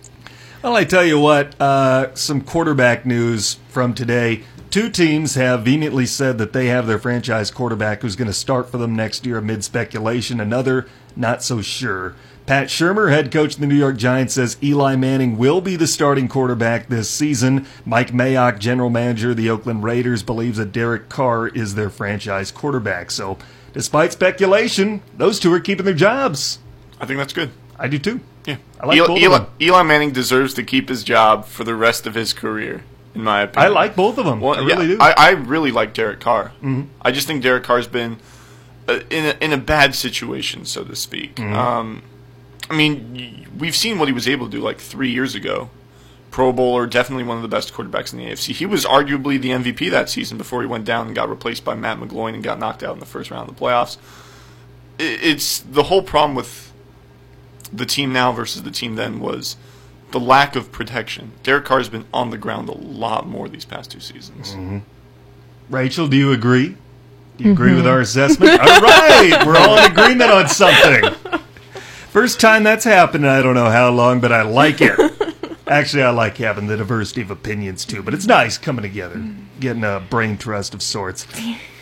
Well, 0.65 0.77
I 0.77 0.85
tell 0.85 1.05
you 1.05 1.19
what, 1.19 1.61
uh, 1.61 2.15
some 2.15 2.41
quarterback 2.41 3.05
news 3.05 3.59
from 3.69 3.93
today. 3.93 4.45
Two 4.71 4.89
teams 4.89 5.35
have 5.35 5.67
vehemently 5.67 6.07
said 6.07 6.39
that 6.39 6.55
they 6.55 6.69
have 6.69 6.87
their 6.87 6.99
franchise 6.99 7.51
quarterback 7.51 8.01
who's 8.01 8.17
going 8.17 8.29
to 8.29 8.33
start 8.33 8.71
for 8.71 8.79
them 8.79 8.97
next 8.97 9.27
year 9.27 9.37
amid 9.37 9.63
speculation. 9.63 10.41
Another, 10.41 10.87
not 11.15 11.43
so 11.43 11.61
sure. 11.61 12.15
Pat 12.47 12.69
Shurmur, 12.69 13.11
head 13.11 13.31
coach 13.31 13.57
of 13.57 13.61
the 13.61 13.67
New 13.67 13.75
York 13.75 13.99
Giants, 13.99 14.33
says 14.33 14.57
Eli 14.63 14.97
Manning 14.97 15.37
will 15.37 15.61
be 15.61 15.77
the 15.77 15.87
starting 15.87 16.29
quarterback 16.29 16.89
this 16.89 17.11
season. 17.11 17.67
Mike 17.85 18.13
Mayock, 18.13 18.59
general 18.59 18.89
manager 18.89 19.33
of 19.33 19.37
the 19.37 19.51
Oakland 19.51 19.85
Raiders, 19.85 20.23
believes 20.23 20.57
that 20.57 20.73
Derek 20.73 21.11
Carr 21.11 21.49
is 21.49 21.75
their 21.75 21.91
franchise 21.91 22.51
quarterback. 22.51 23.11
So, 23.11 23.37
despite 23.75 24.13
speculation, 24.13 25.03
those 25.15 25.39
two 25.39 25.53
are 25.53 25.61
keeping 25.61 25.85
their 25.85 25.93
jobs. 25.93 26.59
I 26.99 27.05
think 27.05 27.19
that's 27.19 27.35
good. 27.35 27.51
I 27.79 27.89
do 27.89 27.99
too. 27.99 28.21
Yeah, 28.47 28.57
I 28.81 28.87
like 28.87 28.97
Eli, 28.97 29.07
both 29.07 29.17
of 29.17 29.23
Eli, 29.23 29.39
them. 29.39 29.47
Eli 29.61 29.83
Manning 29.83 30.13
deserves 30.13 30.55
to 30.55 30.63
keep 30.63 30.89
his 30.89 31.03
job 31.03 31.47
for 31.47 31.65
the 31.65 31.75
rest 31.75 32.07
of 32.07 32.15
his 32.15 32.33
career, 32.33 32.85
in 33.15 33.23
my 33.23 33.43
opinion. 33.43 33.73
I 33.73 33.75
like 33.75 33.97
both 33.97 34.19
of 34.19 34.27
them. 34.27 34.41
Well, 34.41 34.55
I 34.55 34.65
really 34.65 34.87
yeah, 34.89 34.97
do. 34.97 34.99
I, 35.01 35.15
I 35.17 35.31
really 35.31 35.71
like 35.71 35.95
Derek 35.95 36.21
Carr. 36.21 36.53
Mm-hmm. 36.63 36.83
I 37.01 37.11
just 37.11 37.27
think 37.27 37.43
Derek 37.43 37.65
Carr's 37.65 37.87
been 37.87 38.19
uh, 38.89 39.01
in 39.11 39.25
a, 39.25 39.45
in 39.45 39.53
a 39.53 39.57
bad 39.57 39.95
situation, 39.95 40.67
so 40.67 40.85
to 40.85 40.95
speak. 40.95 41.37
Mm-hmm. 41.37 41.55
Um, 41.55 42.03
I 42.69 42.77
mean, 42.77 43.47
we've 43.59 43.77
seen 43.77 43.99
what 43.99 44.09
he 44.09 44.15
was 44.15 44.29
able 44.29 44.47
to 44.47 44.53
do 44.53 44.63
like 44.63 44.79
three 44.79 45.11
years 45.11 45.35
ago. 45.35 45.71
Pro 46.31 46.53
Bowler, 46.53 46.87
definitely 46.87 47.23
one 47.23 47.37
of 47.37 47.43
the 47.43 47.49
best 47.49 47.73
quarterbacks 47.73 48.13
in 48.13 48.19
the 48.19 48.27
AFC. 48.27 48.53
He 48.55 48.67
was 48.67 48.85
arguably 48.85 49.41
the 49.41 49.51
MVP 49.51 49.89
that 49.93 50.11
season 50.11 50.37
before 50.37 50.63
he 50.63 50.67
went 50.67 50.85
down 50.85 51.07
and 51.07 51.15
got 51.15 51.29
replaced 51.29 51.65
by 51.65 51.75
Matt 51.75 51.99
McGloin 51.99 52.35
and 52.35 52.43
got 52.43 52.59
knocked 52.59 52.83
out 52.83 52.95
in 52.95 52.99
the 52.99 53.07
first 53.07 53.31
round 53.31 53.49
of 53.49 53.55
the 53.55 53.61
playoffs. 53.61 53.99
It's 54.99 55.61
the 55.61 55.85
whole 55.85 56.03
problem 56.03 56.35
with 56.35 56.73
the 57.77 57.87
team 57.87 58.13
now 58.13 58.33
versus 58.33 58.63
the 58.63 58.71
team 58.71 58.97
then 58.97 59.21
was 59.21 59.57
the 60.11 60.21
lack 60.21 60.55
of 60.57 60.71
protection. 60.71 61.33
Derek 61.43 61.65
Carr's 61.65 61.89
been 61.89 62.05
on 62.13 62.31
the 62.31 62.39
ground 62.39 62.69
a 62.69 62.73
lot 62.73 63.27
more 63.27 63.49
these 63.49 63.65
past 63.65 63.91
two 63.91 64.01
seasons. 64.01 64.53
Mm-hmm. 64.53 64.79
Rachel, 65.71 66.07
do 66.09 66.17
you 66.17 66.33
agree? 66.33 66.77
Do 67.37 67.45
you 67.45 67.53
agree 67.53 67.75
with 67.75 67.81
mm-hmm. 67.81 67.89
our 67.89 68.01
assessment? 68.01 68.53
all 68.61 68.81
right, 68.81 69.43
we're 69.45 69.57
all 69.57 69.77
in 69.79 69.91
agreement 69.91 70.31
on 70.31 70.49
something. 70.49 71.13
First 72.11 72.39
time 72.39 72.63
that's 72.63 72.85
happened, 72.85 73.27
I 73.27 73.43
don't 73.43 73.55
know 73.55 73.71
how 73.71 73.91
long, 73.91 74.21
but 74.21 74.31
I 74.31 74.43
like 74.43 74.81
it. 74.81 74.97
Actually, 75.67 76.05
I 76.05 76.11
like 76.11 76.37
having 76.37 76.69
the 76.69 76.77
diversity 76.77 77.23
of 77.23 77.31
opinions 77.31 77.85
too, 77.85 78.03
but 78.03 78.15
it's 78.15 78.27
nice 78.27 78.57
coming 78.57 78.83
together, 78.83 79.21
getting 79.59 79.83
a 79.83 79.99
brain 79.99 80.39
trust 80.39 80.75
of 80.75 80.83
sorts. 80.83 81.27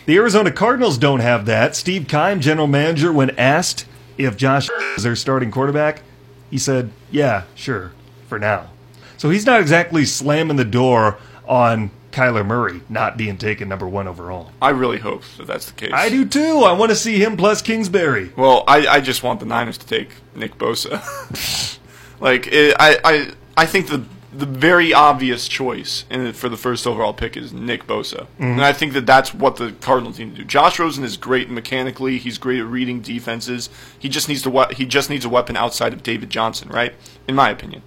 The 0.05 0.17
Arizona 0.17 0.51
Cardinals 0.51 0.99
don't 0.99 1.21
have 1.21 1.47
that. 1.47 1.77
Steve 1.77 2.09
Keim, 2.09 2.41
general 2.41 2.67
manager, 2.67 3.13
when 3.13 3.31
asked 3.39 3.87
if 4.25 4.37
Josh 4.37 4.69
is 4.97 5.03
their 5.03 5.17
starting 5.17 5.51
quarterback, 5.51 6.03
he 6.51 6.59
said, 6.59 6.91
"Yeah, 7.11 7.45
sure, 7.55 7.93
for 8.29 8.39
now." 8.39 8.71
So 9.17 9.31
he's 9.31 9.47
not 9.47 9.61
exactly 9.61 10.05
slamming 10.05 10.57
the 10.57 10.65
door 10.65 11.19
on 11.47 11.91
Kyler 12.13 12.47
Murray 12.47 12.83
not 12.89 13.17
being 13.17 13.39
taken 13.39 13.69
number 13.69 13.89
one 13.89 14.07
overall. 14.07 14.53
I 14.61 14.71
really 14.71 14.99
hope 14.99 15.23
that 15.39 15.47
that's 15.47 15.67
the 15.67 15.73
case. 15.73 15.93
I 15.93 16.09
do 16.09 16.25
too. 16.25 16.59
I 16.59 16.73
want 16.73 16.91
to 16.91 16.97
see 16.97 17.19
him 17.19 17.37
plus 17.37 17.63
Kingsbury. 17.63 18.33
Well, 18.37 18.65
I, 18.69 18.87
I 18.87 19.01
just 19.01 19.23
want 19.23 19.41
the 19.41 19.47
Niners 19.47 19.79
to 19.79 19.87
take 19.87 20.11
Nick 20.35 20.59
Bosa. 20.59 21.79
like 22.21 22.47
it, 22.49 22.77
I, 22.79 22.99
I 23.05 23.33
I 23.57 23.67
think 23.67 23.89
the 23.89 24.05
the 24.35 24.47
very 24.47 24.95
obvious 24.95 25.47
choice 25.47 26.05
in, 26.11 26.33
for 26.33 26.49
the 26.49 26.57
first 26.57 26.87
overall 26.87 27.13
pick 27.13 27.37
is 27.37 27.53
Nick 27.53 27.87
Bosa, 27.87 28.27
and 28.39 28.63
I 28.63 28.73
think 28.73 28.95
that 28.95 29.05
that's 29.07 29.35
what 29.35 29.57
the 29.57 29.73
Cardinals 29.81 30.19
need 30.19 30.31
to 30.37 30.43
do. 30.43 30.45
Josh 30.45 30.79
Rosen 30.79 31.05
is 31.05 31.17
great 31.17 31.51
mechanically; 31.51 32.19
he's 32.19 32.39
great 32.39 32.59
at 32.61 32.67
reading 32.67 33.01
defenses. 33.03 33.69
He 33.99 34.09
just 34.09 34.29
needs 34.29 34.43
to 34.43 34.51
we- 34.51 34.75
he 34.75 34.87
just 34.87 35.11
needs 35.11 35.25
a 35.25 35.29
weapon 35.29 35.57
outside 35.57 35.93
of 35.93 36.03
David 36.03 36.31
Johnson, 36.31 36.69
right? 36.71 36.95
In 37.29 37.35
my 37.35 37.51
opinion. 37.51 37.83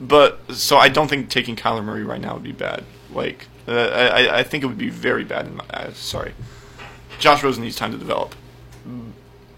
But 0.00 0.40
so 0.54 0.76
I 0.78 0.88
don't 0.88 1.08
think 1.08 1.28
taking 1.30 1.56
Kyler 1.56 1.84
Murray 1.84 2.04
right 2.04 2.20
now 2.20 2.34
would 2.34 2.42
be 2.42 2.52
bad. 2.52 2.84
Like 3.12 3.46
uh, 3.68 3.72
I, 3.72 4.38
I 4.38 4.42
think 4.42 4.64
it 4.64 4.66
would 4.66 4.78
be 4.78 4.90
very 4.90 5.24
bad. 5.24 5.46
In 5.46 5.56
my, 5.56 5.64
uh, 5.70 5.92
sorry, 5.92 6.32
Josh 7.18 7.42
Rosen 7.42 7.62
needs 7.64 7.76
time 7.76 7.92
to 7.92 7.98
develop. 7.98 8.34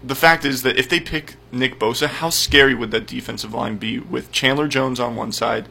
The 0.03 0.15
fact 0.15 0.45
is 0.45 0.63
that 0.63 0.77
if 0.77 0.87
they 0.87 0.99
pick 1.01 1.35
Nick 1.51 1.77
Bosa, 1.77 2.07
how 2.07 2.29
scary 2.29 2.73
would 2.73 2.91
that 2.91 3.05
defensive 3.05 3.53
line 3.53 3.77
be 3.77 3.99
with 3.99 4.31
Chandler 4.31 4.67
Jones 4.69 4.99
on 4.99 5.15
one 5.17 5.31
side 5.33 5.67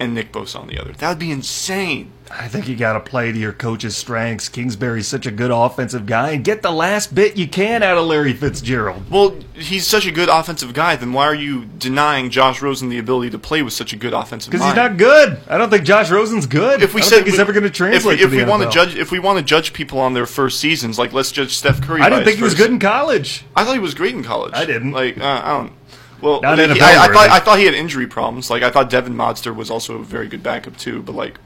and 0.00 0.14
Nick 0.14 0.32
Bosa 0.32 0.58
on 0.60 0.66
the 0.68 0.78
other? 0.80 0.92
That 0.92 1.08
would 1.10 1.18
be 1.18 1.30
insane. 1.30 2.12
I 2.32 2.46
think 2.46 2.68
you 2.68 2.76
got 2.76 2.92
to 2.92 3.00
play 3.00 3.32
to 3.32 3.38
your 3.38 3.52
coach's 3.52 3.96
strengths. 3.96 4.48
Kingsbury's 4.48 5.08
such 5.08 5.26
a 5.26 5.32
good 5.32 5.50
offensive 5.50 6.06
guy, 6.06 6.30
and 6.30 6.44
get 6.44 6.62
the 6.62 6.70
last 6.70 7.12
bit 7.12 7.36
you 7.36 7.48
can 7.48 7.82
out 7.82 7.98
of 7.98 8.06
Larry 8.06 8.32
Fitzgerald. 8.34 9.10
Well, 9.10 9.34
he's 9.54 9.84
such 9.84 10.06
a 10.06 10.12
good 10.12 10.28
offensive 10.28 10.72
guy. 10.72 10.94
Then 10.94 11.12
why 11.12 11.24
are 11.24 11.34
you 11.34 11.64
denying 11.64 12.30
Josh 12.30 12.62
Rosen 12.62 12.88
the 12.88 12.98
ability 12.98 13.30
to 13.30 13.38
play 13.40 13.62
with 13.62 13.72
such 13.72 13.92
a 13.92 13.96
good 13.96 14.12
offensive? 14.14 14.52
Because 14.52 14.64
he's 14.64 14.76
not 14.76 14.96
good. 14.96 15.40
I 15.48 15.58
don't 15.58 15.70
think 15.70 15.82
Josh 15.84 16.08
Rosen's 16.08 16.46
good. 16.46 16.82
if 16.82 16.94
we 16.94 17.00
I 17.00 17.02
don't 17.02 17.08
said 17.10 17.16
think 17.16 17.26
he's 17.26 17.34
we- 17.36 17.40
ever 17.40 17.52
going 17.52 17.64
to 17.64 17.70
translate 17.70 18.20
if 18.20 18.30
we, 18.30 18.38
if 18.38 18.44
we 18.46 18.48
want 18.48 18.62
to 18.62 18.70
judge 18.70 18.94
if 18.94 19.10
we 19.10 19.18
want 19.18 19.38
to 19.38 19.44
judge 19.44 19.72
people 19.72 19.98
on 19.98 20.14
their 20.14 20.26
first 20.26 20.60
seasons 20.60 21.00
like 21.00 21.12
let's 21.12 21.32
judge 21.32 21.50
Steph 21.56 21.82
Curry 21.82 22.00
I 22.00 22.08
didn't 22.10 22.26
think 22.26 22.36
he 22.36 22.44
was 22.44 22.52
first- 22.52 22.62
good 22.62 22.70
in 22.70 22.78
college. 22.78 23.44
I 23.56 23.64
thought 23.64 23.72
he 23.74 23.80
was 23.80 23.94
great 23.94 24.14
in 24.14 24.22
college 24.22 24.52
I 24.54 24.64
didn't. 24.66 24.92
like 24.92 25.18
uh, 25.18 25.24
I 25.44 25.48
don't 25.58 25.72
well 26.22 26.40
Not 26.40 26.58
he- 26.58 26.64
NFL 26.64 26.80
I, 26.82 27.04
I 27.04 27.12
thought 27.12 27.30
I 27.30 27.40
thought 27.40 27.58
he 27.58 27.64
had 27.66 27.74
injury 27.74 28.06
problems 28.06 28.50
like 28.50 28.62
I 28.62 28.70
thought 28.70 28.90
Devon 28.90 29.14
Modster 29.14 29.54
was 29.54 29.70
also 29.70 29.96
a 29.96 30.04
very 30.04 30.26
good 30.28 30.42
backup 30.42 30.76
too 30.76 31.02
but 31.02 31.14
like 31.14 31.38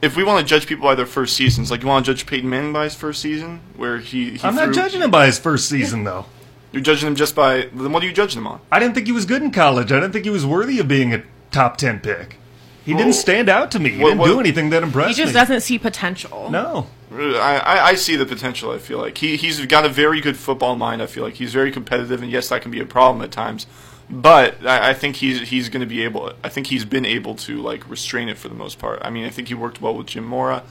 if 0.00 0.16
we 0.16 0.24
want 0.24 0.40
to 0.40 0.44
judge 0.48 0.66
people 0.66 0.84
by 0.84 0.94
their 0.94 1.06
first 1.06 1.36
seasons 1.36 1.70
like 1.70 1.82
you 1.82 1.88
want 1.88 2.04
to 2.04 2.12
judge 2.12 2.26
Peyton 2.26 2.48
Manning 2.50 2.72
by 2.72 2.84
his 2.84 2.94
first 2.94 3.20
season 3.22 3.60
where 3.76 3.98
he, 3.98 4.30
he 4.36 4.40
I'm 4.46 4.54
not 4.56 4.72
judging 4.74 5.00
him 5.02 5.10
by 5.10 5.26
his 5.26 5.38
first 5.38 5.68
season, 5.68 6.04
though. 6.04 6.26
you're 6.72 6.82
judging 6.82 7.06
him 7.06 7.14
just 7.16 7.34
by 7.34 7.68
then 7.72 7.92
what 7.92 8.02
are 8.02 8.06
you 8.06 8.12
judging 8.12 8.40
him 8.40 8.46
on 8.46 8.60
I 8.72 8.78
didn't 8.80 8.94
think 8.94 9.06
he 9.06 9.12
was 9.12 9.26
good 9.26 9.42
in 9.42 9.50
college. 9.52 9.92
I 9.92 9.96
didn't 10.00 10.12
think 10.12 10.24
he 10.24 10.30
was 10.30 10.44
worthy 10.44 10.78
of 10.80 10.88
being 10.88 11.14
a 11.14 11.22
top 11.50 11.76
10 11.76 12.00
pick. 12.00 12.36
He 12.84 12.94
Well, 12.94 13.04
didn't 13.04 13.14
stand 13.14 13.48
out 13.48 13.70
to 13.72 13.78
me. 13.78 13.90
He 13.90 13.98
what- 14.02 14.08
didn't 14.08 14.20
what- 14.20 14.26
do 14.28 14.40
anything 14.40 14.70
that 14.70 14.82
impressed 14.82 15.08
me. 15.10 15.14
He 15.14 15.20
just 15.22 15.34
me. 15.34 15.40
doesn't 15.40 15.60
see 15.60 15.78
potential. 15.78 16.50
No. 16.50 16.88
I, 17.14 17.88
I, 17.90 17.94
see 17.94 18.16
the 18.16 18.26
potential. 18.26 18.70
I 18.70 18.78
feel 18.78 18.98
like 18.98 19.18
he 19.18 19.36
he's 19.36 19.64
got 19.66 19.84
a 19.84 19.88
very 19.88 20.20
good 20.20 20.36
football 20.36 20.76
mind. 20.76 21.02
I 21.02 21.06
feel 21.06 21.22
like 21.24 21.34
he's 21.34 21.52
very 21.52 21.70
competitive, 21.70 22.22
and 22.22 22.30
yes, 22.30 22.48
that 22.48 22.62
can 22.62 22.70
be 22.70 22.80
a 22.80 22.86
problem 22.86 23.22
at 23.22 23.30
times. 23.30 23.66
But 24.08 24.64
I, 24.66 24.90
I 24.90 24.94
think 24.94 25.16
he's 25.16 25.48
he's 25.48 25.68
going 25.68 25.80
to 25.80 25.86
be 25.86 26.02
able. 26.04 26.32
I 26.42 26.48
think 26.48 26.68
he's 26.68 26.84
been 26.84 27.04
able 27.06 27.34
to 27.36 27.58
like 27.60 27.88
restrain 27.88 28.28
it 28.28 28.38
for 28.38 28.48
the 28.48 28.54
most 28.54 28.78
part. 28.78 29.00
I 29.02 29.10
mean, 29.10 29.24
I 29.24 29.30
think 29.30 29.48
he 29.48 29.54
worked 29.54 29.80
well 29.80 29.94
with 29.94 30.06
Jim 30.08 30.24
Mora. 30.24 30.62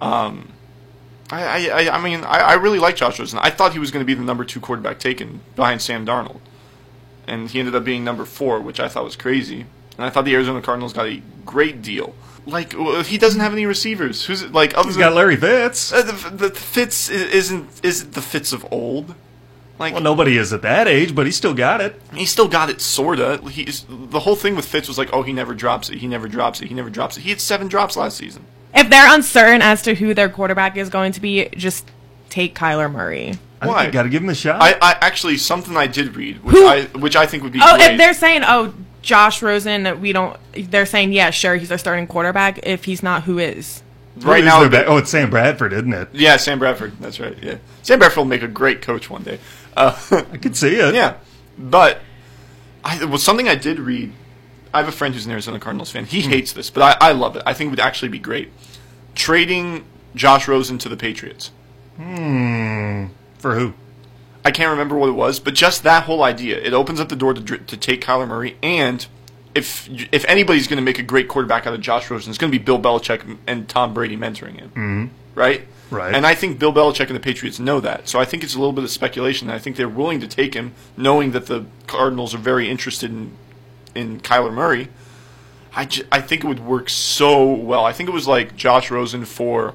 Um, 0.00 0.52
I, 1.30 1.44
I, 1.44 1.82
I- 1.82 1.96
I 1.98 2.02
mean, 2.02 2.20
I, 2.24 2.38
I 2.40 2.54
really 2.54 2.78
like 2.78 2.96
Josh 2.96 3.18
Rosen. 3.18 3.38
I 3.40 3.50
thought 3.50 3.72
he 3.72 3.78
was 3.78 3.90
going 3.90 4.02
to 4.02 4.06
be 4.06 4.14
the 4.14 4.22
number 4.24 4.44
two 4.44 4.60
quarterback 4.60 4.98
taken 4.98 5.40
behind 5.56 5.82
Sam 5.82 6.06
Darnold, 6.06 6.40
and 7.26 7.50
he 7.50 7.58
ended 7.58 7.74
up 7.74 7.84
being 7.84 8.04
number 8.04 8.24
four, 8.24 8.60
which 8.60 8.80
I 8.80 8.88
thought 8.88 9.04
was 9.04 9.16
crazy. 9.16 9.66
And 9.96 10.06
I 10.06 10.10
thought 10.10 10.24
the 10.24 10.34
Arizona 10.34 10.62
Cardinals 10.62 10.92
got 10.92 11.06
a 11.06 11.20
great 11.44 11.82
deal. 11.82 12.14
Like 12.48 12.74
well, 12.76 13.02
he 13.02 13.18
doesn't 13.18 13.40
have 13.40 13.52
any 13.52 13.66
receivers. 13.66 14.24
Who's 14.24 14.44
like 14.50 14.72
other 14.76 14.88
He's 14.88 14.96
than 14.96 15.02
got 15.02 15.14
Larry 15.14 15.36
Fitz. 15.36 15.92
uh, 15.92 16.02
the, 16.02 16.12
the 16.30 16.50
Fitz 16.50 17.08
isn't 17.10 17.68
isn't 17.82 18.12
the 18.14 18.22
Fitz 18.22 18.52
of 18.52 18.66
old. 18.72 19.14
Like 19.78 19.92
Well, 19.92 20.02
nobody 20.02 20.36
is 20.38 20.52
at 20.52 20.62
that 20.62 20.88
age, 20.88 21.14
but 21.14 21.26
he 21.26 21.30
still 21.30 21.54
got 21.54 21.80
it. 21.80 22.00
he 22.12 22.24
still 22.24 22.48
got 22.48 22.68
it, 22.70 22.80
sorta. 22.80 23.38
He's 23.48 23.84
the 23.88 24.20
whole 24.20 24.34
thing 24.34 24.56
with 24.56 24.64
Fitz 24.66 24.88
was 24.88 24.98
like, 24.98 25.10
oh, 25.12 25.22
he 25.22 25.32
never 25.32 25.54
drops 25.54 25.88
it, 25.90 25.98
he 25.98 26.08
never 26.08 26.26
drops 26.26 26.60
it, 26.60 26.66
he 26.68 26.74
never 26.74 26.90
drops 26.90 27.16
it. 27.16 27.20
He 27.20 27.30
had 27.30 27.40
seven 27.40 27.68
drops 27.68 27.96
last 27.96 28.16
season. 28.16 28.44
If 28.74 28.90
they're 28.90 29.12
uncertain 29.14 29.62
as 29.62 29.82
to 29.82 29.94
who 29.94 30.14
their 30.14 30.28
quarterback 30.28 30.76
is 30.76 30.88
going 30.88 31.12
to 31.12 31.20
be, 31.20 31.48
just 31.56 31.88
take 32.28 32.54
Kyler 32.56 32.90
Murray. 32.90 33.38
I 33.60 33.66
Why? 33.66 33.90
got 33.90 34.02
to 34.04 34.08
give 34.08 34.22
him 34.22 34.28
a 34.30 34.34
shot. 34.34 34.60
I, 34.60 34.72
I 34.82 34.96
actually 35.00 35.36
something 35.36 35.76
I 35.76 35.86
did 35.86 36.16
read, 36.16 36.42
which 36.44 36.56
Who- 36.56 36.66
I 36.66 36.82
which 36.86 37.14
I 37.16 37.26
think 37.26 37.42
would 37.44 37.52
be 37.52 37.60
Oh, 37.62 37.76
great. 37.76 37.92
if 37.92 37.98
they're 37.98 38.14
saying, 38.14 38.42
oh, 38.46 38.72
Josh 39.08 39.40
Rosen, 39.40 40.02
we 40.02 40.12
don't. 40.12 40.36
They're 40.52 40.84
saying, 40.84 41.14
yeah, 41.14 41.30
sure, 41.30 41.56
he's 41.56 41.72
our 41.72 41.78
starting 41.78 42.06
quarterback. 42.06 42.60
If 42.62 42.84
he's 42.84 43.02
not, 43.02 43.22
who 43.22 43.38
is? 43.38 43.82
right 44.18 44.42
Who's 44.42 44.46
now, 44.52 44.60
their 44.60 44.68
ba- 44.84 44.86
oh, 44.86 44.98
it's 44.98 45.08
Sam 45.10 45.30
Bradford, 45.30 45.72
isn't 45.72 45.92
it? 45.94 46.08
yeah, 46.12 46.36
Sam 46.36 46.58
Bradford. 46.58 46.92
That's 47.00 47.18
right. 47.18 47.34
Yeah, 47.42 47.56
Sam 47.82 47.98
Bradford 47.98 48.18
will 48.18 48.24
make 48.26 48.42
a 48.42 48.48
great 48.48 48.82
coach 48.82 49.08
one 49.08 49.22
day. 49.22 49.38
Uh, 49.74 49.96
I 50.30 50.36
could 50.36 50.54
see 50.56 50.74
it. 50.74 50.94
Yeah, 50.94 51.14
but 51.56 52.00
I 52.84 53.02
was 53.06 53.22
something 53.22 53.48
I 53.48 53.54
did 53.54 53.78
read. 53.78 54.12
I 54.74 54.80
have 54.80 54.88
a 54.88 54.92
friend 54.92 55.14
who's 55.14 55.24
an 55.24 55.32
Arizona 55.32 55.58
Cardinals 55.58 55.90
fan. 55.90 56.04
He 56.04 56.20
hates 56.20 56.52
this, 56.52 56.68
but 56.68 56.82
I, 57.00 57.08
I 57.08 57.12
love 57.12 57.34
it. 57.36 57.42
I 57.46 57.54
think 57.54 57.68
it 57.68 57.70
would 57.70 57.80
actually 57.80 58.10
be 58.10 58.18
great. 58.18 58.50
Trading 59.14 59.86
Josh 60.14 60.46
Rosen 60.48 60.76
to 60.78 60.90
the 60.90 60.96
Patriots. 60.98 61.50
Hmm. 61.96 63.06
For 63.38 63.54
who? 63.54 63.72
I 64.48 64.50
can't 64.50 64.70
remember 64.70 64.96
what 64.96 65.10
it 65.10 65.12
was, 65.12 65.40
but 65.40 65.52
just 65.52 65.82
that 65.82 66.04
whole 66.04 66.22
idea. 66.22 66.56
It 66.56 66.72
opens 66.72 67.00
up 67.00 67.10
the 67.10 67.16
door 67.16 67.34
to, 67.34 67.42
to 67.42 67.76
take 67.76 68.02
Kyler 68.02 68.26
Murray, 68.26 68.56
and 68.62 69.06
if 69.54 69.86
if 70.10 70.24
anybody's 70.24 70.66
going 70.66 70.78
to 70.78 70.82
make 70.82 70.98
a 70.98 71.02
great 71.02 71.28
quarterback 71.28 71.66
out 71.66 71.74
of 71.74 71.82
Josh 71.82 72.10
Rosen, 72.10 72.30
it's 72.30 72.38
going 72.38 72.50
to 72.50 72.58
be 72.58 72.64
Bill 72.64 72.80
Belichick 72.80 73.36
and 73.46 73.68
Tom 73.68 73.92
Brady 73.92 74.16
mentoring 74.16 74.54
him. 74.54 74.68
Mm-hmm. 74.70 75.06
Right? 75.34 75.68
Right. 75.90 76.14
And 76.14 76.26
I 76.26 76.34
think 76.34 76.58
Bill 76.58 76.72
Belichick 76.72 77.08
and 77.08 77.14
the 77.14 77.20
Patriots 77.20 77.58
know 77.58 77.78
that. 77.80 78.08
So 78.08 78.18
I 78.18 78.24
think 78.24 78.42
it's 78.42 78.54
a 78.54 78.58
little 78.58 78.72
bit 78.72 78.84
of 78.84 78.90
speculation. 78.90 79.50
I 79.50 79.58
think 79.58 79.76
they're 79.76 79.86
willing 79.86 80.20
to 80.20 80.26
take 80.26 80.54
him, 80.54 80.72
knowing 80.96 81.32
that 81.32 81.44
the 81.44 81.66
Cardinals 81.86 82.34
are 82.34 82.38
very 82.38 82.70
interested 82.70 83.10
in 83.10 83.32
in 83.94 84.20
Kyler 84.20 84.52
Murray. 84.52 84.88
I 85.74 85.84
think 85.84 86.42
it 86.42 86.48
would 86.48 86.60
work 86.60 86.88
so 86.88 87.52
well. 87.52 87.84
I 87.84 87.92
think 87.92 88.08
it 88.08 88.12
was 88.12 88.26
like 88.26 88.56
Josh 88.56 88.90
Rosen 88.90 89.26
for 89.26 89.74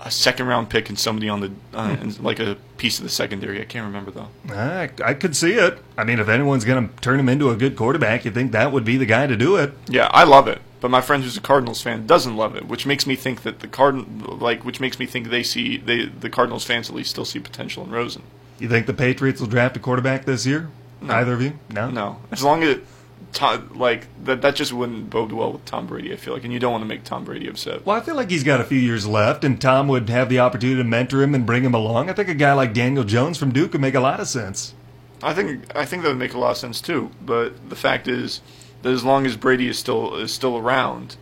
a 0.00 0.10
second 0.10 0.46
round 0.46 0.70
pick 0.70 0.88
and 0.88 0.98
somebody 0.98 1.28
on 1.28 1.40
the 1.40 1.50
uh, 1.74 1.96
and 2.00 2.18
like 2.20 2.38
a 2.38 2.56
piece 2.76 2.98
of 2.98 3.04
the 3.04 3.10
secondary. 3.10 3.60
I 3.60 3.64
can't 3.64 3.86
remember 3.86 4.10
though. 4.10 4.28
I, 4.50 4.90
I 5.04 5.14
could 5.14 5.34
see 5.34 5.52
it. 5.54 5.78
I 5.96 6.04
mean, 6.04 6.18
if 6.18 6.28
anyone's 6.28 6.64
going 6.64 6.88
to 6.88 6.94
turn 7.00 7.18
him 7.18 7.28
into 7.28 7.50
a 7.50 7.56
good 7.56 7.76
quarterback, 7.76 8.24
you 8.24 8.30
think 8.30 8.52
that 8.52 8.72
would 8.72 8.84
be 8.84 8.96
the 8.96 9.06
guy 9.06 9.26
to 9.26 9.36
do 9.36 9.56
it. 9.56 9.72
Yeah, 9.88 10.08
I 10.12 10.24
love 10.24 10.48
it. 10.48 10.60
But 10.80 10.90
my 10.90 11.00
friend 11.00 11.24
who's 11.24 11.36
a 11.36 11.40
Cardinals 11.40 11.82
fan 11.82 12.06
doesn't 12.06 12.36
love 12.36 12.54
it, 12.54 12.66
which 12.68 12.86
makes 12.86 13.06
me 13.06 13.16
think 13.16 13.42
that 13.42 13.60
the 13.60 13.66
Card 13.66 14.22
like 14.40 14.64
which 14.64 14.78
makes 14.80 14.98
me 14.98 15.06
think 15.06 15.30
they 15.30 15.42
see 15.42 15.76
they 15.76 16.04
the 16.06 16.30
Cardinals 16.30 16.64
fans 16.64 16.88
at 16.88 16.94
least 16.94 17.10
still 17.10 17.24
see 17.24 17.40
potential 17.40 17.82
in 17.82 17.90
Rosen. 17.90 18.22
You 18.58 18.68
think 18.68 18.86
the 18.86 18.94
Patriots 18.94 19.40
will 19.40 19.48
draft 19.48 19.76
a 19.76 19.80
quarterback 19.80 20.24
this 20.24 20.46
year? 20.46 20.70
Either 21.08 21.34
of 21.34 21.42
you? 21.42 21.58
No. 21.70 21.90
No, 21.90 22.18
as 22.32 22.42
long 22.42 22.62
as 22.64 22.78
Tom, 23.32 23.70
like 23.74 24.06
that 24.24 24.42
that 24.42 24.56
just 24.56 24.72
wouldn't 24.72 25.10
bode 25.10 25.32
well 25.32 25.52
with 25.52 25.64
Tom 25.64 25.86
Brady. 25.86 26.12
I 26.12 26.16
feel 26.16 26.34
like, 26.34 26.44
and 26.44 26.52
you 26.52 26.58
don't 26.58 26.72
want 26.72 26.82
to 26.82 26.88
make 26.88 27.04
Tom 27.04 27.24
Brady 27.24 27.46
upset. 27.46 27.84
Well, 27.84 27.96
I 27.96 28.00
feel 28.00 28.14
like 28.14 28.30
he's 28.30 28.44
got 28.44 28.60
a 28.60 28.64
few 28.64 28.78
years 28.78 29.06
left, 29.06 29.44
and 29.44 29.60
Tom 29.60 29.88
would 29.88 30.08
have 30.08 30.28
the 30.28 30.40
opportunity 30.40 30.78
to 30.78 30.84
mentor 30.84 31.22
him 31.22 31.34
and 31.34 31.44
bring 31.44 31.62
him 31.62 31.74
along. 31.74 32.08
I 32.08 32.14
think 32.14 32.28
a 32.28 32.34
guy 32.34 32.52
like 32.54 32.72
Daniel 32.72 33.04
Jones 33.04 33.38
from 33.38 33.52
Duke 33.52 33.72
would 33.72 33.80
make 33.80 33.94
a 33.94 34.00
lot 34.00 34.20
of 34.20 34.28
sense. 34.28 34.74
I 35.22 35.34
think 35.34 35.64
I 35.76 35.84
think 35.84 36.02
that 36.02 36.08
would 36.08 36.18
make 36.18 36.34
a 36.34 36.38
lot 36.38 36.52
of 36.52 36.56
sense 36.56 36.80
too. 36.80 37.10
But 37.20 37.68
the 37.68 37.76
fact 37.76 38.08
is 38.08 38.40
that 38.82 38.92
as 38.92 39.04
long 39.04 39.26
as 39.26 39.36
Brady 39.36 39.68
is 39.68 39.78
still 39.78 40.16
is 40.16 40.32
still 40.32 40.56
around, 40.56 41.16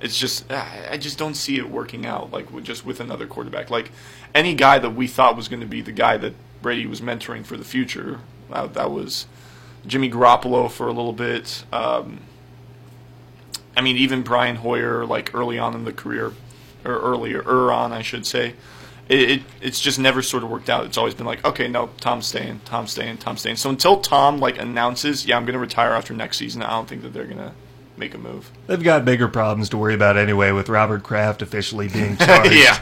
it's 0.00 0.18
just 0.18 0.50
I 0.50 0.96
just 0.98 1.18
don't 1.18 1.34
see 1.34 1.58
it 1.58 1.70
working 1.70 2.06
out 2.06 2.30
like 2.32 2.52
with 2.52 2.64
just 2.64 2.86
with 2.86 3.00
another 3.00 3.26
quarterback. 3.26 3.70
Like 3.70 3.90
any 4.34 4.54
guy 4.54 4.78
that 4.78 4.90
we 4.90 5.06
thought 5.06 5.36
was 5.36 5.48
going 5.48 5.60
to 5.60 5.66
be 5.66 5.82
the 5.82 5.92
guy 5.92 6.16
that 6.16 6.34
Brady 6.62 6.86
was 6.86 7.00
mentoring 7.00 7.44
for 7.44 7.56
the 7.56 7.64
future, 7.64 8.20
that, 8.50 8.74
that 8.74 8.90
was 8.90 9.26
Jimmy 9.86 10.10
Garoppolo 10.10 10.70
for 10.70 10.86
a 10.86 10.92
little 10.92 11.12
bit. 11.12 11.64
Um, 11.72 12.20
I 13.76 13.80
mean, 13.80 13.96
even 13.96 14.22
Brian 14.22 14.56
Hoyer, 14.56 15.04
like 15.04 15.34
early 15.34 15.58
on 15.58 15.74
in 15.74 15.84
the 15.84 15.92
career, 15.92 16.32
or 16.84 16.98
earlier, 16.98 17.42
er 17.46 17.72
on, 17.72 17.92
I 17.92 18.02
should 18.02 18.26
say. 18.26 18.54
It, 19.08 19.30
it 19.30 19.42
it's 19.60 19.80
just 19.80 19.98
never 19.98 20.22
sort 20.22 20.42
of 20.42 20.50
worked 20.50 20.70
out. 20.70 20.84
It's 20.84 20.96
always 20.96 21.14
been 21.14 21.26
like, 21.26 21.44
okay, 21.44 21.68
no, 21.68 21.90
Tom's 21.98 22.26
staying, 22.26 22.60
Tom's 22.64 22.92
staying, 22.92 23.18
Tom's 23.18 23.40
staying. 23.40 23.56
So 23.56 23.70
until 23.70 24.00
Tom 24.00 24.38
like 24.38 24.58
announces, 24.58 25.26
yeah, 25.26 25.36
I'm 25.36 25.44
going 25.44 25.54
to 25.54 25.58
retire 25.58 25.92
after 25.92 26.14
next 26.14 26.38
season, 26.38 26.62
I 26.62 26.70
don't 26.70 26.88
think 26.88 27.02
that 27.02 27.12
they're 27.12 27.24
going 27.24 27.38
to 27.38 27.52
make 27.96 28.14
a 28.14 28.18
move. 28.18 28.50
They've 28.66 28.82
got 28.82 29.04
bigger 29.04 29.28
problems 29.28 29.68
to 29.70 29.76
worry 29.76 29.94
about 29.94 30.16
anyway, 30.16 30.52
with 30.52 30.68
Robert 30.68 31.02
Kraft 31.02 31.42
officially 31.42 31.88
being 31.88 32.16
charged. 32.18 32.52
yeah. 32.52 32.80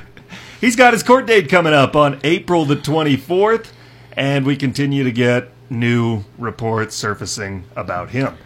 He's 0.60 0.76
got 0.76 0.92
his 0.92 1.02
court 1.02 1.26
date 1.26 1.48
coming 1.48 1.72
up 1.72 1.96
on 1.96 2.20
April 2.22 2.66
the 2.66 2.76
24th, 2.76 3.68
and 4.12 4.44
we 4.44 4.56
continue 4.56 5.04
to 5.04 5.12
get 5.12 5.50
new 5.70 6.24
reports 6.38 6.94
surfacing 6.96 7.64
about 7.76 8.10
him. 8.10 8.36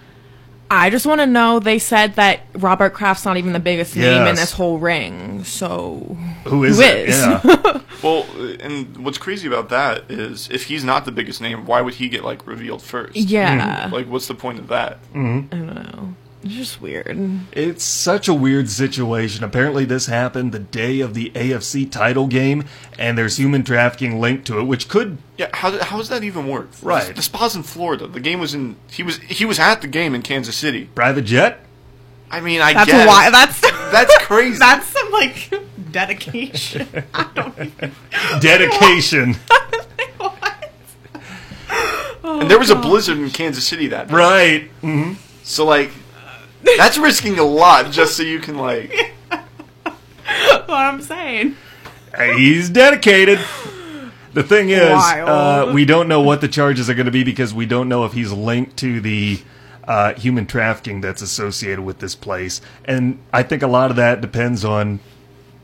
I 0.71 0.91
just 0.91 1.07
want 1.07 1.21
to 1.21 1.27
know. 1.27 1.61
They 1.61 1.79
said 1.79 2.15
that 2.17 2.41
Robert 2.55 2.95
Kraft's 2.95 3.25
not 3.25 3.37
even 3.37 3.53
the 3.53 3.61
biggest 3.61 3.95
name 3.97 4.27
in 4.27 4.35
this 4.35 4.53
whole 4.53 4.79
ring. 4.79 5.45
So 5.45 6.17
Who 6.45 6.65
is 6.65 6.77
Who 6.79 6.83
it? 6.83 7.09
is? 7.11 7.19
Yeah. 7.21 7.81
Well, 8.03 8.27
and 8.61 8.99
what's 8.99 9.17
crazy 9.17 9.47
about 9.47 9.71
that 9.71 10.11
is 10.11 10.51
if 10.51 10.65
he's 10.65 10.85
not 10.85 11.07
the 11.07 11.13
biggest 11.13 11.41
name, 11.41 11.65
why 11.65 11.81
would 11.81 11.95
he 11.95 12.11
get 12.11 12.23
like 12.23 12.47
revealed 12.47 12.83
first? 12.83 13.17
yeah, 13.17 13.89
Like, 13.91 14.09
what's 14.09 14.27
the 14.27 14.35
point 14.35 14.59
of 14.59 14.69
that? 14.69 14.99
Mm-hmm. 15.15 15.55
I 15.55 15.57
don't 15.57 15.75
know. 15.75 16.15
It's 16.45 16.55
just 16.55 16.81
weird. 16.81 17.19
It's 17.53 17.83
such 17.85 18.29
a 18.29 18.35
weird 18.35 18.69
situation. 18.69 19.45
Apparently, 19.45 19.85
this 19.85 20.07
happened 20.07 20.53
the 20.53 20.59
day 20.59 21.01
of 21.01 21.15
the 21.15 21.31
AFC 21.31 21.91
title 21.91 22.27
game, 22.27 22.65
and 22.99 23.17
there's 23.17 23.39
human 23.39 23.63
trafficking 23.65 24.21
linked 24.21 24.47
to 24.49 24.59
it, 24.59 24.65
which 24.65 24.89
could. 24.89 25.19
Yeah, 25.39 25.49
how 25.55 25.79
how 25.83 25.97
does 25.97 26.11
that 26.11 26.23
even 26.23 26.47
work? 26.47 26.69
Right. 26.83 27.07
The, 27.09 27.15
the 27.15 27.23
spa's 27.23 27.57
in 27.57 27.63
Florida. 27.63 28.07
The 28.07 28.21
game 28.21 28.41
was 28.41 28.55
in. 28.55 28.77
He 28.91 29.03
was 29.03 29.19
he 29.19 29.45
was 29.45 29.59
at 29.59 29.81
the 29.81 29.89
game 29.89 30.15
in 30.15 30.23
Kansas 30.23 30.57
City. 30.57 30.85
Private 30.95 31.23
jet? 31.23 31.61
I 32.31 32.41
mean, 32.41 32.61
I 32.61 32.75
That's 32.75 32.91
guess 32.91 33.07
why. 33.07 33.31
That's 33.31 33.61
that's 33.93 34.17
crazy. 34.25 34.59
that's 34.59 34.87
some 34.87 35.11
like 35.13 35.53
dedication. 35.93 36.87
I 37.15 37.31
don't 37.35 37.59
even. 37.59 37.93
Dedication. 38.41 39.37
What? 42.25 42.41
and 42.41 42.51
there 42.51 42.59
was 42.59 42.71
a 42.71 42.77
oh, 42.79 42.81
blizzard 42.81 43.19
in 43.19 43.29
Kansas 43.31 43.67
City 43.67 43.89
that 43.89 44.09
day. 44.09 44.15
right. 44.15 44.71
Mm-hmm. 44.83 45.15
So 45.43 45.67
like, 45.67 45.91
that's 46.77 46.99
risking 46.99 47.39
a 47.39 47.45
lot 47.45 47.91
just 47.91 48.17
so 48.17 48.23
you 48.23 48.41
can 48.41 48.57
like. 48.57 49.15
what 49.31 50.71
I'm 50.71 51.03
saying. 51.03 51.57
He's 52.37 52.71
dedicated. 52.71 53.39
The 54.33 54.43
thing 54.43 54.71
is, 54.71 54.81
uh, 54.81 55.71
we 55.73 55.85
don't 55.85 56.09
know 56.09 56.21
what 56.21 56.41
the 56.41 56.49
charges 56.49 56.91
are 56.91 56.95
going 56.95 57.07
to 57.07 57.13
be 57.13 57.23
because 57.23 57.55
we 57.55 57.67
don't 57.67 57.89
know 57.89 58.05
if 58.05 58.13
he's 58.13 58.33
linked 58.33 58.77
to 58.79 59.01
the 59.01 59.41
uh, 59.87 60.15
human 60.15 60.47
trafficking 60.47 61.01
that's 61.01 61.23
associated 61.23 61.85
with 61.85 61.99
this 61.99 62.15
place. 62.15 62.61
And 62.85 63.19
I 63.33 63.43
think 63.43 63.63
a 63.63 63.67
lot 63.67 63.91
of 63.91 63.97
that 63.97 64.21
depends 64.21 64.65
on 64.65 65.01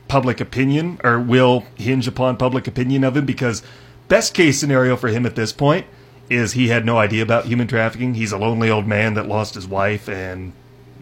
public 0.07 0.39
opinion 0.39 0.99
or 1.03 1.19
will 1.19 1.65
hinge 1.75 2.07
upon 2.07 2.37
public 2.37 2.67
opinion 2.67 3.03
of 3.03 3.15
him 3.17 3.25
because 3.25 3.63
best 4.07 4.33
case 4.33 4.59
scenario 4.59 4.95
for 4.95 5.07
him 5.07 5.25
at 5.25 5.35
this 5.35 5.53
point 5.53 5.85
is 6.29 6.53
he 6.53 6.69
had 6.69 6.85
no 6.85 6.97
idea 6.97 7.23
about 7.23 7.45
human 7.45 7.67
trafficking. 7.67 8.13
He's 8.13 8.31
a 8.31 8.37
lonely 8.37 8.69
old 8.69 8.87
man 8.87 9.15
that 9.15 9.27
lost 9.27 9.55
his 9.55 9.67
wife 9.67 10.07
and 10.07 10.53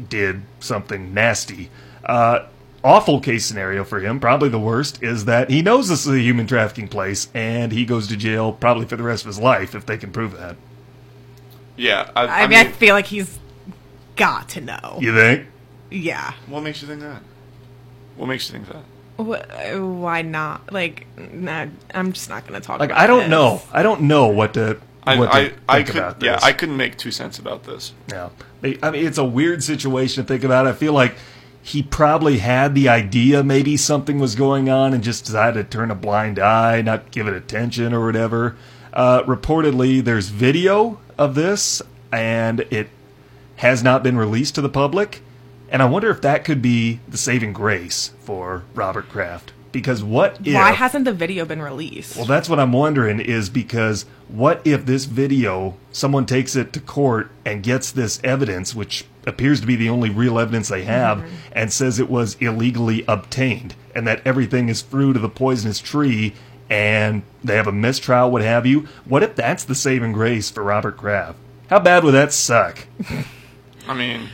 did 0.07 0.41
something 0.59 1.13
nasty. 1.13 1.69
Uh, 2.05 2.47
awful 2.83 3.19
case 3.19 3.45
scenario 3.45 3.83
for 3.83 3.99
him, 3.99 4.19
probably 4.19 4.49
the 4.49 4.59
worst, 4.59 5.03
is 5.03 5.25
that 5.25 5.49
he 5.49 5.61
knows 5.61 5.89
this 5.89 6.05
is 6.05 6.13
a 6.13 6.19
human 6.19 6.47
trafficking 6.47 6.87
place 6.87 7.27
and 7.33 7.71
he 7.71 7.85
goes 7.85 8.07
to 8.07 8.15
jail 8.17 8.53
probably 8.53 8.85
for 8.85 8.95
the 8.95 9.03
rest 9.03 9.23
of 9.23 9.27
his 9.27 9.39
life 9.39 9.75
if 9.75 9.85
they 9.85 9.97
can 9.97 10.11
prove 10.11 10.37
that. 10.37 10.55
Yeah, 11.75 12.09
I, 12.15 12.43
I, 12.43 12.47
mean, 12.47 12.59
I 12.59 12.65
feel 12.71 12.93
like 12.93 13.05
he's 13.05 13.39
got 14.15 14.49
to 14.49 14.61
know. 14.61 14.97
You 14.99 15.13
think? 15.15 15.47
Yeah. 15.89 16.33
what 16.47 16.61
makes 16.61 16.81
you 16.81 16.87
think 16.87 17.01
that? 17.01 17.21
What 18.15 18.27
makes 18.27 18.49
you 18.51 18.59
think 18.59 18.67
that? 18.67 18.83
Wh- 19.17 20.01
Why 20.01 20.21
not? 20.21 20.71
Like, 20.73 21.07
nah, 21.17 21.67
I'm 21.93 22.11
just 22.11 22.29
not 22.29 22.45
going 22.47 22.59
to 22.59 22.65
talk. 22.65 22.79
Like 22.79 22.91
about 22.91 23.01
I 23.01 23.07
don't 23.07 23.21
this. 23.21 23.29
know. 23.29 23.61
I 23.71 23.81
don't 23.81 24.01
know 24.01 24.27
what 24.27 24.53
to 24.55 24.79
I 25.03 25.17
I, 25.17 25.43
think 25.43 25.59
I 25.67 25.83
could 25.83 26.23
yeah. 26.23 26.39
I 26.41 26.53
couldn't 26.53 26.77
make 26.77 26.97
two 26.97 27.11
cents 27.11 27.39
about 27.39 27.63
this. 27.63 27.93
Yeah. 28.09 28.29
I 28.63 28.91
mean, 28.91 29.05
it's 29.05 29.17
a 29.17 29.25
weird 29.25 29.63
situation 29.63 30.23
to 30.23 30.27
think 30.27 30.43
about. 30.43 30.67
I 30.67 30.73
feel 30.73 30.93
like 30.93 31.15
he 31.61 31.83
probably 31.83 32.39
had 32.39 32.75
the 32.75 32.89
idea 32.89 33.43
maybe 33.43 33.77
something 33.77 34.19
was 34.19 34.35
going 34.35 34.69
on 34.69 34.93
and 34.93 35.03
just 35.03 35.25
decided 35.25 35.69
to 35.69 35.77
turn 35.77 35.91
a 35.91 35.95
blind 35.95 36.39
eye, 36.39 36.81
not 36.81 37.11
give 37.11 37.27
it 37.27 37.33
attention 37.33 37.93
or 37.93 38.05
whatever. 38.05 38.55
Uh, 38.91 39.23
reportedly, 39.23 40.03
there's 40.03 40.29
video 40.29 40.99
of 41.17 41.35
this, 41.35 41.81
and 42.11 42.61
it 42.71 42.89
has 43.57 43.83
not 43.83 44.03
been 44.03 44.17
released 44.17 44.55
to 44.55 44.61
the 44.61 44.69
public. 44.69 45.21
And 45.69 45.83
I 45.83 45.85
wonder 45.85 46.09
if 46.09 46.21
that 46.21 46.43
could 46.43 46.61
be 46.61 46.99
the 47.07 47.17
saving 47.17 47.53
grace 47.53 48.11
for 48.21 48.63
Robert 48.73 49.07
Kraft. 49.09 49.53
Because 49.71 50.03
what 50.03 50.39
if. 50.43 50.55
Why 50.55 50.71
hasn't 50.71 51.05
the 51.05 51.13
video 51.13 51.45
been 51.45 51.61
released? 51.61 52.15
Well, 52.15 52.25
that's 52.25 52.49
what 52.49 52.59
I'm 52.59 52.73
wondering 52.73 53.19
is 53.19 53.49
because 53.49 54.05
what 54.27 54.65
if 54.65 54.85
this 54.85 55.05
video, 55.05 55.77
someone 55.91 56.25
takes 56.25 56.55
it 56.55 56.73
to 56.73 56.79
court 56.79 57.29
and 57.45 57.61
gets 57.61 57.91
this 57.91 58.19
evidence, 58.23 58.73
which 58.73 59.05
appears 59.27 59.61
to 59.61 59.67
be 59.67 59.75
the 59.75 59.89
only 59.89 60.09
real 60.09 60.39
evidence 60.39 60.69
they 60.69 60.85
have, 60.85 61.19
mm-hmm. 61.19 61.35
and 61.51 61.71
says 61.71 61.99
it 61.99 62.09
was 62.09 62.35
illegally 62.39 63.05
obtained 63.07 63.75
and 63.93 64.07
that 64.07 64.21
everything 64.25 64.69
is 64.69 64.81
fruit 64.81 65.15
of 65.15 65.21
the 65.21 65.29
poisonous 65.29 65.79
tree 65.79 66.33
and 66.69 67.23
they 67.43 67.55
have 67.55 67.67
a 67.67 67.71
mistrial, 67.71 68.29
what 68.29 68.41
have 68.41 68.65
you? 68.65 68.87
What 69.05 69.23
if 69.23 69.35
that's 69.35 69.63
the 69.63 69.75
saving 69.75 70.11
grace 70.11 70.51
for 70.51 70.63
Robert 70.63 70.97
Kraft? 70.97 71.37
How 71.69 71.79
bad 71.79 72.03
would 72.03 72.11
that 72.11 72.31
suck? 72.31 72.87
I 73.87 73.93
mean, 73.93 74.29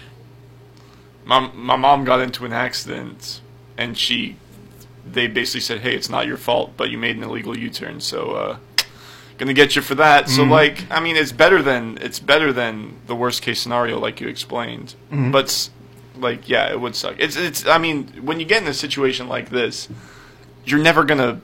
my 1.24 1.52
my 1.54 1.76
mom 1.76 2.04
got 2.04 2.20
into 2.20 2.46
an 2.46 2.52
accident, 2.52 3.42
and 3.78 3.98
she, 3.98 4.36
they 5.06 5.28
basically 5.28 5.62
said, 5.62 5.80
"Hey, 5.82 5.96
it's 5.96 6.10
not 6.10 6.28
your 6.28 6.38
fault, 6.38 6.74
but 6.78 6.90
you 6.90 6.98
made 6.98 7.16
an 7.18 7.24
illegal 7.24 7.58
U-turn, 7.58 8.00
so 8.02 8.32
uh, 8.32 8.58
gonna 9.38 9.54
get 9.54 9.76
you 9.76 9.82
for 9.82 9.96
that." 9.96 10.30
So 10.30 10.44
like, 10.50 10.86
I 10.92 11.00
mean, 11.00 11.16
it's 11.16 11.32
better 11.32 11.62
than 11.62 11.98
it's 12.02 12.20
better 12.20 12.52
than 12.52 12.96
the 13.08 13.16
worst 13.16 13.42
case 13.42 13.62
scenario, 13.62 14.00
like 14.00 14.20
you 14.22 14.28
explained. 14.28 14.96
But 15.32 15.70
like, 16.18 16.48
yeah, 16.50 16.72
it 16.72 16.80
would 16.80 16.96
suck. 16.96 17.16
It's 17.20 17.36
it's. 17.36 17.66
I 17.68 17.78
mean, 17.78 18.08
when 18.22 18.40
you 18.40 18.46
get 18.46 18.62
in 18.62 18.68
a 18.68 18.74
situation 18.74 19.28
like 19.28 19.50
this, 19.50 19.88
you're 20.66 20.82
never 20.82 21.04
gonna. 21.04 21.42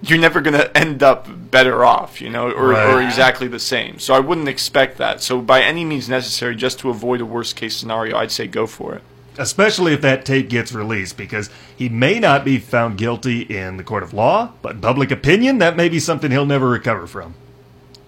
You're 0.00 0.20
never 0.20 0.40
gonna 0.40 0.70
end 0.76 1.02
up 1.02 1.26
better 1.50 1.84
off, 1.84 2.20
you 2.20 2.30
know, 2.30 2.50
or, 2.52 2.72
or 2.72 3.02
exactly 3.02 3.48
the 3.48 3.58
same. 3.58 3.98
So 3.98 4.14
I 4.14 4.20
wouldn't 4.20 4.46
expect 4.48 4.96
that. 4.98 5.20
So 5.22 5.40
by 5.40 5.60
any 5.60 5.84
means 5.84 6.08
necessary, 6.08 6.54
just 6.54 6.78
to 6.80 6.90
avoid 6.90 7.20
a 7.20 7.26
worst 7.26 7.56
case 7.56 7.74
scenario, 7.76 8.16
I'd 8.16 8.30
say 8.30 8.46
go 8.46 8.68
for 8.68 8.94
it. 8.94 9.02
Especially 9.38 9.92
if 9.92 10.00
that 10.02 10.24
tape 10.24 10.48
gets 10.48 10.72
released, 10.72 11.16
because 11.16 11.48
he 11.76 11.88
may 11.88 12.18
not 12.18 12.44
be 12.44 12.58
found 12.58 12.98
guilty 12.98 13.42
in 13.42 13.76
the 13.76 13.84
court 13.84 14.02
of 14.02 14.12
law, 14.12 14.52
but 14.62 14.76
in 14.76 14.80
public 14.80 15.10
opinion, 15.10 15.58
that 15.58 15.76
may 15.76 15.88
be 15.88 16.00
something 16.00 16.30
he'll 16.30 16.44
never 16.44 16.68
recover 16.68 17.06
from. 17.06 17.34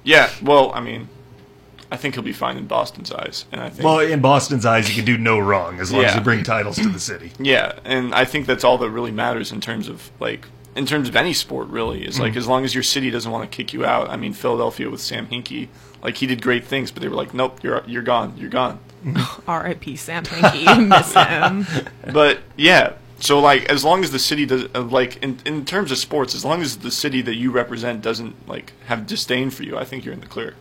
Yeah, 0.03 0.31
well, 0.43 0.73
I 0.75 0.81
mean, 0.81 1.09
I 1.93 1.97
think 1.97 2.15
he'll 2.15 2.25
be 2.25 2.33
fine 2.33 2.57
in 2.57 2.67
Boston's 2.67 3.13
eyes, 3.13 3.47
and 3.51 3.61
I 3.61 3.69
think 3.69 3.85
Well, 3.85 4.01
in 4.01 4.21
Boston's 4.21 4.65
eyes, 4.65 4.89
you 4.89 4.95
can 4.95 5.05
do 5.05 5.19
no 5.19 5.39
wrong 5.39 5.81
as 5.81 5.93
long 5.93 6.05
as 6.05 6.13
Yeah. 6.13 6.19
you 6.19 6.25
bring 6.25 6.43
titles 6.45 6.77
to 6.77 6.89
the 6.89 7.01
city. 7.01 7.33
yeah, 7.39 7.73
and 7.85 8.15
I 8.15 8.25
think 8.25 8.47
that's 8.47 8.65
all 8.65 8.79
that 8.79 8.91
really 8.91 9.11
matters 9.11 9.51
in 9.51 9.61
terms 9.61 9.89
of 9.89 10.11
like 10.21 10.47
in 10.77 10.87
terms 10.87 11.09
of 11.09 11.17
any 11.17 11.33
sport. 11.33 11.69
Really, 11.69 12.07
is 12.07 12.21
like 12.21 12.31
mm-hmm. 12.31 12.39
as 12.39 12.47
long 12.47 12.65
as 12.65 12.75
your 12.75 12.85
city 12.85 13.11
doesn't 13.11 13.31
want 13.31 13.51
to 13.51 13.55
kick 13.55 13.73
you 13.73 13.85
out. 13.85 14.09
I 14.09 14.17
mean, 14.17 14.33
Philadelphia 14.33 14.89
with 14.89 15.01
Sam 15.01 15.27
Hinkie, 15.27 15.69
like 16.03 16.17
he 16.19 16.27
did 16.27 16.41
great 16.43 16.65
things, 16.65 16.93
but 16.93 17.03
they 17.03 17.09
were 17.09 17.17
like, 17.17 17.35
nope, 17.35 17.63
you're 17.63 17.83
you're 17.87 18.03
gone, 18.03 18.35
you're 18.37 18.51
gone. 18.51 18.79
R.I.P. 19.49 19.97
Sam 19.97 20.25
Hinkie. 20.25 20.89
Miss 20.89 21.15
him. 21.15 21.67
But 22.13 22.41
yeah, 22.57 22.95
so 23.21 23.39
like 23.41 23.65
as 23.71 23.85
long 23.85 24.03
as 24.03 24.11
the 24.11 24.19
city 24.19 24.47
does 24.47 24.67
uh, 24.75 24.83
like 24.83 25.23
in 25.23 25.39
in 25.45 25.65
terms 25.65 25.91
of 25.93 25.99
sports, 25.99 26.35
as 26.35 26.45
long 26.45 26.63
as 26.63 26.79
the 26.79 26.91
city 26.91 27.23
that 27.23 27.35
you 27.37 27.51
represent 27.51 28.03
doesn't 28.03 28.49
like 28.49 28.73
have 28.87 29.07
disdain 29.07 29.51
for 29.51 29.63
you, 29.63 29.77
I 29.79 29.85
think 29.85 30.05
you're 30.05 30.15
in 30.15 30.21
the 30.21 30.27
clear. 30.27 30.55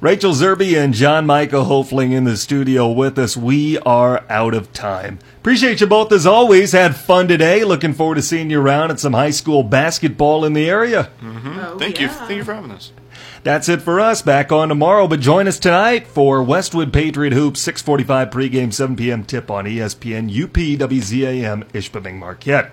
Rachel 0.00 0.32
Zerby 0.32 0.76
and 0.76 0.92
John 0.92 1.24
Michael 1.24 1.64
Hofling 1.64 2.12
in 2.12 2.24
the 2.24 2.36
studio 2.36 2.90
with 2.90 3.18
us. 3.18 3.36
We 3.38 3.78
are 3.78 4.24
out 4.28 4.52
of 4.52 4.70
time. 4.74 5.18
Appreciate 5.38 5.80
you 5.80 5.86
both 5.86 6.12
as 6.12 6.26
always. 6.26 6.72
Had 6.72 6.94
fun 6.96 7.26
today. 7.28 7.64
Looking 7.64 7.94
forward 7.94 8.16
to 8.16 8.22
seeing 8.22 8.50
you 8.50 8.60
around 8.60 8.90
at 8.90 9.00
some 9.00 9.14
high 9.14 9.30
school 9.30 9.62
basketball 9.62 10.44
in 10.44 10.52
the 10.52 10.68
area. 10.68 11.10
Oh, 11.22 11.76
Thank 11.78 12.00
you, 12.00 12.08
thank 12.08 12.30
you 12.32 12.44
for 12.44 12.52
having 12.54 12.72
us. 12.72 12.92
That's 13.44 13.68
it 13.68 13.82
for 13.82 14.00
us. 14.00 14.22
Back 14.22 14.52
on 14.52 14.70
tomorrow, 14.70 15.06
but 15.06 15.20
join 15.20 15.46
us 15.46 15.58
tonight 15.58 16.06
for 16.06 16.42
Westwood 16.42 16.94
Patriot 16.94 17.34
Hoops 17.34 17.60
645 17.60 18.30
pregame 18.30 18.72
7 18.72 18.96
p.m. 18.96 19.22
tip 19.22 19.50
on 19.50 19.66
ESPN 19.66 20.34
UPWZAM, 20.34 21.64
Ishpeming 21.72 22.14
Marquette. 22.14 22.72